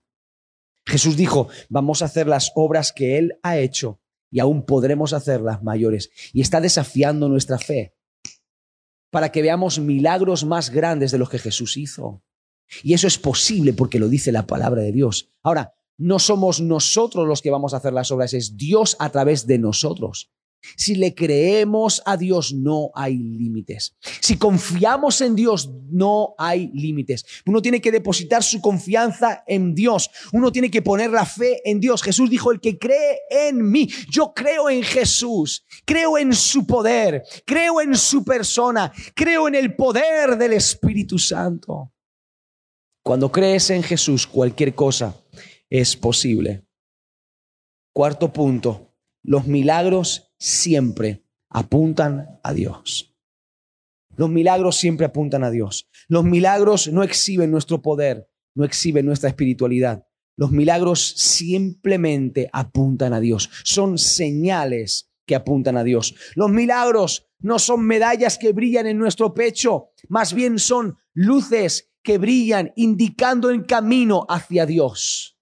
Jesús 0.86 1.18
dijo, 1.18 1.50
vamos 1.68 2.02
a 2.02 2.06
hacer 2.06 2.28
las 2.28 2.54
obras 2.56 2.94
que 2.94 3.18
Él 3.18 3.38
ha 3.44 3.58
hecho 3.58 4.00
y 4.32 4.40
aún 4.40 4.66
podremos 4.66 5.12
hacerlas 5.12 5.62
mayores. 5.62 6.10
Y 6.32 6.40
está 6.40 6.62
desafiando 6.62 7.28
nuestra 7.28 7.60
fe 7.60 7.96
para 9.12 9.32
que 9.32 9.42
veamos 9.42 9.80
milagros 9.80 10.46
más 10.46 10.70
grandes 10.70 11.12
de 11.12 11.18
los 11.18 11.30
que 11.30 11.40
Jesús 11.40 11.76
hizo. 11.76 12.24
Y 12.84 12.94
eso 12.94 13.08
es 13.08 13.18
posible 13.18 13.74
porque 13.74 14.00
lo 14.00 14.08
dice 14.08 14.32
la 14.32 14.48
palabra 14.48 14.82
de 14.82 14.94
Dios. 14.94 15.32
Ahora, 15.44 15.74
no 15.98 16.20
somos 16.20 16.62
nosotros 16.62 17.28
los 17.28 17.42
que 17.42 17.52
vamos 17.52 17.74
a 17.74 17.78
hacer 17.78 17.92
las 17.92 18.12
obras, 18.12 18.34
es 18.34 18.56
Dios 18.56 18.96
a 19.00 19.10
través 19.10 19.48
de 19.48 19.58
nosotros. 19.58 20.32
Si 20.76 20.96
le 20.96 21.14
creemos 21.14 22.02
a 22.06 22.18
Dios, 22.18 22.54
no 22.54 22.92
hay 22.94 23.18
límites. 23.18 23.96
Si 24.22 24.38
confiamos 24.38 25.22
en 25.22 25.36
Dios, 25.36 25.70
no 25.90 26.36
hay 26.38 26.72
límites. 26.74 27.26
Uno 27.46 27.62
tiene 27.62 27.80
que 27.80 27.92
depositar 27.92 28.44
su 28.44 28.60
confianza 28.62 29.44
en 29.48 29.74
Dios. 29.74 30.10
Uno 30.34 30.52
tiene 30.52 30.70
que 30.70 30.82
poner 30.82 31.12
la 31.12 31.26
fe 31.26 31.62
en 31.70 31.80
Dios. 31.80 32.02
Jesús 32.04 32.30
dijo, 32.30 32.52
el 32.52 32.60
que 32.60 32.78
cree 32.78 33.20
en 33.30 33.70
mí, 33.70 33.90
yo 34.10 34.34
creo 34.34 34.70
en 34.70 34.84
Jesús, 34.84 35.66
creo 35.86 36.18
en 36.18 36.34
su 36.34 36.66
poder, 36.66 37.24
creo 37.46 37.82
en 37.82 37.96
su 37.96 38.24
persona, 38.24 38.92
creo 39.16 39.48
en 39.48 39.56
el 39.56 39.76
poder 39.76 40.38
del 40.38 40.54
Espíritu 40.54 41.18
Santo. 41.18 41.94
Cuando 43.04 43.32
crees 43.32 43.70
en 43.70 43.84
Jesús, 43.84 44.28
cualquier 44.28 44.76
cosa 44.76 45.16
es 45.70 45.96
posible. 45.96 46.66
Cuarto 47.94 48.32
punto, 48.32 48.94
los 49.24 49.48
milagros 49.48 50.27
siempre 50.40 51.24
apuntan 51.50 52.40
a 52.44 52.54
Dios. 52.54 53.16
Los 54.16 54.30
milagros 54.30 54.78
siempre 54.78 55.06
apuntan 55.06 55.44
a 55.44 55.52
Dios. 55.52 55.88
Los 56.08 56.24
milagros 56.24 56.88
no 56.88 57.04
exhiben 57.04 57.52
nuestro 57.52 57.82
poder, 57.82 58.30
no 58.56 58.66
exhiben 58.66 59.06
nuestra 59.06 59.30
espiritualidad. 59.30 60.08
Los 60.36 60.52
milagros 60.52 61.14
simplemente 61.18 62.50
apuntan 62.52 63.14
a 63.14 63.20
Dios. 63.20 63.50
Son 63.64 63.98
señales 63.98 65.12
que 65.26 65.36
apuntan 65.36 65.78
a 65.78 65.84
Dios. 65.84 66.16
Los 66.36 66.50
milagros 66.50 67.28
no 67.40 67.60
son 67.60 67.86
medallas 67.86 68.38
que 68.38 68.54
brillan 68.54 68.88
en 68.88 68.98
nuestro 68.98 69.34
pecho, 69.34 69.92
más 70.10 70.34
bien 70.34 70.58
son 70.58 70.98
luces 71.14 71.92
que 72.02 72.18
brillan 72.18 72.72
indicando 72.76 73.50
el 73.50 73.66
camino 73.66 74.26
hacia 74.30 74.66
Dios. 74.66 75.37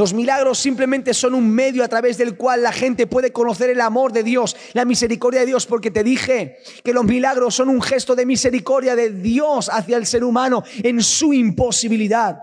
Los 0.00 0.14
milagros 0.14 0.58
simplemente 0.58 1.12
son 1.12 1.34
un 1.34 1.50
medio 1.50 1.84
a 1.84 1.88
través 1.88 2.16
del 2.16 2.34
cual 2.34 2.62
la 2.62 2.72
gente 2.72 3.06
puede 3.06 3.34
conocer 3.34 3.68
el 3.68 3.82
amor 3.82 4.14
de 4.14 4.22
Dios, 4.22 4.56
la 4.72 4.86
misericordia 4.86 5.40
de 5.40 5.46
Dios, 5.46 5.66
porque 5.66 5.90
te 5.90 6.02
dije 6.02 6.56
que 6.82 6.94
los 6.94 7.04
milagros 7.04 7.54
son 7.54 7.68
un 7.68 7.82
gesto 7.82 8.16
de 8.16 8.24
misericordia 8.24 8.96
de 8.96 9.10
Dios 9.10 9.68
hacia 9.68 9.98
el 9.98 10.06
ser 10.06 10.24
humano 10.24 10.64
en 10.82 11.02
su 11.02 11.34
imposibilidad. 11.34 12.38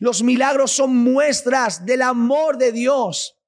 Los 0.00 0.22
milagros 0.22 0.70
son 0.70 0.94
muestras 0.98 1.86
del 1.86 2.02
amor 2.02 2.58
de 2.58 2.72
Dios. 2.72 3.38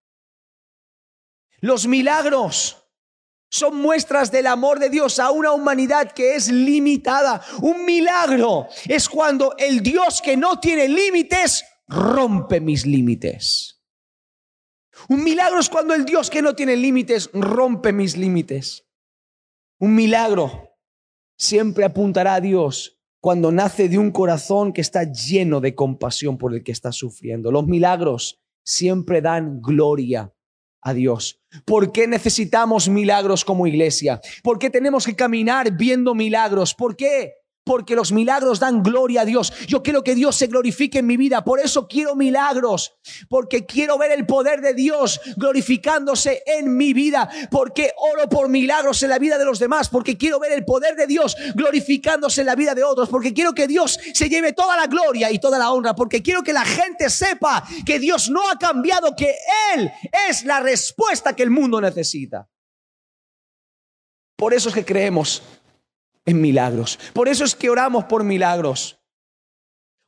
Los 1.61 1.87
milagros 1.87 2.79
son 3.51 3.77
muestras 3.77 4.31
del 4.31 4.47
amor 4.47 4.79
de 4.79 4.89
Dios 4.89 5.19
a 5.19 5.33
una 5.33 5.53
humanidad 5.53 6.13
que 6.13 6.35
es 6.35 6.49
limitada. 6.49 7.43
Un 7.61 7.85
milagro 7.85 8.69
es 8.89 9.07
cuando 9.07 9.55
el 9.59 9.83
Dios 9.83 10.23
que 10.23 10.39
no 10.39 10.59
tiene 10.59 10.89
límites 10.89 11.63
rompe 11.91 12.61
mis 12.61 12.87
límites. 12.87 13.83
Un 15.09 15.25
milagro 15.25 15.59
es 15.59 15.69
cuando 15.69 15.95
el 15.95 16.05
Dios 16.05 16.31
que 16.31 16.41
no 16.41 16.55
tiene 16.55 16.77
límites 16.77 17.31
rompe 17.33 17.93
mis 17.93 18.17
límites. 18.17 18.87
Un 19.79 19.95
milagro 19.95 20.77
siempre 21.37 21.85
apuntará 21.85 22.35
a 22.35 22.41
Dios 22.41 22.99
cuando 23.21 23.51
nace 23.51 23.89
de 23.89 23.99
un 23.99 24.13
corazón 24.13 24.73
que 24.73 24.81
está 24.81 25.05
lleno 25.05 25.61
de 25.61 25.75
compasión 25.75 26.39
por 26.39 26.55
el 26.55 26.63
que 26.63 26.73
está 26.73 26.93
sufriendo. 26.93 27.51
Los 27.51 27.67
milagros 27.67 28.41
siempre 28.63 29.21
dan 29.21 29.61
gloria 29.61 30.33
a 30.83 30.95
Dios. 30.95 31.43
¿Por 31.65 31.93
qué 31.93 32.07
necesitamos 32.07 32.89
milagros 32.89 33.45
como 33.45 33.67
iglesia? 33.67 34.21
¿Por 34.43 34.59
qué 34.59 34.71
tenemos 34.71 35.05
que 35.05 35.17
caminar 35.17 35.73
viendo 35.73 36.15
milagros? 36.15 36.75
¿Por 36.75 36.97
qué? 36.97 37.40
Porque 37.71 37.95
los 37.95 38.11
milagros 38.11 38.59
dan 38.59 38.83
gloria 38.83 39.21
a 39.21 39.25
Dios. 39.25 39.53
Yo 39.69 39.81
quiero 39.81 40.03
que 40.03 40.17
Dios 40.17 40.35
se 40.35 40.49
glorifique 40.49 40.99
en 40.99 41.07
mi 41.07 41.17
vida, 41.17 41.45
por 41.45 41.61
eso 41.61 41.87
quiero 41.87 42.17
milagros, 42.17 42.95
porque 43.29 43.65
quiero 43.65 43.97
ver 43.97 44.11
el 44.11 44.27
poder 44.27 44.61
de 44.61 44.75
Dios 44.75 45.21
glorificándose 45.37 46.43
en 46.47 46.77
mi 46.77 46.93
vida, 46.93 47.31
porque 47.49 47.93
oro 47.97 48.29
por 48.29 48.49
milagros 48.49 49.01
en 49.05 49.11
la 49.11 49.21
vida 49.21 49.39
de 49.39 49.45
los 49.45 49.61
demás, 49.61 49.89
porque 49.89 50.19
quiero 50.19 50.41
ver 50.41 50.51
el 50.51 50.65
poder 50.65 50.97
de 50.97 51.07
Dios 51.07 51.37
glorificándose 51.55 52.41
en 52.41 52.49
la 52.49 52.57
vida 52.57 52.75
de 52.75 52.83
otros, 52.83 53.09
porque 53.09 53.33
quiero 53.33 53.53
que 53.53 53.69
Dios 53.69 54.01
se 54.15 54.29
lleve 54.29 54.53
toda 54.53 54.77
la 54.77 54.89
gloria 54.89 55.31
y 55.31 55.39
toda 55.39 55.57
la 55.57 55.71
honra, 55.71 55.95
porque 55.95 56.23
quiero 56.23 56.43
que 56.43 56.53
la 56.53 56.65
gente 56.65 57.09
sepa 57.09 57.63
que 57.87 58.01
Dios 58.01 58.31
no 58.31 58.51
ha 58.51 58.59
cambiado, 58.59 59.15
que 59.15 59.33
Él 59.77 59.93
es 60.29 60.43
la 60.45 60.59
respuesta 60.59 61.37
que 61.37 61.45
el 61.45 61.51
mundo 61.51 61.81
necesita. 61.81 62.49
Por 64.35 64.55
eso 64.55 64.71
es 64.71 64.75
que 64.75 64.85
creemos 64.85 65.41
en 66.27 66.41
milagros. 66.41 66.99
Por 67.13 67.29
eso 67.29 67.45
es 67.45 67.55
que 67.55 67.71
oramos 67.71 68.05
por 68.05 68.25
milagros. 68.25 69.00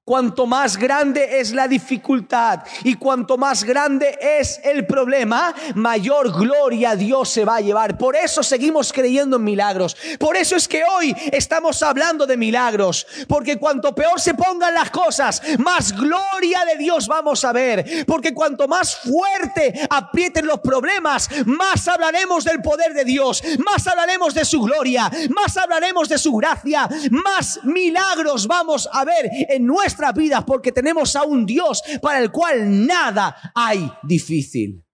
Cuanto 0.05 0.49
más 0.49 0.77
grande 0.79 1.39
es 1.39 1.53
la 1.53 1.69
dificultad 1.69 2.65
y 2.83 2.97
cuanto 2.97 3.39
más 3.39 3.63
grande 3.63 4.19
es 4.21 4.61
el 4.65 4.85
problema, 4.85 5.55
mayor 5.77 6.33
gloria 6.37 6.97
Dios 6.97 7.29
se 7.29 7.45
va 7.45 7.59
a 7.59 7.61
llevar. 7.61 7.97
Por 7.97 8.17
eso 8.17 8.43
seguimos 8.43 8.93
creyendo 8.93 9.37
en 9.37 9.45
milagros. 9.45 9.97
Por 10.19 10.37
eso 10.37 10.57
es 10.57 10.67
que 10.67 10.83
hoy 10.83 11.15
estamos 11.31 11.85
hablando 11.85 12.27
de 12.27 12.37
milagros. 12.37 13.07
Porque 13.29 13.59
cuanto 13.59 13.95
peor 13.95 14.21
se 14.21 14.35
pongan 14.35 14.75
las 14.75 14.91
cosas, 14.91 15.41
más 15.59 15.93
gloria 15.93 16.65
de 16.65 16.79
Dios 16.79 17.07
vamos 17.07 17.45
a 17.45 17.53
ver. 17.53 18.05
Porque 18.05 18.35
cuanto 18.35 18.67
más 18.67 18.97
fuerte 18.97 19.87
aprieten 19.89 20.49
los 20.49 20.59
problemas, 20.59 21.29
más 21.47 21.87
hablaremos 21.87 22.43
del 22.43 22.61
poder 22.61 22.93
de 22.93 23.05
Dios, 23.05 23.41
más 23.65 23.87
hablaremos 23.87 24.35
de 24.35 24.45
su 24.45 24.63
gloria, 24.63 25.09
más 25.31 25.57
hablaremos 25.57 26.09
de 26.09 26.19
su 26.19 26.35
gracia, 26.35 26.89
más 27.13 27.61
milagros 27.63 28.49
vamos 28.49 28.89
a 28.93 29.05
ver 29.05 29.31
en 29.49 29.65
nuestra 29.65 29.93
vidas 30.11 30.43
porque 30.45 30.73
tenemos 30.73 31.15
a 31.15 31.23
un 31.23 31.47
Dios 31.47 31.83
para 32.01 32.19
el 32.19 32.33
cual 32.33 32.87
nada 32.87 33.53
hay 33.55 33.91
difícil. 34.03 34.85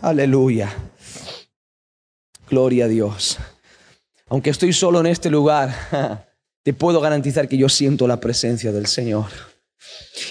Aleluya. 0.00 0.72
Gloria 2.48 2.86
a 2.86 2.88
Dios. 2.88 3.38
Aunque 4.28 4.50
estoy 4.50 4.72
solo 4.72 5.00
en 5.00 5.06
este 5.06 5.30
lugar, 5.30 5.74
te 6.62 6.72
puedo 6.72 7.00
garantizar 7.00 7.48
que 7.48 7.58
yo 7.58 7.68
siento 7.68 8.06
la 8.06 8.20
presencia 8.20 8.72
del 8.72 8.86
Señor. 8.86 9.47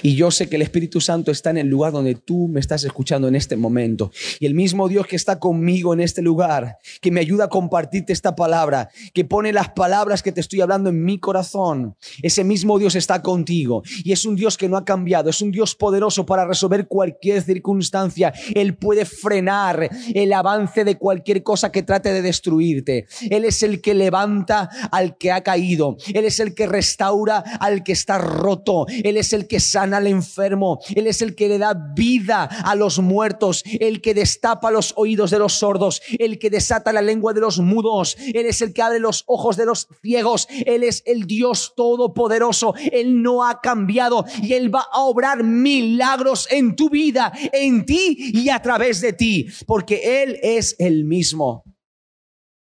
Y 0.03 0.15
yo 0.15 0.31
sé 0.31 0.49
que 0.49 0.55
el 0.55 0.61
Espíritu 0.61 1.01
Santo 1.01 1.31
está 1.31 1.49
en 1.49 1.57
el 1.57 1.67
lugar 1.67 1.91
donde 1.91 2.15
tú 2.15 2.47
me 2.47 2.59
estás 2.59 2.83
escuchando 2.83 3.27
en 3.27 3.35
este 3.35 3.55
momento. 3.55 4.11
Y 4.39 4.45
el 4.45 4.53
mismo 4.53 4.87
Dios 4.87 5.07
que 5.07 5.15
está 5.15 5.39
conmigo 5.39 5.93
en 5.93 6.01
este 6.01 6.21
lugar, 6.21 6.77
que 7.01 7.11
me 7.11 7.21
ayuda 7.21 7.45
a 7.45 7.49
compartirte 7.49 8.13
esta 8.13 8.35
palabra, 8.35 8.89
que 9.13 9.25
pone 9.25 9.53
las 9.53 9.69
palabras 9.69 10.23
que 10.23 10.31
te 10.31 10.41
estoy 10.41 10.61
hablando 10.61 10.89
en 10.89 11.03
mi 11.03 11.19
corazón, 11.19 11.95
ese 12.21 12.43
mismo 12.43 12.79
Dios 12.79 12.95
está 12.95 13.21
contigo. 13.21 13.83
Y 14.03 14.11
es 14.11 14.25
un 14.25 14.35
Dios 14.35 14.57
que 14.57 14.69
no 14.69 14.77
ha 14.77 14.85
cambiado, 14.85 15.29
es 15.29 15.41
un 15.41 15.51
Dios 15.51 15.75
poderoso 15.75 16.25
para 16.25 16.45
resolver 16.45 16.87
cualquier 16.87 17.41
circunstancia. 17.41 18.33
Él 18.53 18.75
puede 18.75 19.05
frenar 19.05 19.89
el 20.13 20.33
avance 20.33 20.83
de 20.83 20.97
cualquier 20.97 21.43
cosa 21.43 21.71
que 21.71 21.83
trate 21.83 22.13
de 22.13 22.21
destruirte. 22.21 23.07
Él 23.29 23.45
es 23.45 23.63
el 23.63 23.81
que 23.81 23.93
levanta 23.93 24.69
al 24.91 25.17
que 25.17 25.31
ha 25.31 25.41
caído. 25.41 25.97
Él 26.13 26.25
es 26.25 26.39
el 26.39 26.53
que 26.53 26.67
restaura 26.67 27.37
al 27.59 27.83
que 27.83 27.91
está 27.91 28.17
roto. 28.17 28.85
Él 28.87 29.17
es 29.17 29.33
el 29.33 29.36
que 29.45 29.59
sana 29.59 29.97
al 29.97 30.07
enfermo, 30.07 30.79
Él 30.95 31.05
es 31.05 31.21
el 31.21 31.35
que 31.35 31.47
le 31.47 31.59
da 31.59 31.75
vida 31.75 32.45
a 32.45 32.73
los 32.73 32.97
muertos, 32.97 33.63
el 33.79 34.01
que 34.01 34.15
destapa 34.15 34.71
los 34.71 34.93
oídos 34.95 35.29
de 35.29 35.37
los 35.37 35.53
sordos, 35.53 36.01
el 36.17 36.39
que 36.39 36.49
desata 36.49 36.91
la 36.91 37.03
lengua 37.03 37.33
de 37.33 37.41
los 37.41 37.59
mudos, 37.59 38.17
Él 38.33 38.47
es 38.47 38.61
el 38.61 38.73
que 38.73 38.81
abre 38.81 38.99
los 38.99 39.23
ojos 39.27 39.57
de 39.57 39.65
los 39.65 39.87
ciegos, 40.01 40.47
Él 40.65 40.83
es 40.83 41.03
el 41.05 41.27
Dios 41.27 41.73
todopoderoso, 41.75 42.73
Él 42.91 43.21
no 43.21 43.45
ha 43.45 43.61
cambiado 43.61 44.25
y 44.41 44.53
Él 44.53 44.73
va 44.73 44.87
a 44.91 45.01
obrar 45.01 45.43
milagros 45.43 46.47
en 46.49 46.75
tu 46.75 46.89
vida, 46.89 47.31
en 47.53 47.85
ti 47.85 48.31
y 48.33 48.49
a 48.49 48.61
través 48.61 49.01
de 49.01 49.13
ti, 49.13 49.47
porque 49.65 50.23
Él 50.23 50.39
es 50.41 50.75
el 50.79 51.05
mismo. 51.05 51.63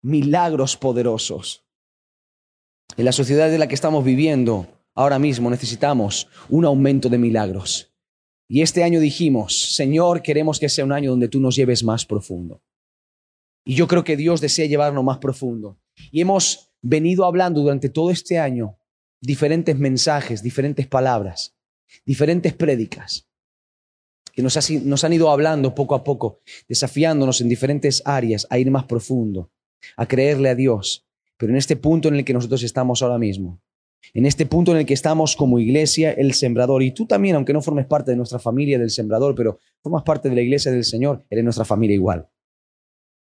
Milagros 0.01 0.77
poderosos. 0.77 1.63
En 2.95 3.05
la 3.05 3.11
sociedad 3.11 3.51
en 3.51 3.59
la 3.59 3.67
que 3.67 3.75
estamos 3.75 4.03
viviendo, 4.03 4.67
Ahora 4.95 5.17
mismo 5.17 5.49
necesitamos 5.49 6.27
un 6.49 6.65
aumento 6.65 7.09
de 7.09 7.17
milagros. 7.17 7.91
Y 8.47 8.61
este 8.61 8.83
año 8.83 8.99
dijimos, 8.99 9.75
Señor, 9.75 10.21
queremos 10.21 10.59
que 10.59 10.69
sea 10.69 10.85
un 10.85 10.91
año 10.91 11.09
donde 11.09 11.27
tú 11.27 11.39
nos 11.39 11.55
lleves 11.55 11.83
más 11.83 12.05
profundo. 12.05 12.61
Y 13.65 13.75
yo 13.75 13.87
creo 13.87 14.03
que 14.03 14.17
Dios 14.17 14.41
desea 14.41 14.67
llevarnos 14.67 15.03
más 15.03 15.17
profundo. 15.17 15.79
Y 16.11 16.21
hemos 16.21 16.71
venido 16.81 17.25
hablando 17.25 17.61
durante 17.61 17.89
todo 17.89 18.11
este 18.11 18.37
año 18.37 18.77
diferentes 19.21 19.77
mensajes, 19.77 20.43
diferentes 20.43 20.85
palabras, 20.85 21.55
diferentes 22.05 22.53
prédicas, 22.53 23.27
que 24.33 24.43
nos, 24.43 24.71
nos 24.83 25.03
han 25.03 25.13
ido 25.13 25.31
hablando 25.31 25.73
poco 25.73 25.95
a 25.95 26.03
poco, 26.03 26.41
desafiándonos 26.67 27.39
en 27.41 27.49
diferentes 27.49 28.01
áreas 28.05 28.45
a 28.49 28.59
ir 28.59 28.69
más 28.69 28.83
profundo, 28.83 29.51
a 29.95 30.05
creerle 30.05 30.49
a 30.49 30.55
Dios. 30.55 31.07
Pero 31.37 31.51
en 31.51 31.57
este 31.57 31.77
punto 31.77 32.09
en 32.09 32.15
el 32.15 32.25
que 32.25 32.33
nosotros 32.33 32.63
estamos 32.63 33.01
ahora 33.01 33.17
mismo, 33.17 33.61
en 34.13 34.25
este 34.25 34.45
punto 34.45 34.71
en 34.71 34.77
el 34.79 34.85
que 34.85 34.93
estamos 34.93 35.35
como 35.35 35.59
iglesia, 35.59 36.11
el 36.11 36.33
sembrador, 36.33 36.83
y 36.83 36.91
tú 36.91 37.05
también, 37.05 37.35
aunque 37.35 37.53
no 37.53 37.61
formes 37.61 37.85
parte 37.85 38.11
de 38.11 38.17
nuestra 38.17 38.39
familia 38.39 38.77
del 38.77 38.89
sembrador, 38.89 39.35
pero 39.35 39.59
formas 39.81 40.03
parte 40.03 40.29
de 40.29 40.35
la 40.35 40.41
iglesia 40.41 40.71
del 40.71 40.83
Señor, 40.83 41.25
eres 41.29 41.43
nuestra 41.43 41.65
familia 41.65 41.95
igual. 41.95 42.27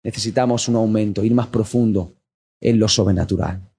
Necesitamos 0.04 0.68
un 0.68 0.76
aumento, 0.76 1.24
ir 1.24 1.34
más 1.34 1.48
profundo 1.48 2.16
en 2.62 2.80
lo 2.80 2.88
sobrenatural. 2.88 3.70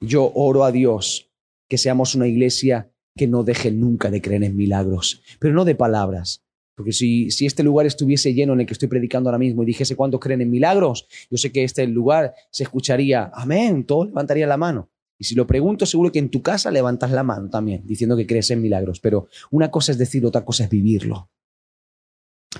Yo 0.00 0.32
oro 0.34 0.64
a 0.64 0.72
Dios 0.72 1.30
que 1.68 1.78
seamos 1.78 2.14
una 2.14 2.26
iglesia 2.26 2.92
que 3.16 3.26
no 3.26 3.44
deje 3.44 3.70
nunca 3.70 4.10
de 4.10 4.22
creer 4.22 4.44
en 4.44 4.56
milagros, 4.56 5.22
pero 5.38 5.54
no 5.54 5.64
de 5.64 5.74
palabras. 5.74 6.42
Porque 6.74 6.92
si, 6.92 7.30
si 7.30 7.46
este 7.46 7.62
lugar 7.62 7.86
estuviese 7.86 8.32
lleno 8.32 8.54
en 8.54 8.60
el 8.60 8.66
que 8.66 8.72
estoy 8.72 8.88
predicando 8.88 9.28
ahora 9.28 9.38
mismo 9.38 9.62
y 9.62 9.66
dijese 9.66 9.94
cuántos 9.94 10.20
creen 10.20 10.40
en 10.40 10.50
milagros, 10.50 11.06
yo 11.30 11.36
sé 11.36 11.52
que 11.52 11.64
este 11.64 11.86
lugar 11.86 12.34
se 12.50 12.62
escucharía, 12.62 13.30
amén, 13.34 13.84
todos 13.84 14.06
levantarían 14.06 14.48
la 14.48 14.56
mano. 14.56 14.91
Y 15.22 15.24
si 15.24 15.36
lo 15.36 15.46
pregunto, 15.46 15.86
seguro 15.86 16.10
que 16.10 16.18
en 16.18 16.30
tu 16.30 16.42
casa 16.42 16.72
levantas 16.72 17.12
la 17.12 17.22
mano 17.22 17.48
también, 17.48 17.86
diciendo 17.86 18.16
que 18.16 18.26
crees 18.26 18.50
en 18.50 18.60
milagros. 18.60 18.98
Pero 18.98 19.28
una 19.52 19.70
cosa 19.70 19.92
es 19.92 19.98
decir, 19.98 20.26
otra 20.26 20.44
cosa 20.44 20.64
es 20.64 20.70
vivirlo. 20.70 21.30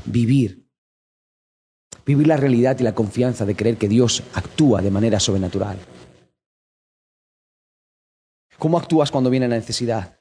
Vivir. 0.04 0.64
Vivir 2.06 2.28
la 2.28 2.36
realidad 2.36 2.78
y 2.78 2.84
la 2.84 2.94
confianza 2.94 3.44
de 3.44 3.56
creer 3.56 3.78
que 3.78 3.88
Dios 3.88 4.22
actúa 4.34 4.80
de 4.80 4.92
manera 4.92 5.18
sobrenatural. 5.18 5.76
¿Cómo 8.60 8.78
actúas 8.78 9.10
cuando 9.10 9.28
viene 9.28 9.48
la 9.48 9.56
necesidad? 9.56 10.20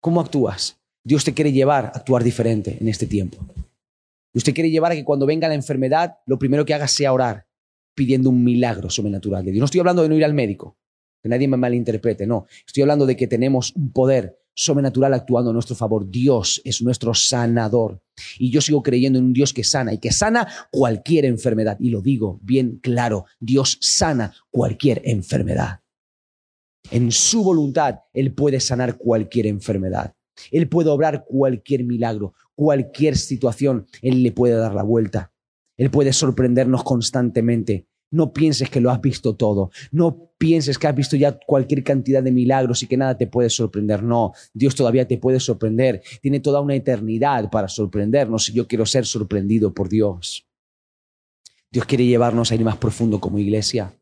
¿Cómo 0.00 0.22
actúas? 0.22 0.80
Dios 1.04 1.22
te 1.22 1.34
quiere 1.34 1.52
llevar 1.52 1.84
a 1.84 1.88
actuar 1.88 2.24
diferente 2.24 2.78
en 2.80 2.88
este 2.88 3.06
tiempo. 3.06 3.36
Dios 4.32 4.42
te 4.42 4.54
quiere 4.54 4.70
llevar 4.70 4.92
a 4.92 4.94
que 4.94 5.04
cuando 5.04 5.26
venga 5.26 5.48
la 5.48 5.54
enfermedad, 5.54 6.14
lo 6.24 6.38
primero 6.38 6.64
que 6.64 6.72
hagas 6.72 6.92
sea 6.92 7.12
orar, 7.12 7.46
pidiendo 7.94 8.30
un 8.30 8.42
milagro 8.42 8.88
sobrenatural 8.88 9.44
de 9.44 9.50
Dios. 9.50 9.60
No 9.60 9.66
estoy 9.66 9.80
hablando 9.80 10.02
de 10.02 10.08
no 10.08 10.14
ir 10.14 10.24
al 10.24 10.32
médico, 10.32 10.78
que 11.22 11.28
nadie 11.28 11.48
me 11.48 11.56
malinterprete, 11.56 12.26
no. 12.26 12.46
Estoy 12.66 12.82
hablando 12.82 13.06
de 13.06 13.16
que 13.16 13.26
tenemos 13.26 13.72
un 13.76 13.92
poder 13.92 14.38
sobrenatural 14.54 15.14
actuando 15.14 15.50
a 15.50 15.52
nuestro 15.52 15.76
favor. 15.76 16.10
Dios 16.10 16.60
es 16.64 16.82
nuestro 16.82 17.14
sanador. 17.14 18.02
Y 18.38 18.50
yo 18.50 18.60
sigo 18.60 18.82
creyendo 18.82 19.18
en 19.18 19.26
un 19.26 19.32
Dios 19.32 19.52
que 19.52 19.64
sana 19.64 19.94
y 19.94 19.98
que 19.98 20.12
sana 20.12 20.48
cualquier 20.70 21.24
enfermedad. 21.24 21.76
Y 21.80 21.90
lo 21.90 22.00
digo 22.00 22.40
bien 22.42 22.78
claro, 22.82 23.26
Dios 23.40 23.78
sana 23.80 24.34
cualquier 24.50 25.00
enfermedad. 25.04 25.80
En 26.90 27.12
su 27.12 27.44
voluntad, 27.44 28.00
Él 28.12 28.34
puede 28.34 28.60
sanar 28.60 28.98
cualquier 28.98 29.46
enfermedad. 29.46 30.14
Él 30.50 30.68
puede 30.68 30.90
obrar 30.90 31.24
cualquier 31.24 31.84
milagro, 31.84 32.34
cualquier 32.54 33.16
situación. 33.16 33.86
Él 34.02 34.22
le 34.22 34.32
puede 34.32 34.54
dar 34.54 34.74
la 34.74 34.82
vuelta. 34.82 35.32
Él 35.76 35.90
puede 35.90 36.12
sorprendernos 36.12 36.82
constantemente. 36.82 37.86
No 38.12 38.34
pienses 38.34 38.68
que 38.68 38.80
lo 38.80 38.90
has 38.90 39.00
visto 39.00 39.34
todo. 39.34 39.70
No 39.90 40.30
pienses 40.36 40.78
que 40.78 40.86
has 40.86 40.94
visto 40.94 41.16
ya 41.16 41.38
cualquier 41.46 41.82
cantidad 41.82 42.22
de 42.22 42.30
milagros 42.30 42.82
y 42.82 42.86
que 42.86 42.98
nada 42.98 43.16
te 43.16 43.26
puede 43.26 43.48
sorprender. 43.48 44.02
No, 44.02 44.32
Dios 44.52 44.74
todavía 44.74 45.08
te 45.08 45.16
puede 45.16 45.40
sorprender. 45.40 46.02
Tiene 46.20 46.38
toda 46.38 46.60
una 46.60 46.74
eternidad 46.74 47.50
para 47.50 47.68
sorprendernos 47.68 48.50
y 48.50 48.52
yo 48.52 48.68
quiero 48.68 48.84
ser 48.84 49.06
sorprendido 49.06 49.72
por 49.72 49.88
Dios. 49.88 50.46
Dios 51.70 51.86
quiere 51.86 52.04
llevarnos 52.04 52.52
a 52.52 52.54
ir 52.54 52.62
más 52.62 52.76
profundo 52.76 53.18
como 53.18 53.38
iglesia. 53.38 53.98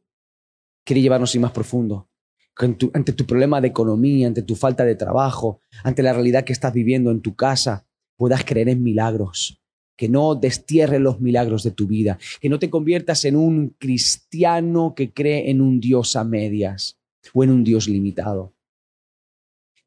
Quiere 0.85 1.03
llevarnos 1.03 1.33
a 1.33 1.37
ir 1.37 1.43
más 1.43 1.53
profundo. 1.53 2.09
Ante 2.57 3.13
tu 3.13 3.25
problema 3.25 3.61
de 3.61 3.69
economía, 3.69 4.27
ante 4.27 4.43
tu 4.43 4.57
falta 4.57 4.85
de 4.85 4.97
trabajo, 4.97 5.61
ante 5.85 6.03
la 6.03 6.13
realidad 6.13 6.43
que 6.43 6.53
estás 6.53 6.75
viviendo 6.75 7.13
en 7.13 7.21
tu 7.21 7.37
casa, 7.37 7.87
puedas 8.17 8.45
creer 8.45 8.69
en 8.71 8.83
milagros 8.83 9.60
que 10.01 10.09
no 10.09 10.35
destierre 10.35 10.99
los 10.99 11.21
milagros 11.21 11.63
de 11.63 11.73
tu 11.73 11.87
vida, 11.87 12.19
que 12.41 12.49
no 12.49 12.59
te 12.59 12.71
conviertas 12.71 13.27
en 13.27 13.37
un 13.37 13.77
cristiano 13.79 14.95
que 14.97 15.13
cree 15.13 15.51
en 15.51 15.61
un 15.61 15.79
Dios 15.79 16.17
a 16.17 16.25
medias 16.25 16.99
o 17.35 17.45
en 17.45 17.51
un 17.51 17.65
Dios 17.65 17.87
limitado. 17.87 18.55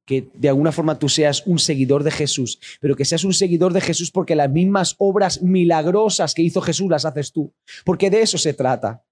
Que 0.05 0.29
de 0.35 0.49
alguna 0.49 0.71
forma 0.71 0.99
tú 0.99 1.09
seas 1.09 1.47
un 1.47 1.57
seguidor 1.57 2.03
de 2.03 2.11
Jesús, 2.11 2.59
pero 2.79 2.95
que 2.95 3.05
seas 3.05 3.23
un 3.23 3.33
seguidor 3.33 3.73
de 3.73 3.81
Jesús 3.81 4.11
porque 4.11 4.35
las 4.35 4.51
mismas 4.51 4.93
obras 4.99 5.41
milagrosas 5.41 6.35
que 6.35 6.43
hizo 6.43 6.61
Jesús 6.61 6.91
las 6.91 7.05
haces 7.05 7.31
tú, 7.31 7.51
porque 7.83 8.11
de 8.11 8.21
eso 8.21 8.37
se 8.37 8.53
trata. 8.53 9.03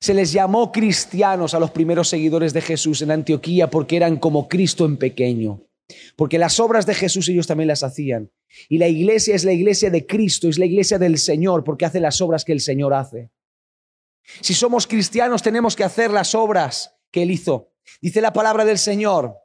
Se 0.00 0.14
les 0.14 0.32
llamó 0.32 0.72
cristianos 0.72 1.52
a 1.52 1.60
los 1.60 1.70
primeros 1.70 2.08
seguidores 2.08 2.54
de 2.54 2.62
Jesús 2.62 3.02
en 3.02 3.10
Antioquía 3.10 3.68
porque 3.68 3.96
eran 3.96 4.16
como 4.16 4.48
Cristo 4.48 4.86
en 4.86 4.96
pequeño. 4.96 5.60
Porque 6.16 6.38
las 6.38 6.60
obras 6.60 6.86
de 6.86 6.94
Jesús 6.94 7.28
ellos 7.28 7.46
también 7.46 7.68
las 7.68 7.82
hacían. 7.82 8.30
Y 8.68 8.78
la 8.78 8.88
iglesia 8.88 9.34
es 9.34 9.44
la 9.44 9.52
iglesia 9.52 9.90
de 9.90 10.06
Cristo, 10.06 10.48
es 10.48 10.58
la 10.58 10.66
iglesia 10.66 10.98
del 10.98 11.18
Señor, 11.18 11.64
porque 11.64 11.84
hace 11.84 12.00
las 12.00 12.20
obras 12.20 12.44
que 12.44 12.52
el 12.52 12.60
Señor 12.60 12.94
hace. 12.94 13.30
Si 14.40 14.54
somos 14.54 14.86
cristianos 14.86 15.42
tenemos 15.42 15.76
que 15.76 15.84
hacer 15.84 16.10
las 16.10 16.34
obras 16.34 16.94
que 17.10 17.22
Él 17.22 17.30
hizo. 17.30 17.72
Dice 18.00 18.20
la 18.20 18.32
palabra 18.32 18.64
del 18.64 18.78
Señor, 18.78 19.36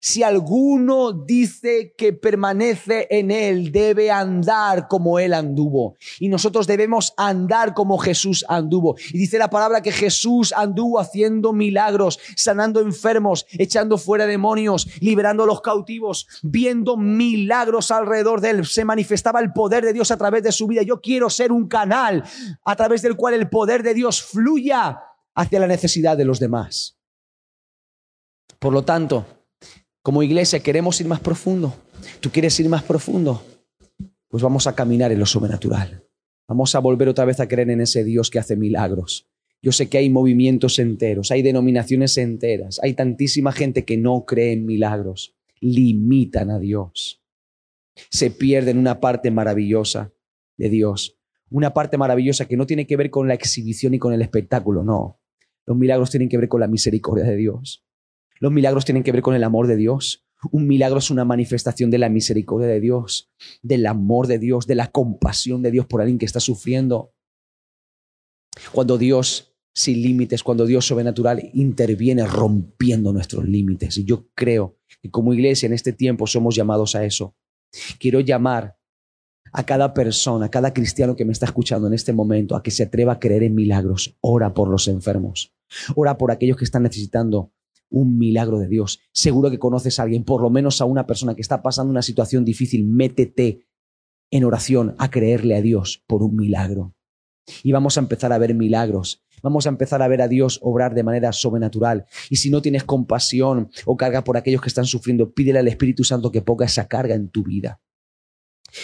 si 0.00 0.22
alguno 0.22 1.12
dice 1.12 1.94
que 1.96 2.12
permanece 2.12 3.06
en 3.10 3.30
Él, 3.30 3.72
debe 3.72 4.10
andar 4.10 4.88
como 4.88 5.18
Él 5.18 5.34
anduvo. 5.34 5.96
Y 6.20 6.28
nosotros 6.28 6.66
debemos 6.66 7.12
andar 7.16 7.74
como 7.74 7.98
Jesús 7.98 8.44
anduvo. 8.48 8.96
Y 9.12 9.18
dice 9.18 9.38
la 9.38 9.50
palabra 9.50 9.82
que 9.82 9.92
Jesús 9.92 10.52
anduvo 10.56 11.00
haciendo 11.00 11.52
milagros, 11.52 12.18
sanando 12.36 12.80
enfermos, 12.80 13.46
echando 13.52 13.98
fuera 13.98 14.26
demonios, 14.26 14.86
liberando 15.00 15.42
a 15.42 15.46
los 15.46 15.60
cautivos, 15.60 16.28
viendo 16.42 16.96
milagros 16.96 17.90
alrededor 17.90 18.40
de 18.40 18.50
Él. 18.50 18.66
Se 18.66 18.84
manifestaba 18.84 19.40
el 19.40 19.52
poder 19.52 19.84
de 19.84 19.92
Dios 19.92 20.10
a 20.10 20.16
través 20.16 20.42
de 20.42 20.52
su 20.52 20.66
vida. 20.66 20.82
Yo 20.82 21.00
quiero 21.00 21.30
ser 21.30 21.50
un 21.52 21.68
canal 21.68 22.22
a 22.64 22.76
través 22.76 23.02
del 23.02 23.16
cual 23.16 23.34
el 23.34 23.48
poder 23.48 23.82
de 23.82 23.94
Dios 23.94 24.22
fluya 24.22 25.00
hacia 25.34 25.60
la 25.60 25.66
necesidad 25.66 26.16
de 26.16 26.24
los 26.24 26.38
demás. 26.38 26.96
Por 28.58 28.72
lo 28.72 28.84
tanto, 28.84 29.35
como 30.06 30.22
iglesia 30.22 30.60
queremos 30.60 31.00
ir 31.00 31.08
más 31.08 31.18
profundo. 31.18 31.74
¿Tú 32.20 32.30
quieres 32.30 32.60
ir 32.60 32.68
más 32.68 32.84
profundo? 32.84 33.42
Pues 34.28 34.40
vamos 34.40 34.68
a 34.68 34.72
caminar 34.76 35.10
en 35.10 35.18
lo 35.18 35.26
sobrenatural. 35.26 36.04
Vamos 36.46 36.76
a 36.76 36.78
volver 36.78 37.08
otra 37.08 37.24
vez 37.24 37.40
a 37.40 37.48
creer 37.48 37.70
en 37.70 37.80
ese 37.80 38.04
Dios 38.04 38.30
que 38.30 38.38
hace 38.38 38.54
milagros. 38.54 39.26
Yo 39.60 39.72
sé 39.72 39.88
que 39.88 39.98
hay 39.98 40.08
movimientos 40.08 40.78
enteros, 40.78 41.32
hay 41.32 41.42
denominaciones 41.42 42.16
enteras, 42.18 42.78
hay 42.84 42.94
tantísima 42.94 43.50
gente 43.50 43.84
que 43.84 43.96
no 43.96 44.24
cree 44.24 44.52
en 44.52 44.64
milagros, 44.64 45.34
limitan 45.60 46.52
a 46.52 46.60
Dios. 46.60 47.20
Se 48.08 48.30
pierden 48.30 48.78
una 48.78 49.00
parte 49.00 49.32
maravillosa 49.32 50.12
de 50.56 50.68
Dios, 50.68 51.18
una 51.50 51.74
parte 51.74 51.98
maravillosa 51.98 52.44
que 52.46 52.56
no 52.56 52.64
tiene 52.64 52.86
que 52.86 52.96
ver 52.96 53.10
con 53.10 53.26
la 53.26 53.34
exhibición 53.34 53.92
y 53.94 53.98
con 53.98 54.12
el 54.12 54.22
espectáculo, 54.22 54.84
no. 54.84 55.18
Los 55.64 55.76
milagros 55.76 56.12
tienen 56.12 56.28
que 56.28 56.38
ver 56.38 56.48
con 56.48 56.60
la 56.60 56.68
misericordia 56.68 57.24
de 57.24 57.34
Dios. 57.34 57.85
Los 58.40 58.52
milagros 58.52 58.84
tienen 58.84 59.02
que 59.02 59.12
ver 59.12 59.22
con 59.22 59.34
el 59.34 59.44
amor 59.44 59.66
de 59.66 59.76
Dios. 59.76 60.26
Un 60.52 60.66
milagro 60.66 60.98
es 60.98 61.10
una 61.10 61.24
manifestación 61.24 61.90
de 61.90 61.98
la 61.98 62.08
misericordia 62.08 62.68
de 62.68 62.80
Dios, 62.80 63.30
del 63.62 63.86
amor 63.86 64.26
de 64.26 64.38
Dios, 64.38 64.66
de 64.66 64.74
la 64.74 64.90
compasión 64.90 65.62
de 65.62 65.70
Dios 65.70 65.86
por 65.86 66.00
alguien 66.00 66.18
que 66.18 66.26
está 66.26 66.40
sufriendo. 66.40 67.14
Cuando 68.72 68.98
Dios 68.98 69.56
sin 69.76 70.00
límites, 70.00 70.42
cuando 70.42 70.64
Dios 70.64 70.86
sobrenatural 70.86 71.50
interviene 71.52 72.26
rompiendo 72.26 73.12
nuestros 73.12 73.46
límites. 73.46 73.98
Y 73.98 74.04
yo 74.04 74.26
creo 74.34 74.78
que 75.02 75.10
como 75.10 75.34
iglesia 75.34 75.66
en 75.66 75.74
este 75.74 75.92
tiempo 75.92 76.26
somos 76.26 76.56
llamados 76.56 76.94
a 76.94 77.04
eso. 77.04 77.36
Quiero 77.98 78.20
llamar 78.20 78.78
a 79.52 79.66
cada 79.66 79.92
persona, 79.92 80.46
a 80.46 80.50
cada 80.50 80.72
cristiano 80.72 81.14
que 81.14 81.26
me 81.26 81.32
está 81.32 81.44
escuchando 81.44 81.88
en 81.88 81.92
este 81.92 82.14
momento, 82.14 82.56
a 82.56 82.62
que 82.62 82.70
se 82.70 82.84
atreva 82.84 83.14
a 83.14 83.18
creer 83.18 83.42
en 83.42 83.54
milagros. 83.54 84.16
Ora 84.22 84.54
por 84.54 84.68
los 84.68 84.88
enfermos. 84.88 85.54
Ora 85.94 86.16
por 86.16 86.30
aquellos 86.30 86.56
que 86.56 86.64
están 86.64 86.84
necesitando 86.84 87.52
un 87.88 88.18
milagro 88.18 88.58
de 88.58 88.68
Dios. 88.68 89.00
Seguro 89.12 89.50
que 89.50 89.58
conoces 89.58 89.98
a 89.98 90.04
alguien, 90.04 90.24
por 90.24 90.42
lo 90.42 90.50
menos 90.50 90.80
a 90.80 90.84
una 90.84 91.06
persona 91.06 91.34
que 91.34 91.42
está 91.42 91.62
pasando 91.62 91.90
una 91.90 92.02
situación 92.02 92.44
difícil. 92.44 92.86
Métete 92.86 93.66
en 94.30 94.44
oración 94.44 94.94
a 94.98 95.10
creerle 95.10 95.56
a 95.56 95.62
Dios 95.62 96.02
por 96.06 96.22
un 96.22 96.36
milagro. 96.36 96.94
Y 97.62 97.72
vamos 97.72 97.96
a 97.96 98.00
empezar 98.00 98.32
a 98.32 98.38
ver 98.38 98.54
milagros. 98.54 99.22
Vamos 99.42 99.66
a 99.66 99.68
empezar 99.68 100.02
a 100.02 100.08
ver 100.08 100.22
a 100.22 100.28
Dios 100.28 100.58
obrar 100.62 100.94
de 100.94 101.04
manera 101.04 101.32
sobrenatural. 101.32 102.06
Y 102.30 102.36
si 102.36 102.50
no 102.50 102.62
tienes 102.62 102.84
compasión 102.84 103.70
o 103.84 103.96
carga 103.96 104.24
por 104.24 104.36
aquellos 104.36 104.60
que 104.60 104.68
están 104.68 104.86
sufriendo, 104.86 105.32
pídele 105.32 105.60
al 105.60 105.68
Espíritu 105.68 106.02
Santo 106.04 106.32
que 106.32 106.42
ponga 106.42 106.66
esa 106.66 106.88
carga 106.88 107.14
en 107.14 107.28
tu 107.28 107.44
vida. 107.44 107.80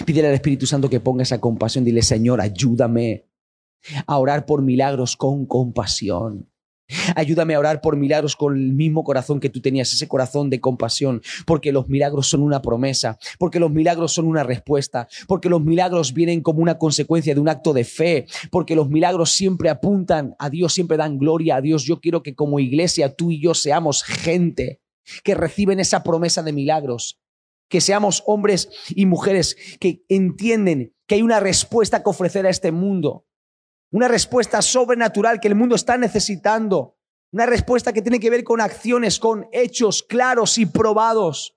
Pídele 0.07 0.29
al 0.29 0.35
Espíritu 0.35 0.67
Santo 0.67 0.89
que 0.89 1.01
ponga 1.01 1.23
esa 1.23 1.41
compasión. 1.41 1.85
Dile, 1.85 2.03
Señor, 2.03 2.41
ayúdame 2.41 3.27
a 4.07 4.19
orar 4.19 4.47
por 4.47 4.63
milagros 4.63 5.17
con 5.17 5.47
compasión. 5.47 6.52
Ayúdame 7.17 7.55
a 7.55 7.59
orar 7.59 7.81
por 7.81 7.97
milagros 7.97 8.37
con 8.37 8.57
el 8.57 8.73
mismo 8.73 9.05
corazón 9.05 9.41
que 9.41 9.49
tú 9.49 9.61
tenías, 9.61 9.93
ese 9.93 10.09
corazón 10.09 10.51
de 10.51 10.61
compasión, 10.61 11.23
porque 11.47 11.73
los 11.73 11.89
milagros 11.89 12.29
son 12.29 12.43
una 12.43 12.61
promesa, 12.61 13.19
porque 13.39 13.61
los 13.61 13.71
milagros 13.71 14.13
son 14.13 14.27
una 14.27 14.43
respuesta, 14.43 15.09
porque 15.27 15.49
los 15.49 15.63
milagros 15.63 16.13
vienen 16.13 16.43
como 16.43 16.61
una 16.61 16.79
consecuencia 16.79 17.35
de 17.35 17.41
un 17.41 17.49
acto 17.49 17.73
de 17.73 17.85
fe, 17.85 18.27
porque 18.51 18.75
los 18.77 18.89
milagros 18.89 19.31
siempre 19.31 19.71
apuntan 19.71 20.35
a 20.39 20.51
Dios, 20.51 20.75
siempre 20.75 20.97
dan 20.97 21.19
gloria 21.19 21.57
a 21.57 21.61
Dios. 21.61 21.85
Yo 21.85 22.01
quiero 22.01 22.23
que 22.23 22.35
como 22.35 22.61
iglesia 22.61 23.15
tú 23.15 23.31
y 23.31 23.41
yo 23.41 23.55
seamos 23.55 24.03
gente 24.03 24.81
que 25.25 25.35
reciben 25.35 25.81
esa 25.81 26.03
promesa 26.03 26.43
de 26.43 26.53
milagros, 26.53 27.21
que 27.69 27.81
seamos 27.81 28.23
hombres 28.27 28.69
y 28.91 29.07
mujeres 29.07 29.57
que 29.81 30.05
entienden 30.09 30.95
que 31.07 31.17
hay 31.17 31.23
una 31.23 31.41
respuesta 31.41 32.03
que 32.03 32.11
ofrecer 32.11 32.47
a 32.47 32.51
este 32.51 32.71
mundo 32.71 33.25
una 33.93 34.09
respuesta 34.09 34.61
sobrenatural 34.63 35.39
que 35.39 35.49
el 35.49 35.55
mundo 35.55 35.77
está 35.77 35.97
necesitando. 35.97 36.97
Una 37.31 37.47
respuesta 37.47 37.93
que 37.93 38.03
tiene 38.03 38.21
que 38.21 38.31
ver 38.31 38.43
con 38.43 38.61
acciones, 38.61 39.19
con 39.19 39.47
hechos 39.53 40.03
claros 40.03 40.59
y 40.59 40.67
probados. 40.67 41.57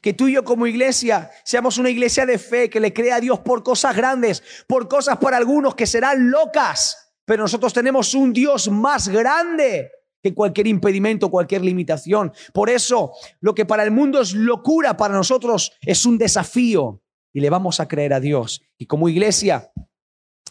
Que 0.00 0.14
tú 0.14 0.28
y 0.28 0.34
yo 0.34 0.44
como 0.44 0.66
iglesia 0.66 1.30
seamos 1.44 1.78
una 1.78 1.90
iglesia 1.90 2.24
de 2.26 2.38
fe 2.38 2.70
que 2.70 2.80
le 2.80 2.92
crea 2.92 3.16
a 3.16 3.20
Dios 3.20 3.40
por 3.40 3.62
cosas 3.62 3.94
grandes, 3.94 4.42
por 4.66 4.88
cosas 4.88 5.18
para 5.18 5.36
algunos 5.36 5.74
que 5.74 5.86
serán 5.86 6.30
locas. 6.30 7.12
Pero 7.24 7.42
nosotros 7.42 7.72
tenemos 7.72 8.14
un 8.14 8.32
Dios 8.32 8.70
más 8.70 9.08
grande 9.08 9.90
que 10.22 10.34
cualquier 10.34 10.68
impedimento, 10.68 11.30
cualquier 11.30 11.64
limitación. 11.64 12.32
Por 12.52 12.70
eso, 12.70 13.12
lo 13.40 13.54
que 13.54 13.66
para 13.66 13.82
el 13.82 13.90
mundo 13.90 14.20
es 14.20 14.32
locura, 14.32 14.96
para 14.96 15.14
nosotros 15.14 15.72
es 15.80 16.06
un 16.06 16.18
desafío. 16.18 17.02
Y 17.32 17.40
le 17.40 17.50
vamos 17.50 17.80
a 17.80 17.88
creer 17.88 18.12
a 18.12 18.20
Dios. 18.20 18.62
Y 18.78 18.86
como 18.86 19.08
iglesia 19.08 19.72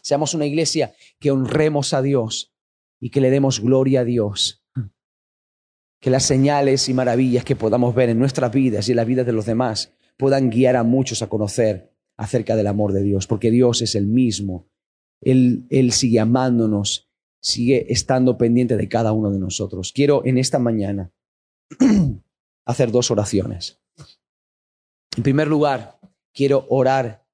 Seamos 0.01 0.33
una 0.33 0.45
iglesia 0.45 0.93
que 1.19 1.31
honremos 1.31 1.93
a 1.93 2.01
Dios 2.01 2.53
y 2.99 3.09
que 3.09 3.21
le 3.21 3.29
demos 3.29 3.59
gloria 3.59 4.01
a 4.01 4.05
Dios. 4.05 4.63
Que 5.99 6.09
las 6.09 6.23
señales 6.23 6.89
y 6.89 6.93
maravillas 6.93 7.45
que 7.45 7.55
podamos 7.55 7.93
ver 7.93 8.09
en 8.09 8.19
nuestras 8.19 8.51
vidas 8.51 8.87
y 8.87 8.91
en 8.91 8.97
las 8.97 9.05
vidas 9.05 9.25
de 9.25 9.33
los 9.33 9.45
demás 9.45 9.93
puedan 10.17 10.49
guiar 10.49 10.75
a 10.75 10.83
muchos 10.83 11.21
a 11.21 11.27
conocer 11.27 11.91
acerca 12.17 12.55
del 12.55 12.67
amor 12.67 12.93
de 12.93 13.03
Dios, 13.03 13.27
porque 13.27 13.51
Dios 13.51 13.81
es 13.81 13.95
el 13.95 14.07
mismo. 14.07 14.67
Él, 15.21 15.65
él 15.69 15.91
sigue 15.91 16.19
amándonos, 16.19 17.09
sigue 17.39 17.91
estando 17.91 18.37
pendiente 18.37 18.77
de 18.77 18.89
cada 18.89 19.11
uno 19.11 19.31
de 19.31 19.39
nosotros. 19.39 19.91
Quiero 19.91 20.25
en 20.25 20.37
esta 20.37 20.59
mañana 20.59 21.11
hacer 22.65 22.91
dos 22.91 23.11
oraciones. 23.11 23.79
En 25.17 25.23
primer 25.23 25.47
lugar, 25.47 25.99
quiero 26.33 26.65
orar 26.69 27.25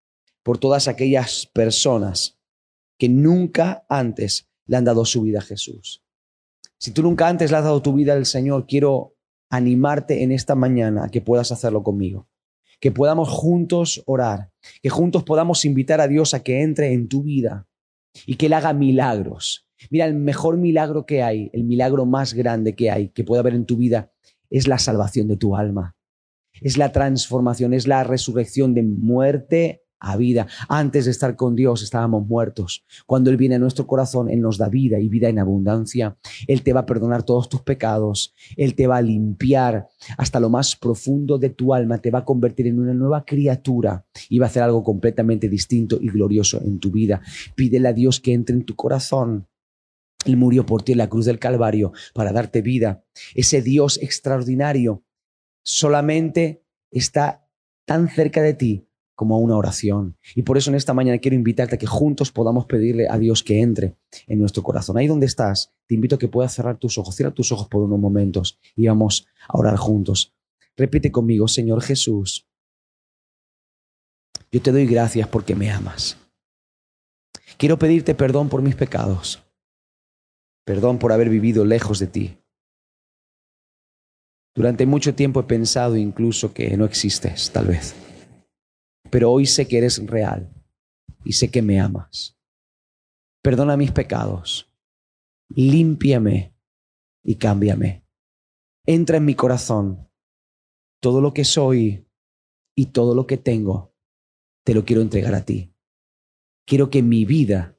por 0.44 0.58
todas 0.58 0.88
aquellas 0.88 1.46
personas 1.46 2.37
que 2.98 3.10
nunca 3.10 3.86
antes 3.90 4.50
le 4.66 4.78
han 4.78 4.86
dado 4.86 5.06
su 5.06 5.22
vida 5.22 5.40
a 5.40 5.44
Jesús. 5.44 6.04
Si 6.78 6.92
tú 6.92 7.02
nunca 7.04 7.28
antes 7.28 7.52
le 7.52 7.58
has 7.58 7.64
dado 7.64 7.82
tu 7.82 7.94
vida 7.94 8.14
al 8.14 8.26
Señor, 8.26 8.68
quiero 8.68 9.16
animarte 9.50 10.24
en 10.24 10.32
esta 10.32 10.56
mañana 10.56 11.06
a 11.06 11.10
que 11.10 11.22
puedas 11.22 11.52
hacerlo 11.52 11.84
conmigo. 11.84 12.28
Que 12.80 12.92
podamos 12.92 13.30
juntos 13.30 14.04
orar, 14.06 14.52
que 14.84 14.90
juntos 14.90 15.24
podamos 15.24 15.66
invitar 15.66 16.00
a 16.02 16.08
Dios 16.08 16.34
a 16.34 16.44
que 16.44 16.62
entre 16.62 16.94
en 16.94 17.08
tu 17.08 17.24
vida 17.24 17.68
y 18.26 18.36
que 18.36 18.48
Él 18.48 18.54
haga 18.54 18.74
milagros. 18.74 19.68
Mira, 19.90 20.06
el 20.06 20.14
mejor 20.14 20.58
milagro 20.58 21.06
que 21.06 21.24
hay, 21.24 21.50
el 21.54 21.64
milagro 21.64 22.06
más 22.06 22.34
grande 22.34 22.76
que 22.76 22.92
hay, 22.92 23.10
que 23.10 23.24
puede 23.24 23.40
haber 23.40 23.54
en 23.54 23.66
tu 23.66 23.78
vida, 23.78 24.12
es 24.50 24.68
la 24.68 24.78
salvación 24.78 25.28
de 25.28 25.38
tu 25.38 25.56
alma. 25.56 25.96
Es 26.62 26.78
la 26.78 26.92
transformación, 26.92 27.74
es 27.74 27.88
la 27.88 28.04
resurrección 28.04 28.74
de 28.74 28.84
muerte 28.84 29.84
a 30.00 30.18
vida. 30.18 30.48
Antes 30.70 31.06
de 31.06 31.12
estar 31.12 31.36
con 31.36 31.56
Dios 31.56 31.82
estábamos 31.82 32.26
muertos. 32.28 32.86
Cuando 33.06 33.30
Él 33.30 33.38
viene 33.38 33.56
a 33.56 33.60
nuestro 33.60 33.88
corazón, 33.88 34.30
Él 34.30 34.42
nos 34.42 34.58
da 34.58 34.70
vida 34.70 35.00
y 35.00 35.10
vida 35.10 35.30
en 35.30 35.40
abundancia. 35.40 36.18
Él 36.48 36.64
te 36.64 36.74
va 36.74 36.82
a 36.82 36.86
perdonar 36.86 37.24
todos 37.24 37.50
tus 37.50 37.62
pecados. 37.62 38.34
Él 38.56 38.76
te 38.76 38.88
va 38.88 38.98
a 38.98 39.02
limpiar 39.02 39.88
hasta 40.18 40.40
lo 40.40 40.50
más 40.50 40.76
profundo 40.76 41.38
de 41.38 41.50
tu 41.50 41.74
alma. 41.74 42.00
Te 42.00 42.12
va 42.12 42.20
a 42.20 42.26
convertir 42.26 42.68
en 42.68 42.80
una 42.80 42.94
nueva 42.94 43.26
criatura 43.26 44.06
y 44.30 44.40
va 44.40 44.46
a 44.46 44.50
hacer 44.50 44.64
algo 44.64 44.84
completamente 44.84 45.50
distinto 45.50 45.98
y 46.00 46.10
glorioso 46.10 46.62
en 46.62 46.80
tu 46.80 46.92
vida. 46.92 47.22
Pídele 47.56 47.88
a 47.90 47.94
Dios 47.94 48.20
que 48.20 48.34
entre 48.34 48.56
en 48.56 48.64
tu 48.64 48.76
corazón. 48.76 49.48
Él 50.26 50.38
murió 50.38 50.66
por 50.66 50.84
ti 50.84 50.92
en 50.92 50.98
la 50.98 51.10
cruz 51.10 51.26
del 51.26 51.40
Calvario 51.40 51.94
para 52.14 52.34
darte 52.34 52.62
vida. 52.62 53.04
Ese 53.34 53.62
Dios 53.62 54.00
extraordinario 54.02 55.04
solamente 55.64 56.64
está 56.92 57.48
tan 57.86 58.10
cerca 58.10 58.42
de 58.42 58.54
ti 58.54 58.87
como 59.18 59.40
una 59.40 59.58
oración. 59.58 60.16
Y 60.36 60.44
por 60.44 60.60
eso 60.60 60.70
en 60.70 60.76
esta 60.76 60.94
mañana 60.94 61.18
quiero 61.18 61.36
invitarte 61.36 61.74
a 61.74 61.78
que 61.80 61.88
juntos 61.88 62.32
podamos 62.32 62.68
pedirle 62.68 63.08
a 63.10 63.18
Dios 63.18 63.42
que 63.42 63.62
entre 63.62 63.98
en 64.28 64.38
nuestro 64.38 64.62
corazón. 64.62 64.96
Ahí 64.96 65.08
donde 65.08 65.26
estás, 65.26 65.74
te 65.88 65.96
invito 65.96 66.16
a 66.16 66.20
que 66.20 66.28
puedas 66.28 66.54
cerrar 66.54 66.78
tus 66.78 67.00
ojos. 67.00 67.16
Cierra 67.16 67.34
tus 67.34 67.52
ojos 67.52 67.68
por 67.68 67.82
unos 67.82 68.00
momentos 68.00 68.60
y 68.76 68.88
vamos 68.88 69.28
a 69.50 69.58
orar 69.58 69.76
juntos. 69.76 70.36
Repite 70.78 71.12
conmigo, 71.12 71.48
Señor 71.48 71.82
Jesús, 71.82 72.48
yo 74.52 74.62
te 74.62 74.72
doy 74.72 74.86
gracias 74.86 75.28
porque 75.28 75.56
me 75.56 75.72
amas. 75.72 76.16
Quiero 77.58 77.80
pedirte 77.80 78.14
perdón 78.14 78.50
por 78.50 78.62
mis 78.62 78.76
pecados. 78.76 79.44
Perdón 80.64 81.00
por 81.00 81.12
haber 81.12 81.30
vivido 81.30 81.66
lejos 81.66 81.98
de 81.98 82.06
ti. 82.06 82.38
Durante 84.54 84.86
mucho 84.86 85.16
tiempo 85.16 85.40
he 85.40 85.44
pensado 85.44 85.96
incluso 85.96 86.54
que 86.54 86.78
no 86.78 86.86
existes, 86.86 87.50
tal 87.52 87.66
vez 87.66 87.96
pero 89.10 89.32
hoy 89.32 89.46
sé 89.46 89.68
que 89.68 89.78
eres 89.78 90.06
real 90.06 90.54
y 91.24 91.34
sé 91.34 91.50
que 91.50 91.62
me 91.62 91.80
amas. 91.80 92.38
Perdona 93.42 93.78
mis 93.78 93.92
pecados, 93.92 94.72
límpiame 95.50 96.56
y 97.24 97.36
cámbiame. 97.36 98.06
Entra 98.86 99.18
en 99.18 99.26
mi 99.26 99.36
corazón. 99.36 100.10
Todo 101.00 101.22
lo 101.22 101.34
que 101.34 101.46
soy 101.46 102.08
y 102.76 102.88
todo 102.88 103.14
lo 103.14 103.28
que 103.28 103.38
tengo, 103.38 103.94
te 104.64 104.74
lo 104.74 104.86
quiero 104.86 105.02
entregar 105.02 105.36
a 105.36 105.46
ti. 105.46 105.74
Quiero 106.66 106.90
que 106.90 107.04
mi 107.04 107.26
vida 107.26 107.78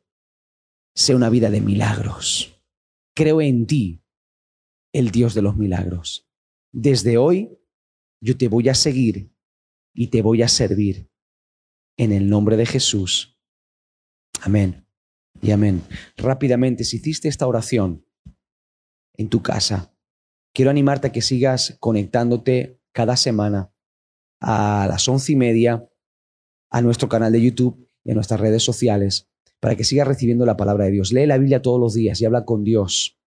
sea 0.95 1.17
una 1.17 1.31
vida 1.31 1.51
de 1.51 1.61
milagros. 1.61 2.61
Creo 3.15 3.41
en 3.41 3.67
ti, 3.67 4.03
el 4.93 5.11
Dios 5.11 5.35
de 5.35 5.43
los 5.43 5.57
milagros. 5.57 6.29
Desde 6.73 7.19
hoy 7.19 7.59
yo 8.21 8.37
te 8.37 8.49
voy 8.49 8.69
a 8.69 8.75
seguir 8.75 9.33
y 9.95 10.09
te 10.09 10.23
voy 10.23 10.43
a 10.43 10.49
servir 10.49 11.11
en 11.99 12.13
el 12.13 12.31
nombre 12.31 12.57
de 12.57 12.65
Jesús. 12.65 13.37
Amén. 14.41 14.87
Y 15.43 15.51
amén. 15.51 15.83
Rápidamente, 16.17 16.85
si 16.85 16.97
hiciste 16.97 17.29
esta 17.29 17.47
oración 17.47 18.07
en 19.15 19.29
tu 19.29 19.43
casa, 19.43 19.93
quiero 20.55 20.71
animarte 20.71 21.09
a 21.09 21.13
que 21.13 21.21
sigas 21.21 21.77
conectándote 21.81 22.81
cada 22.93 23.17
semana 23.17 23.73
a 24.41 24.87
las 24.89 25.07
once 25.09 25.33
y 25.33 25.37
media 25.37 25.89
a 26.71 26.81
nuestro 26.81 27.09
canal 27.09 27.33
de 27.33 27.43
YouTube 27.43 27.87
y 28.05 28.13
a 28.13 28.15
nuestras 28.15 28.41
redes 28.41 28.63
sociales 28.63 29.29
para 29.61 29.75
que 29.75 29.85
sigas 29.85 30.07
recibiendo 30.07 30.47
la 30.47 30.57
palabra 30.57 30.85
de 30.85 30.93
Dios. 30.93 31.13
Lee 31.13 31.27
la 31.27 31.39
Biblia 31.39 31.63
todos 31.63 31.81
los 31.81 31.95
días 31.95 32.21
y 32.21 32.25
habla 32.25 32.45
con 32.45 32.63
Dios. 32.63 33.19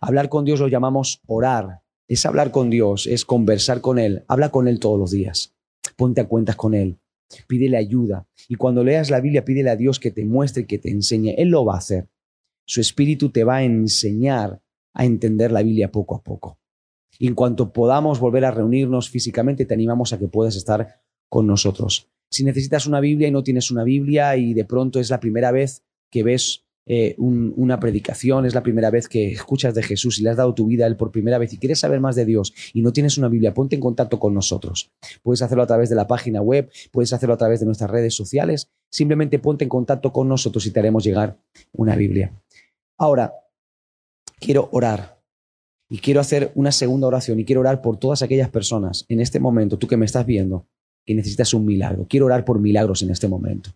Hablar 0.00 0.28
con 0.28 0.44
Dios 0.44 0.60
lo 0.60 0.68
llamamos 0.68 1.20
orar. 1.26 1.82
Es 2.06 2.24
hablar 2.24 2.52
con 2.52 2.70
Dios, 2.70 3.06
es 3.06 3.24
conversar 3.24 3.80
con 3.80 3.98
Él. 3.98 4.24
Habla 4.28 4.50
con 4.50 4.68
Él 4.68 4.78
todos 4.78 4.98
los 4.98 5.10
días. 5.10 5.56
Ponte 5.96 6.20
a 6.20 6.28
cuentas 6.28 6.54
con 6.54 6.74
Él 6.74 7.01
pídele 7.46 7.76
ayuda. 7.76 8.26
Y 8.48 8.56
cuando 8.56 8.84
leas 8.84 9.10
la 9.10 9.20
Biblia, 9.20 9.44
pídele 9.44 9.70
a 9.70 9.76
Dios 9.76 9.98
que 9.98 10.10
te 10.10 10.24
muestre, 10.24 10.66
que 10.66 10.78
te 10.78 10.90
enseñe. 10.90 11.34
Él 11.38 11.48
lo 11.48 11.64
va 11.64 11.74
a 11.74 11.78
hacer. 11.78 12.08
Su 12.64 12.80
espíritu 12.80 13.30
te 13.30 13.44
va 13.44 13.56
a 13.56 13.64
enseñar 13.64 14.62
a 14.94 15.04
entender 15.04 15.52
la 15.52 15.62
Biblia 15.62 15.90
poco 15.90 16.16
a 16.16 16.22
poco. 16.22 16.58
Y 17.18 17.26
en 17.26 17.34
cuanto 17.34 17.72
podamos 17.72 18.20
volver 18.20 18.44
a 18.44 18.50
reunirnos 18.50 19.10
físicamente, 19.10 19.64
te 19.64 19.74
animamos 19.74 20.12
a 20.12 20.18
que 20.18 20.28
puedas 20.28 20.56
estar 20.56 21.02
con 21.28 21.46
nosotros. 21.46 22.10
Si 22.30 22.44
necesitas 22.44 22.86
una 22.86 23.00
Biblia 23.00 23.28
y 23.28 23.30
no 23.30 23.42
tienes 23.42 23.70
una 23.70 23.84
Biblia 23.84 24.36
y 24.36 24.54
de 24.54 24.64
pronto 24.64 25.00
es 25.00 25.10
la 25.10 25.20
primera 25.20 25.50
vez 25.50 25.84
que 26.10 26.22
ves 26.22 26.64
eh, 26.84 27.14
una 27.18 27.78
predicación, 27.78 28.44
es 28.44 28.54
la 28.54 28.62
primera 28.62 28.90
vez 28.90 29.08
que 29.08 29.30
escuchas 29.30 29.74
de 29.74 29.84
Jesús 29.84 30.18
y 30.18 30.22
le 30.22 30.30
has 30.30 30.36
dado 30.36 30.52
tu 30.52 30.66
vida 30.66 30.84
a 30.84 30.88
Él 30.88 30.96
por 30.96 31.12
primera 31.12 31.38
vez 31.38 31.52
y 31.52 31.58
quieres 31.58 31.78
saber 31.78 32.00
más 32.00 32.16
de 32.16 32.24
Dios 32.24 32.52
y 32.72 32.82
no 32.82 32.92
tienes 32.92 33.18
una 33.18 33.28
Biblia, 33.28 33.54
ponte 33.54 33.76
en 33.76 33.80
contacto 33.80 34.18
con 34.18 34.34
nosotros. 34.34 34.90
Puedes 35.22 35.42
hacerlo 35.42 35.62
a 35.62 35.66
través 35.66 35.90
de 35.90 35.96
la 35.96 36.08
página 36.08 36.42
web, 36.42 36.70
puedes 36.90 37.12
hacerlo 37.12 37.34
a 37.34 37.38
través 37.38 37.60
de 37.60 37.66
nuestras 37.66 37.90
redes 37.90 38.14
sociales. 38.14 38.68
Simplemente 38.90 39.38
ponte 39.38 39.64
en 39.64 39.68
contacto 39.68 40.12
con 40.12 40.28
nosotros 40.28 40.66
y 40.66 40.70
te 40.70 40.80
haremos 40.80 41.04
llegar 41.04 41.38
una 41.72 41.94
Biblia. 41.94 42.32
Ahora, 42.98 43.32
quiero 44.40 44.68
orar 44.72 45.22
y 45.88 45.98
quiero 45.98 46.20
hacer 46.20 46.52
una 46.56 46.72
segunda 46.72 47.06
oración 47.06 47.38
y 47.38 47.44
quiero 47.44 47.60
orar 47.60 47.80
por 47.80 47.96
todas 47.98 48.22
aquellas 48.22 48.50
personas 48.50 49.06
en 49.08 49.20
este 49.20 49.38
momento, 49.38 49.78
tú 49.78 49.86
que 49.86 49.96
me 49.96 50.06
estás 50.06 50.26
viendo, 50.26 50.66
que 51.06 51.14
necesitas 51.14 51.54
un 51.54 51.64
milagro. 51.64 52.06
Quiero 52.08 52.26
orar 52.26 52.44
por 52.44 52.58
milagros 52.58 53.02
en 53.02 53.10
este 53.10 53.28
momento. 53.28 53.70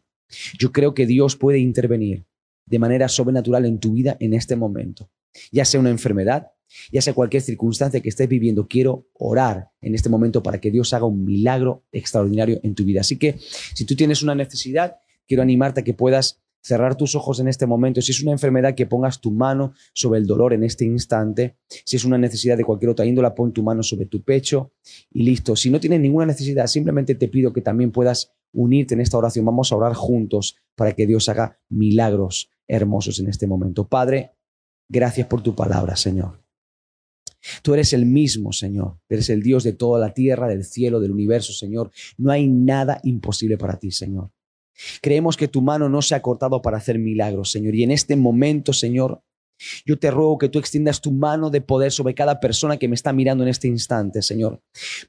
Yo 0.59 0.73
creo 0.73 0.93
que 0.93 1.07
Dios 1.07 1.37
puede 1.37 1.59
intervenir 1.59 2.27
de 2.67 2.79
manera 2.79 3.09
sobrenatural 3.09 3.65
en 3.65 3.79
tu 3.79 3.93
vida 3.93 4.17
en 4.21 4.35
este 4.35 4.57
momento. 4.57 5.11
Ya 5.53 5.65
sea 5.65 5.81
una 5.81 5.91
enfermedad, 5.91 6.49
ya 6.93 7.01
sea 7.01 7.15
cualquier 7.15 7.43
circunstancia 7.43 8.01
que 8.01 8.09
estés 8.09 8.29
viviendo, 8.29 8.67
quiero 8.67 9.07
orar 9.15 9.71
en 9.81 9.95
este 9.95 10.09
momento 10.09 10.43
para 10.43 10.61
que 10.61 10.71
Dios 10.71 10.93
haga 10.93 11.07
un 11.07 11.25
milagro 11.25 11.85
extraordinario 11.93 12.61
en 12.63 12.75
tu 12.75 12.85
vida. 12.85 13.01
Así 13.01 13.19
que 13.19 13.39
si 13.39 13.85
tú 13.85 13.95
tienes 13.95 14.23
una 14.23 14.35
necesidad, 14.35 14.97
quiero 15.27 15.43
animarte 15.43 15.81
a 15.81 15.85
que 15.85 15.95
puedas 15.95 16.41
cerrar 16.61 16.97
tus 16.97 17.15
ojos 17.15 17.39
en 17.39 17.47
este 17.47 17.65
momento. 17.65 18.03
Si 18.03 18.11
es 18.11 18.21
una 18.23 18.33
enfermedad, 18.33 18.75
que 18.75 18.87
pongas 18.87 19.21
tu 19.21 19.31
mano 19.31 19.73
sobre 19.93 20.19
el 20.19 20.27
dolor 20.27 20.53
en 20.53 20.65
este 20.65 20.85
instante. 20.85 21.57
Si 21.85 21.95
es 21.95 22.05
una 22.05 22.19
necesidad 22.19 22.57
de 22.57 22.65
cualquier 22.65 22.91
otra 22.91 23.07
índola, 23.07 23.37
pon 23.37 23.53
tu 23.53 23.63
mano 23.63 23.85
sobre 23.85 24.07
tu 24.07 24.23
pecho 24.23 24.73
y 25.13 25.23
listo. 25.23 25.55
Si 25.55 25.71
no 25.71 25.79
tienes 25.79 26.01
ninguna 26.01 26.27
necesidad, 26.27 26.67
simplemente 26.67 27.15
te 27.15 27.29
pido 27.29 27.53
que 27.53 27.61
también 27.61 27.93
puedas 27.93 28.33
unirte 28.53 28.95
en 28.95 29.01
esta 29.01 29.17
oración. 29.17 29.45
Vamos 29.45 29.71
a 29.71 29.77
orar 29.77 29.95
juntos 29.95 30.57
para 30.75 30.93
que 30.93 31.07
Dios 31.07 31.29
haga 31.29 31.61
milagros 31.69 32.51
hermosos 32.69 33.19
en 33.21 33.29
este 33.29 33.47
momento. 33.47 33.87
Padre, 33.87 34.33
gracias 34.89 35.27
por 35.27 35.43
tu 35.43 35.55
palabra, 35.55 35.97
Señor. 35.97 36.43
Tú 37.63 37.75
eres 37.75 37.93
el 37.93 38.07
mismo, 38.07 38.53
Señor. 38.53 38.99
Eres 39.09 39.31
el 39.31 39.43
Dios 39.43 39.63
de 39.65 39.73
toda 39.73 40.01
la 40.01 40.13
tierra, 40.13 40.49
del 40.49 40.65
cielo, 40.65 41.01
del 41.01 41.13
universo, 41.13 41.53
Señor. 41.53 41.91
No 42.19 42.31
hay 42.31 42.49
nada 42.49 43.01
imposible 43.05 43.57
para 43.57 43.79
ti, 43.79 43.91
Señor. 43.91 44.31
Creemos 45.01 45.37
que 45.37 45.49
tu 45.49 45.63
mano 45.63 45.89
no 45.89 46.03
se 46.03 46.15
ha 46.15 46.23
cortado 46.23 46.61
para 46.61 46.77
hacer 46.77 46.99
milagros, 46.99 47.51
Señor. 47.51 47.75
Y 47.75 47.83
en 47.83 47.93
este 47.93 48.17
momento, 48.17 48.73
Señor, 48.73 49.23
yo 49.85 49.99
te 49.99 50.11
ruego 50.11 50.39
que 50.39 50.49
tú 50.49 50.59
extiendas 50.59 51.01
tu 51.01 51.13
mano 51.13 51.51
de 51.51 51.61
poder 51.61 51.93
sobre 51.93 52.15
cada 52.15 52.41
persona 52.41 52.77
que 52.77 52.89
me 52.89 52.95
está 52.95 53.13
mirando 53.13 53.43
en 53.45 53.49
este 53.49 53.69
instante, 53.69 54.23
Señor. 54.23 54.61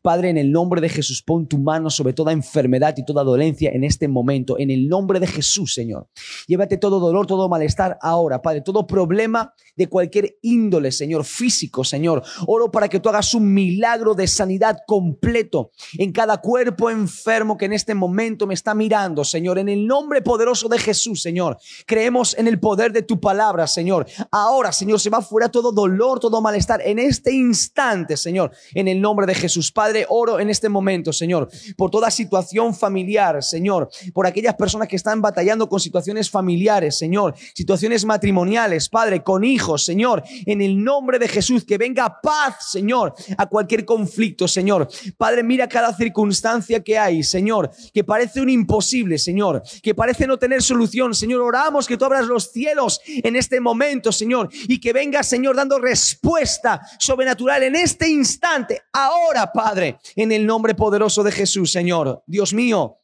Padre, 0.01 0.29
en 0.29 0.37
el 0.37 0.51
nombre 0.51 0.81
de 0.81 0.89
Jesús, 0.89 1.21
pon 1.21 1.47
tu 1.47 1.57
mano 1.57 1.89
sobre 1.89 2.13
toda 2.13 2.31
enfermedad 2.31 2.95
y 2.97 3.05
toda 3.05 3.23
dolencia 3.23 3.71
en 3.71 3.83
este 3.83 4.07
momento. 4.07 4.57
En 4.57 4.71
el 4.71 4.87
nombre 4.87 5.19
de 5.19 5.27
Jesús, 5.27 5.73
Señor. 5.73 6.07
Llévate 6.47 6.77
todo 6.77 6.99
dolor, 6.99 7.27
todo 7.27 7.49
malestar 7.49 7.97
ahora, 8.01 8.41
Padre. 8.41 8.61
Todo 8.61 8.87
problema 8.87 9.53
de 9.75 9.87
cualquier 9.87 10.37
índole, 10.41 10.91
Señor, 10.91 11.25
físico, 11.25 11.83
Señor. 11.83 12.23
Oro 12.47 12.71
para 12.71 12.87
que 12.87 12.99
tú 12.99 13.09
hagas 13.09 13.33
un 13.33 13.53
milagro 13.53 14.13
de 14.13 14.27
sanidad 14.27 14.77
completo 14.87 15.71
en 15.97 16.11
cada 16.11 16.37
cuerpo 16.37 16.89
enfermo 16.89 17.57
que 17.57 17.65
en 17.65 17.73
este 17.73 17.93
momento 17.93 18.47
me 18.47 18.53
está 18.53 18.73
mirando, 18.73 19.23
Señor. 19.23 19.59
En 19.59 19.69
el 19.69 19.85
nombre 19.85 20.21
poderoso 20.21 20.69
de 20.69 20.79
Jesús, 20.79 21.21
Señor. 21.21 21.57
Creemos 21.85 22.37
en 22.37 22.47
el 22.47 22.59
poder 22.59 22.91
de 22.91 23.01
tu 23.01 23.19
palabra, 23.19 23.67
Señor 23.67 24.07
Ahora, 24.39 24.71
Señor, 24.71 24.99
se 24.99 25.09
va 25.09 25.19
fuera 25.19 25.49
todo 25.49 25.71
dolor, 25.71 26.19
todo 26.19 26.39
malestar. 26.41 26.79
En 26.85 26.99
este 26.99 27.33
instante, 27.33 28.15
Señor, 28.15 28.51
en 28.75 28.87
el 28.87 29.01
nombre 29.01 29.25
de 29.25 29.33
Jesús. 29.33 29.71
Padre, 29.71 30.05
oro 30.09 30.39
en 30.39 30.51
este 30.51 30.69
momento, 30.69 31.11
Señor, 31.11 31.49
por 31.75 31.89
toda 31.89 32.11
situación 32.11 32.75
familiar, 32.75 33.41
Señor, 33.41 33.89
por 34.13 34.27
aquellas 34.27 34.53
personas 34.53 34.87
que 34.87 34.95
están 34.95 35.23
batallando 35.23 35.67
con 35.67 35.79
situaciones 35.79 36.29
familiares, 36.29 36.99
Señor, 36.99 37.33
situaciones 37.55 38.05
matrimoniales, 38.05 38.89
Padre, 38.89 39.23
con 39.23 39.43
hijos, 39.43 39.83
Señor, 39.83 40.23
en 40.45 40.61
el 40.61 40.83
nombre 40.83 41.17
de 41.17 41.27
Jesús, 41.27 41.63
que 41.63 41.79
venga 41.79 42.21
paz, 42.21 42.69
Señor, 42.69 43.15
a 43.39 43.47
cualquier 43.47 43.85
conflicto, 43.85 44.47
Señor. 44.47 44.87
Padre, 45.17 45.41
mira 45.41 45.67
cada 45.67 45.95
circunstancia 45.95 46.83
que 46.83 46.95
hay, 46.95 47.23
Señor, 47.23 47.71
que 47.91 48.03
parece 48.03 48.39
un 48.39 48.51
imposible, 48.51 49.17
Señor, 49.17 49.63
que 49.81 49.95
parece 49.95 50.27
no 50.27 50.37
tener 50.37 50.61
solución, 50.61 51.15
Señor. 51.15 51.41
Oramos 51.41 51.87
que 51.87 51.97
tú 51.97 52.05
abras 52.05 52.27
los 52.27 52.51
cielos 52.51 53.01
en 53.07 53.35
este 53.35 53.59
momento, 53.59 54.11
Señor 54.11 54.26
Señor, 54.27 54.49
y 54.67 54.81
que 54.81 54.91
venga, 54.91 55.23
Señor, 55.23 55.55
dando 55.55 55.79
respuesta 55.79 56.81
sobrenatural 56.99 57.63
en 57.63 57.77
este 57.77 58.09
instante, 58.09 58.81
ahora, 58.91 59.53
Padre, 59.53 59.99
en 60.17 60.33
el 60.33 60.45
nombre 60.45 60.75
poderoso 60.75 61.23
de 61.23 61.31
Jesús, 61.31 61.71
Señor. 61.71 62.23
Dios 62.27 62.53
mío, 62.53 62.97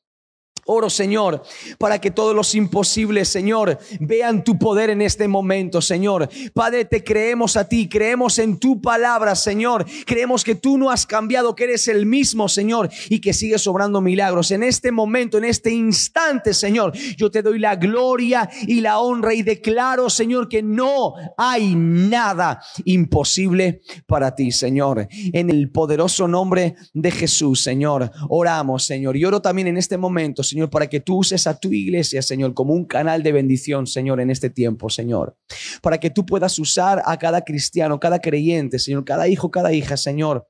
Oro, 0.66 0.90
Señor, 0.90 1.44
para 1.78 2.00
que 2.00 2.10
todos 2.10 2.34
los 2.34 2.56
imposibles, 2.56 3.28
Señor, 3.28 3.78
vean 4.00 4.44
tu 4.46 4.58
poder 4.58 4.90
en 4.90 5.02
este 5.02 5.28
momento, 5.28 5.82
Señor. 5.82 6.30
Padre, 6.54 6.86
te 6.86 7.04
creemos 7.04 7.58
a 7.58 7.68
ti, 7.68 7.90
creemos 7.90 8.40
en 8.40 8.58
tu 8.58 8.82
palabra, 8.82 9.36
Señor. 9.36 9.86
Creemos 10.06 10.44
que 10.44 10.56
tú 10.56 10.78
no 10.78 10.90
has 10.90 11.06
cambiado, 11.06 11.54
que 11.54 11.66
eres 11.66 11.90
el 11.90 12.06
mismo, 12.06 12.48
Señor, 12.48 12.90
y 13.10 13.20
que 13.20 13.34
sigues 13.34 13.62
sobrando 13.62 14.00
milagros. 14.00 14.52
En 14.52 14.64
este 14.64 14.92
momento, 14.92 15.38
en 15.38 15.44
este 15.44 15.72
instante, 15.72 16.54
Señor, 16.54 16.94
yo 17.18 17.30
te 17.30 17.42
doy 17.42 17.60
la 17.60 17.76
gloria 17.76 18.50
y 18.66 18.80
la 18.80 19.00
honra 19.00 19.34
y 19.34 19.44
declaro, 19.44 20.10
Señor, 20.10 20.48
que 20.48 20.64
no 20.64 21.16
hay 21.38 21.76
nada 21.76 22.62
imposible 22.86 23.82
para 24.08 24.34
ti, 24.34 24.52
Señor. 24.52 25.08
En 25.12 25.50
el 25.50 25.72
poderoso 25.72 26.28
nombre 26.28 26.76
de 26.94 27.12
Jesús, 27.12 27.62
Señor, 27.62 28.12
oramos, 28.30 28.86
Señor. 28.86 29.18
Y 29.18 29.26
oro 29.26 29.42
también 29.42 29.68
en 29.68 29.78
este 29.78 29.98
momento, 29.98 30.42
Señor, 30.54 30.70
para 30.70 30.88
que 30.88 31.00
tú 31.00 31.18
uses 31.18 31.48
a 31.48 31.60
tu 31.60 31.74
iglesia, 31.74 32.22
Señor, 32.22 32.54
como 32.54 32.74
un 32.76 32.86
canal 32.86 33.24
de 33.24 33.32
bendición, 33.32 33.88
Señor, 33.88 34.22
en 34.22 34.30
este 34.30 34.52
tiempo, 34.52 34.88
Señor. 34.88 35.36
Para 35.82 36.00
que 36.00 36.12
tú 36.12 36.28
puedas 36.28 36.60
usar 36.60 37.02
a 37.08 37.18
cada 37.18 37.42
cristiano, 37.42 38.00
cada 38.00 38.20
creyente, 38.20 38.78
Señor, 38.78 39.04
cada 39.04 39.28
hijo, 39.28 39.50
cada 39.50 39.74
hija, 39.74 39.98
Señor, 39.98 40.48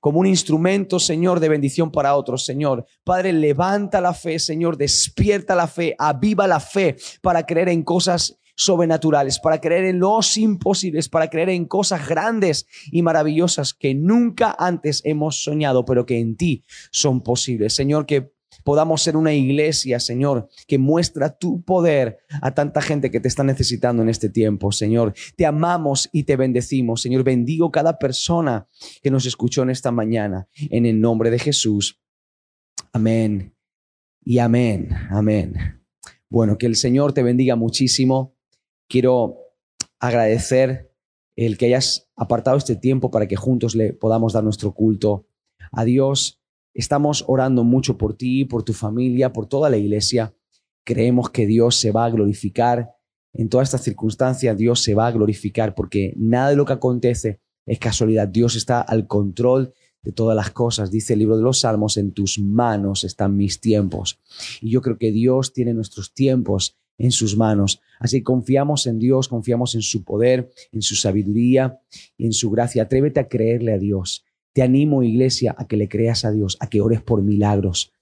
como 0.00 0.20
un 0.20 0.26
instrumento, 0.26 0.98
Señor, 0.98 1.40
de 1.40 1.48
bendición 1.48 1.90
para 1.90 2.14
otros, 2.14 2.44
Señor. 2.44 2.84
Padre, 3.04 3.32
levanta 3.32 4.02
la 4.02 4.12
fe, 4.12 4.38
Señor, 4.38 4.76
despierta 4.76 5.54
la 5.54 5.66
fe, 5.66 5.94
aviva 5.98 6.46
la 6.46 6.60
fe 6.60 6.96
para 7.22 7.46
creer 7.46 7.70
en 7.70 7.84
cosas 7.84 8.38
sobrenaturales, 8.54 9.38
para 9.38 9.62
creer 9.62 9.86
en 9.86 9.98
los 9.98 10.36
imposibles, 10.36 11.08
para 11.08 11.30
creer 11.30 11.48
en 11.48 11.64
cosas 11.64 12.06
grandes 12.06 12.66
y 12.92 13.00
maravillosas 13.00 13.72
que 13.72 13.94
nunca 13.94 14.54
antes 14.58 15.00
hemos 15.06 15.42
soñado, 15.42 15.86
pero 15.86 16.04
que 16.04 16.18
en 16.18 16.36
ti 16.36 16.64
son 16.90 17.22
posibles. 17.22 17.72
Señor, 17.72 18.04
que 18.04 18.32
podamos 18.68 19.00
ser 19.00 19.16
una 19.16 19.32
iglesia, 19.32 19.98
Señor, 19.98 20.50
que 20.66 20.76
muestra 20.76 21.38
tu 21.38 21.62
poder 21.62 22.18
a 22.42 22.52
tanta 22.52 22.82
gente 22.82 23.10
que 23.10 23.18
te 23.18 23.26
está 23.26 23.42
necesitando 23.42 24.02
en 24.02 24.10
este 24.10 24.28
tiempo, 24.28 24.72
Señor. 24.72 25.14
Te 25.38 25.46
amamos 25.46 26.10
y 26.12 26.24
te 26.24 26.36
bendecimos, 26.36 27.00
Señor. 27.00 27.24
Bendigo 27.24 27.70
cada 27.70 27.98
persona 27.98 28.68
que 29.02 29.10
nos 29.10 29.24
escuchó 29.24 29.62
en 29.62 29.70
esta 29.70 29.90
mañana, 29.90 30.48
en 30.54 30.84
el 30.84 31.00
nombre 31.00 31.30
de 31.30 31.38
Jesús. 31.38 31.98
Amén 32.92 33.56
y 34.22 34.38
amén, 34.38 34.90
amén. 35.08 35.82
Bueno, 36.28 36.58
que 36.58 36.66
el 36.66 36.76
Señor 36.76 37.14
te 37.14 37.22
bendiga 37.22 37.56
muchísimo. 37.56 38.36
Quiero 38.86 39.38
agradecer 39.98 40.92
el 41.36 41.56
que 41.56 41.64
hayas 41.64 42.10
apartado 42.16 42.58
este 42.58 42.76
tiempo 42.76 43.10
para 43.10 43.26
que 43.26 43.36
juntos 43.36 43.74
le 43.74 43.94
podamos 43.94 44.34
dar 44.34 44.44
nuestro 44.44 44.74
culto 44.74 45.26
a 45.72 45.86
Dios 45.86 46.38
Estamos 46.74 47.24
orando 47.26 47.64
mucho 47.64 47.98
por 47.98 48.16
ti, 48.16 48.44
por 48.44 48.62
tu 48.62 48.72
familia, 48.72 49.32
por 49.32 49.46
toda 49.46 49.70
la 49.70 49.76
iglesia. 49.76 50.34
Creemos 50.84 51.30
que 51.30 51.46
Dios 51.46 51.76
se 51.76 51.90
va 51.90 52.04
a 52.04 52.10
glorificar. 52.10 52.90
En 53.32 53.48
todas 53.48 53.68
estas 53.68 53.82
circunstancias 53.82 54.56
Dios 54.56 54.80
se 54.82 54.94
va 54.94 55.06
a 55.06 55.12
glorificar 55.12 55.74
porque 55.74 56.14
nada 56.16 56.50
de 56.50 56.56
lo 56.56 56.64
que 56.64 56.72
acontece 56.72 57.40
es 57.66 57.78
casualidad. 57.78 58.28
Dios 58.28 58.56
está 58.56 58.80
al 58.80 59.06
control 59.06 59.72
de 60.02 60.12
todas 60.12 60.36
las 60.36 60.50
cosas. 60.50 60.90
Dice 60.90 61.12
el 61.12 61.18
libro 61.20 61.36
de 61.36 61.42
los 61.42 61.60
Salmos, 61.60 61.96
en 61.96 62.12
tus 62.12 62.38
manos 62.38 63.04
están 63.04 63.36
mis 63.36 63.60
tiempos. 63.60 64.18
Y 64.60 64.70
yo 64.70 64.80
creo 64.80 64.98
que 64.98 65.12
Dios 65.12 65.52
tiene 65.52 65.74
nuestros 65.74 66.14
tiempos 66.14 66.76
en 66.96 67.12
sus 67.12 67.36
manos. 67.36 67.80
Así 68.00 68.22
confiamos 68.22 68.86
en 68.86 68.98
Dios, 68.98 69.28
confiamos 69.28 69.74
en 69.74 69.82
su 69.82 70.04
poder, 70.04 70.50
en 70.72 70.82
su 70.82 70.94
sabiduría 70.94 71.80
y 72.16 72.26
en 72.26 72.32
su 72.32 72.50
gracia. 72.50 72.84
Atrévete 72.84 73.20
a 73.20 73.28
creerle 73.28 73.72
a 73.72 73.78
Dios. 73.78 74.24
Te 74.58 74.64
animo, 74.64 75.04
iglesia, 75.04 75.54
a 75.56 75.68
que 75.68 75.76
le 75.76 75.88
creas 75.88 76.24
a 76.24 76.32
Dios, 76.32 76.56
a 76.58 76.68
que 76.68 76.80
ores 76.80 77.00
por 77.00 77.22
milagros. 77.22 77.92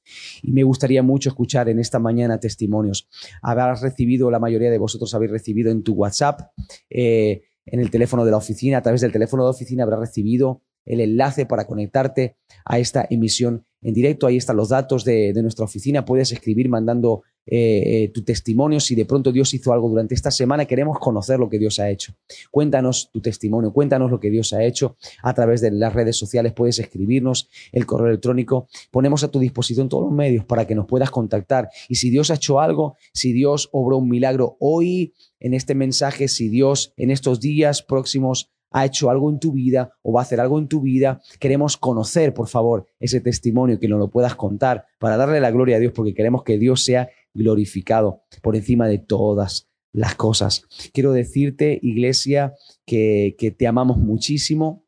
Y 0.43 0.53
me 0.53 0.63
gustaría 0.63 1.03
mucho 1.03 1.29
escuchar 1.29 1.69
en 1.69 1.79
esta 1.79 1.99
mañana 1.99 2.41
testimonios. 2.41 3.11
Habrás 3.43 3.83
recibido, 3.83 4.31
la 4.31 4.39
mayoría 4.39 4.71
de 4.71 4.79
vosotros 4.79 5.15
habéis 5.15 5.33
recibido 5.33 5.71
en 5.71 5.83
tu 5.83 5.93
WhatsApp, 5.93 6.53
eh, 6.89 7.43
en 7.67 7.81
el 7.81 7.91
teléfono 7.91 8.25
de 8.25 8.31
la 8.31 8.39
oficina, 8.39 8.79
a 8.79 8.83
través 8.83 9.03
del 9.03 9.13
teléfono 9.13 9.43
de 9.43 9.49
la 9.49 9.51
oficina 9.51 9.83
habrás 9.83 10.01
recibido 10.01 10.63
el 10.87 11.01
enlace 11.01 11.45
para 11.45 11.67
conectarte 11.67 12.37
a 12.65 12.79
esta 12.79 13.07
emisión 13.11 13.67
en 13.83 13.93
directo. 13.93 14.27
Ahí 14.27 14.39
están 14.39 14.57
los 14.57 14.71
datos 14.71 15.05
de, 15.05 15.35
nuestra 15.43 15.67
oficina. 15.67 16.07
Puedes 16.07 16.33
escribir 16.33 16.71
mandando 16.71 17.23
eh, 17.47 18.05
eh, 18.05 18.09
tu 18.09 18.25
testimonio. 18.25 18.81
Si 18.81 18.95
de 18.95 19.05
pronto 19.05 19.31
Dios 19.31 19.55
hizo 19.55 19.73
algo 19.73 19.89
durante 19.89 20.15
esta 20.15 20.31
semana, 20.31 20.65
queremos 20.65 20.99
conocer 20.99 21.39
lo 21.39 21.49
que 21.49 21.59
Dios 21.59 21.79
ha 21.79 21.89
hecho. 21.89 22.13
Cuéntanos 22.51 23.11
tu 23.13 23.21
testimonio, 23.21 23.73
cuéntanos 23.73 24.11
lo 24.11 24.19
que 24.19 24.31
Dios 24.31 24.53
ha 24.53 24.65
hecho 24.65 24.97
a 25.23 25.33
través 25.33 25.61
de 25.61 25.71
las 25.71 25.95
redes 25.95 26.17
sociales. 26.17 26.53
Puedes 26.53 26.79
escribirnos 26.79 27.49
el 27.71 27.87
correo 27.87 28.09
electrónico. 28.09 28.67
Ponemos 28.91 29.23
a 29.23 29.31
tu 29.31 29.39
disposición 29.39 29.89
todos 29.89 30.05
los 30.05 30.13
medios 30.13 30.45
para 30.45 30.67
que 30.67 30.75
nos 30.75 30.87
puedas 30.87 31.11
contactar. 31.11 31.71
Y 31.89 31.97
si 31.97 32.11
Dios 32.11 32.31
ha 32.31 32.35
hecho 32.35 32.61
algo, 32.61 32.97
si 33.13 33.33
Dios 33.33 33.69
obró 33.73 33.99
un 33.99 34.09
milagro 34.09 34.57
hoy 34.59 35.15
en 35.39 35.55
este 35.55 35.75
mensaje, 35.75 36.29
si 36.29 36.49
Dios 36.49 36.95
en 36.97 37.11
estos 37.11 37.41
días 37.41 37.83
próximos 37.83 38.51
ha 38.77 38.85
hecho 38.85 39.09
algo 39.11 39.31
en 39.31 39.39
tu 39.39 39.53
vida 39.53 39.93
o 40.03 40.13
va 40.13 40.21
a 40.21 40.25
hacer 40.25 40.41
algo 40.41 40.59
en 40.59 40.69
tu 40.69 40.83
vida. 40.83 41.21
Queremos 41.39 41.77
conocer, 41.77 42.35
por 42.35 42.49
favor, 42.49 42.87
ese 43.01 43.21
testimonio, 43.21 43.79
que 43.79 43.89
nos 43.89 43.99
lo 43.99 44.11
puedas 44.11 44.35
contar 44.35 44.85
para 44.99 45.17
darle 45.17 45.41
la 45.41 45.51
gloria 45.51 45.77
a 45.77 45.79
Dios, 45.79 45.93
porque 45.95 46.15
queremos 46.15 46.43
que 46.43 46.59
Dios 46.59 46.83
sea 46.83 47.09
glorificado 47.37 48.23
por 48.43 48.57
encima 48.57 48.89
de 48.89 48.99
todas 48.99 49.69
las 49.93 50.15
cosas. 50.15 50.65
Quiero 50.93 51.13
decirte, 51.13 51.79
iglesia, 51.83 52.55
que, 52.85 53.35
que 53.39 53.51
te 53.51 53.67
amamos 53.67 53.99
muchísimo 53.99 54.85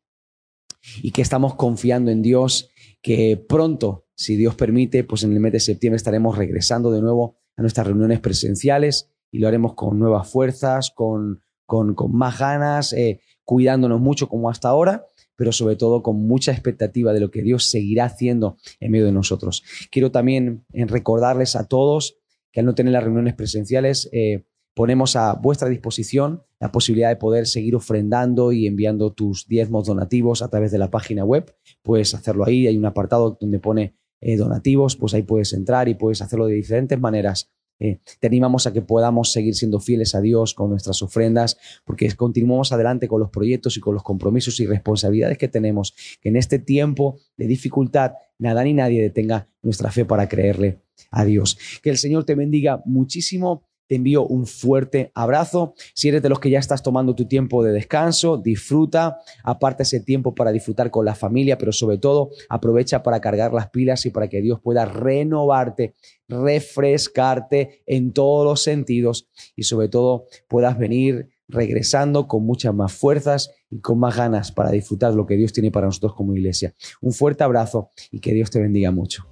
y 1.01 1.11
que 1.11 1.21
estamos 1.21 1.55
confiando 1.55 2.11
en 2.11 2.21
Dios, 2.21 2.69
que 3.01 3.37
pronto, 3.37 4.05
si 4.15 4.35
Dios 4.35 4.55
permite, 4.55 5.03
pues 5.03 5.23
en 5.23 5.33
el 5.33 5.39
mes 5.39 5.53
de 5.53 5.59
septiembre 5.59 5.97
estaremos 5.97 6.37
regresando 6.37 6.91
de 6.91 7.01
nuevo 7.01 7.37
a 7.55 7.61
nuestras 7.61 7.87
reuniones 7.87 8.19
presenciales 8.19 9.09
y 9.31 9.39
lo 9.39 9.47
haremos 9.47 9.73
con 9.73 9.97
nuevas 9.97 10.29
fuerzas, 10.29 10.91
con, 10.91 11.41
con, 11.65 11.95
con 11.95 12.15
más 12.15 12.39
ganas. 12.39 12.93
Eh, 12.93 13.21
cuidándonos 13.49 13.99
mucho 13.99 14.29
como 14.29 14.47
hasta 14.47 14.69
ahora, 14.69 15.07
pero 15.35 15.51
sobre 15.51 15.75
todo 15.75 16.03
con 16.03 16.27
mucha 16.27 16.51
expectativa 16.51 17.13
de 17.13 17.19
lo 17.19 17.31
que 17.31 17.41
Dios 17.41 17.71
seguirá 17.71 18.05
haciendo 18.05 18.57
en 18.79 18.91
medio 18.91 19.07
de 19.07 19.11
nosotros. 19.11 19.63
Quiero 19.89 20.11
también 20.11 20.65
eh, 20.71 20.85
recordarles 20.85 21.55
a 21.55 21.67
todos 21.67 22.18
que 22.51 22.59
al 22.59 22.65
no 22.65 22.75
tener 22.75 22.93
las 22.93 23.03
reuniones 23.03 23.35
presenciales, 23.35 24.09
eh, 24.11 24.45
ponemos 24.75 25.15
a 25.15 25.33
vuestra 25.33 25.69
disposición 25.69 26.43
la 26.59 26.71
posibilidad 26.71 27.09
de 27.09 27.15
poder 27.15 27.47
seguir 27.47 27.75
ofrendando 27.75 28.51
y 28.51 28.67
enviando 28.67 29.13
tus 29.13 29.47
diezmos 29.47 29.87
donativos 29.87 30.41
a 30.41 30.49
través 30.49 30.71
de 30.71 30.77
la 30.77 30.91
página 30.91 31.23
web. 31.23 31.53
Puedes 31.83 32.13
hacerlo 32.13 32.45
ahí, 32.45 32.67
hay 32.67 32.77
un 32.77 32.85
apartado 32.85 33.37
donde 33.39 33.59
pone 33.59 33.95
eh, 34.21 34.35
donativos, 34.35 34.95
pues 34.95 35.13
ahí 35.13 35.23
puedes 35.23 35.53
entrar 35.53 35.87
y 35.87 35.95
puedes 35.95 36.21
hacerlo 36.21 36.47
de 36.47 36.55
diferentes 36.55 36.99
maneras 36.99 37.51
eh, 37.79 37.99
te 38.19 38.27
animamos 38.27 38.67
a 38.67 38.73
que 38.73 38.81
podamos 38.81 39.31
seguir 39.31 39.55
siendo 39.55 39.79
fieles 39.79 40.15
a 40.15 40.21
Dios 40.21 40.53
con 40.53 40.69
nuestras 40.69 41.01
ofrendas, 41.01 41.57
porque 41.85 42.11
continuamos 42.15 42.71
adelante 42.71 43.07
con 43.07 43.19
los 43.19 43.29
proyectos 43.29 43.77
y 43.77 43.79
con 43.79 43.93
los 43.93 44.03
compromisos 44.03 44.59
y 44.59 44.65
responsabilidades 44.65 45.37
que 45.37 45.47
tenemos, 45.47 45.95
que 46.21 46.29
en 46.29 46.35
este 46.35 46.59
tiempo 46.59 47.19
de 47.37 47.47
dificultad 47.47 48.13
nada 48.37 48.63
ni 48.63 48.73
nadie 48.73 49.01
detenga 49.01 49.47
nuestra 49.61 49.91
fe 49.91 50.05
para 50.05 50.27
creerle 50.27 50.81
a 51.11 51.25
Dios. 51.25 51.57
Que 51.81 51.89
el 51.89 51.97
Señor 51.97 52.25
te 52.25 52.35
bendiga 52.35 52.81
muchísimo 52.85 53.68
te 53.89 53.95
envío 53.95 54.23
un 54.23 54.45
fuerte 54.45 55.11
abrazo. 55.15 55.73
Si 55.95 56.09
eres 56.09 56.21
de 56.21 56.29
los 56.29 56.39
que 56.39 56.51
ya 56.51 56.59
estás 56.59 56.83
tomando 56.83 57.15
tu 57.15 57.27
tiempo 57.27 57.63
de 57.63 57.71
descanso, 57.71 58.37
disfruta, 58.37 59.17
aparta 59.43 59.81
ese 59.81 59.99
tiempo 59.99 60.35
para 60.35 60.51
disfrutar 60.51 60.91
con 60.91 61.05
la 61.05 61.15
familia, 61.15 61.57
pero 61.57 61.71
sobre 61.71 61.97
todo 61.97 62.29
aprovecha 62.49 63.01
para 63.01 63.19
cargar 63.19 63.51
las 63.51 63.71
pilas 63.71 64.05
y 64.05 64.11
para 64.11 64.27
que 64.27 64.41
Dios 64.41 64.59
pueda 64.61 64.85
renovarte, 64.85 65.95
refrescarte 66.27 67.81
en 67.87 68.13
todos 68.13 68.45
los 68.45 68.61
sentidos 68.61 69.27
y 69.55 69.63
sobre 69.63 69.89
todo 69.89 70.25
puedas 70.47 70.77
venir 70.77 71.29
regresando 71.47 72.27
con 72.27 72.45
muchas 72.45 72.75
más 72.75 72.93
fuerzas 72.93 73.49
y 73.71 73.79
con 73.79 73.97
más 73.97 74.15
ganas 74.15 74.51
para 74.51 74.69
disfrutar 74.69 75.15
lo 75.15 75.25
que 75.25 75.35
Dios 75.35 75.51
tiene 75.51 75.71
para 75.71 75.87
nosotros 75.87 76.13
como 76.13 76.35
iglesia. 76.35 76.75
Un 77.01 77.11
fuerte 77.11 77.43
abrazo 77.43 77.89
y 78.11 78.19
que 78.19 78.35
Dios 78.35 78.51
te 78.51 78.61
bendiga 78.61 78.91
mucho. 78.91 79.25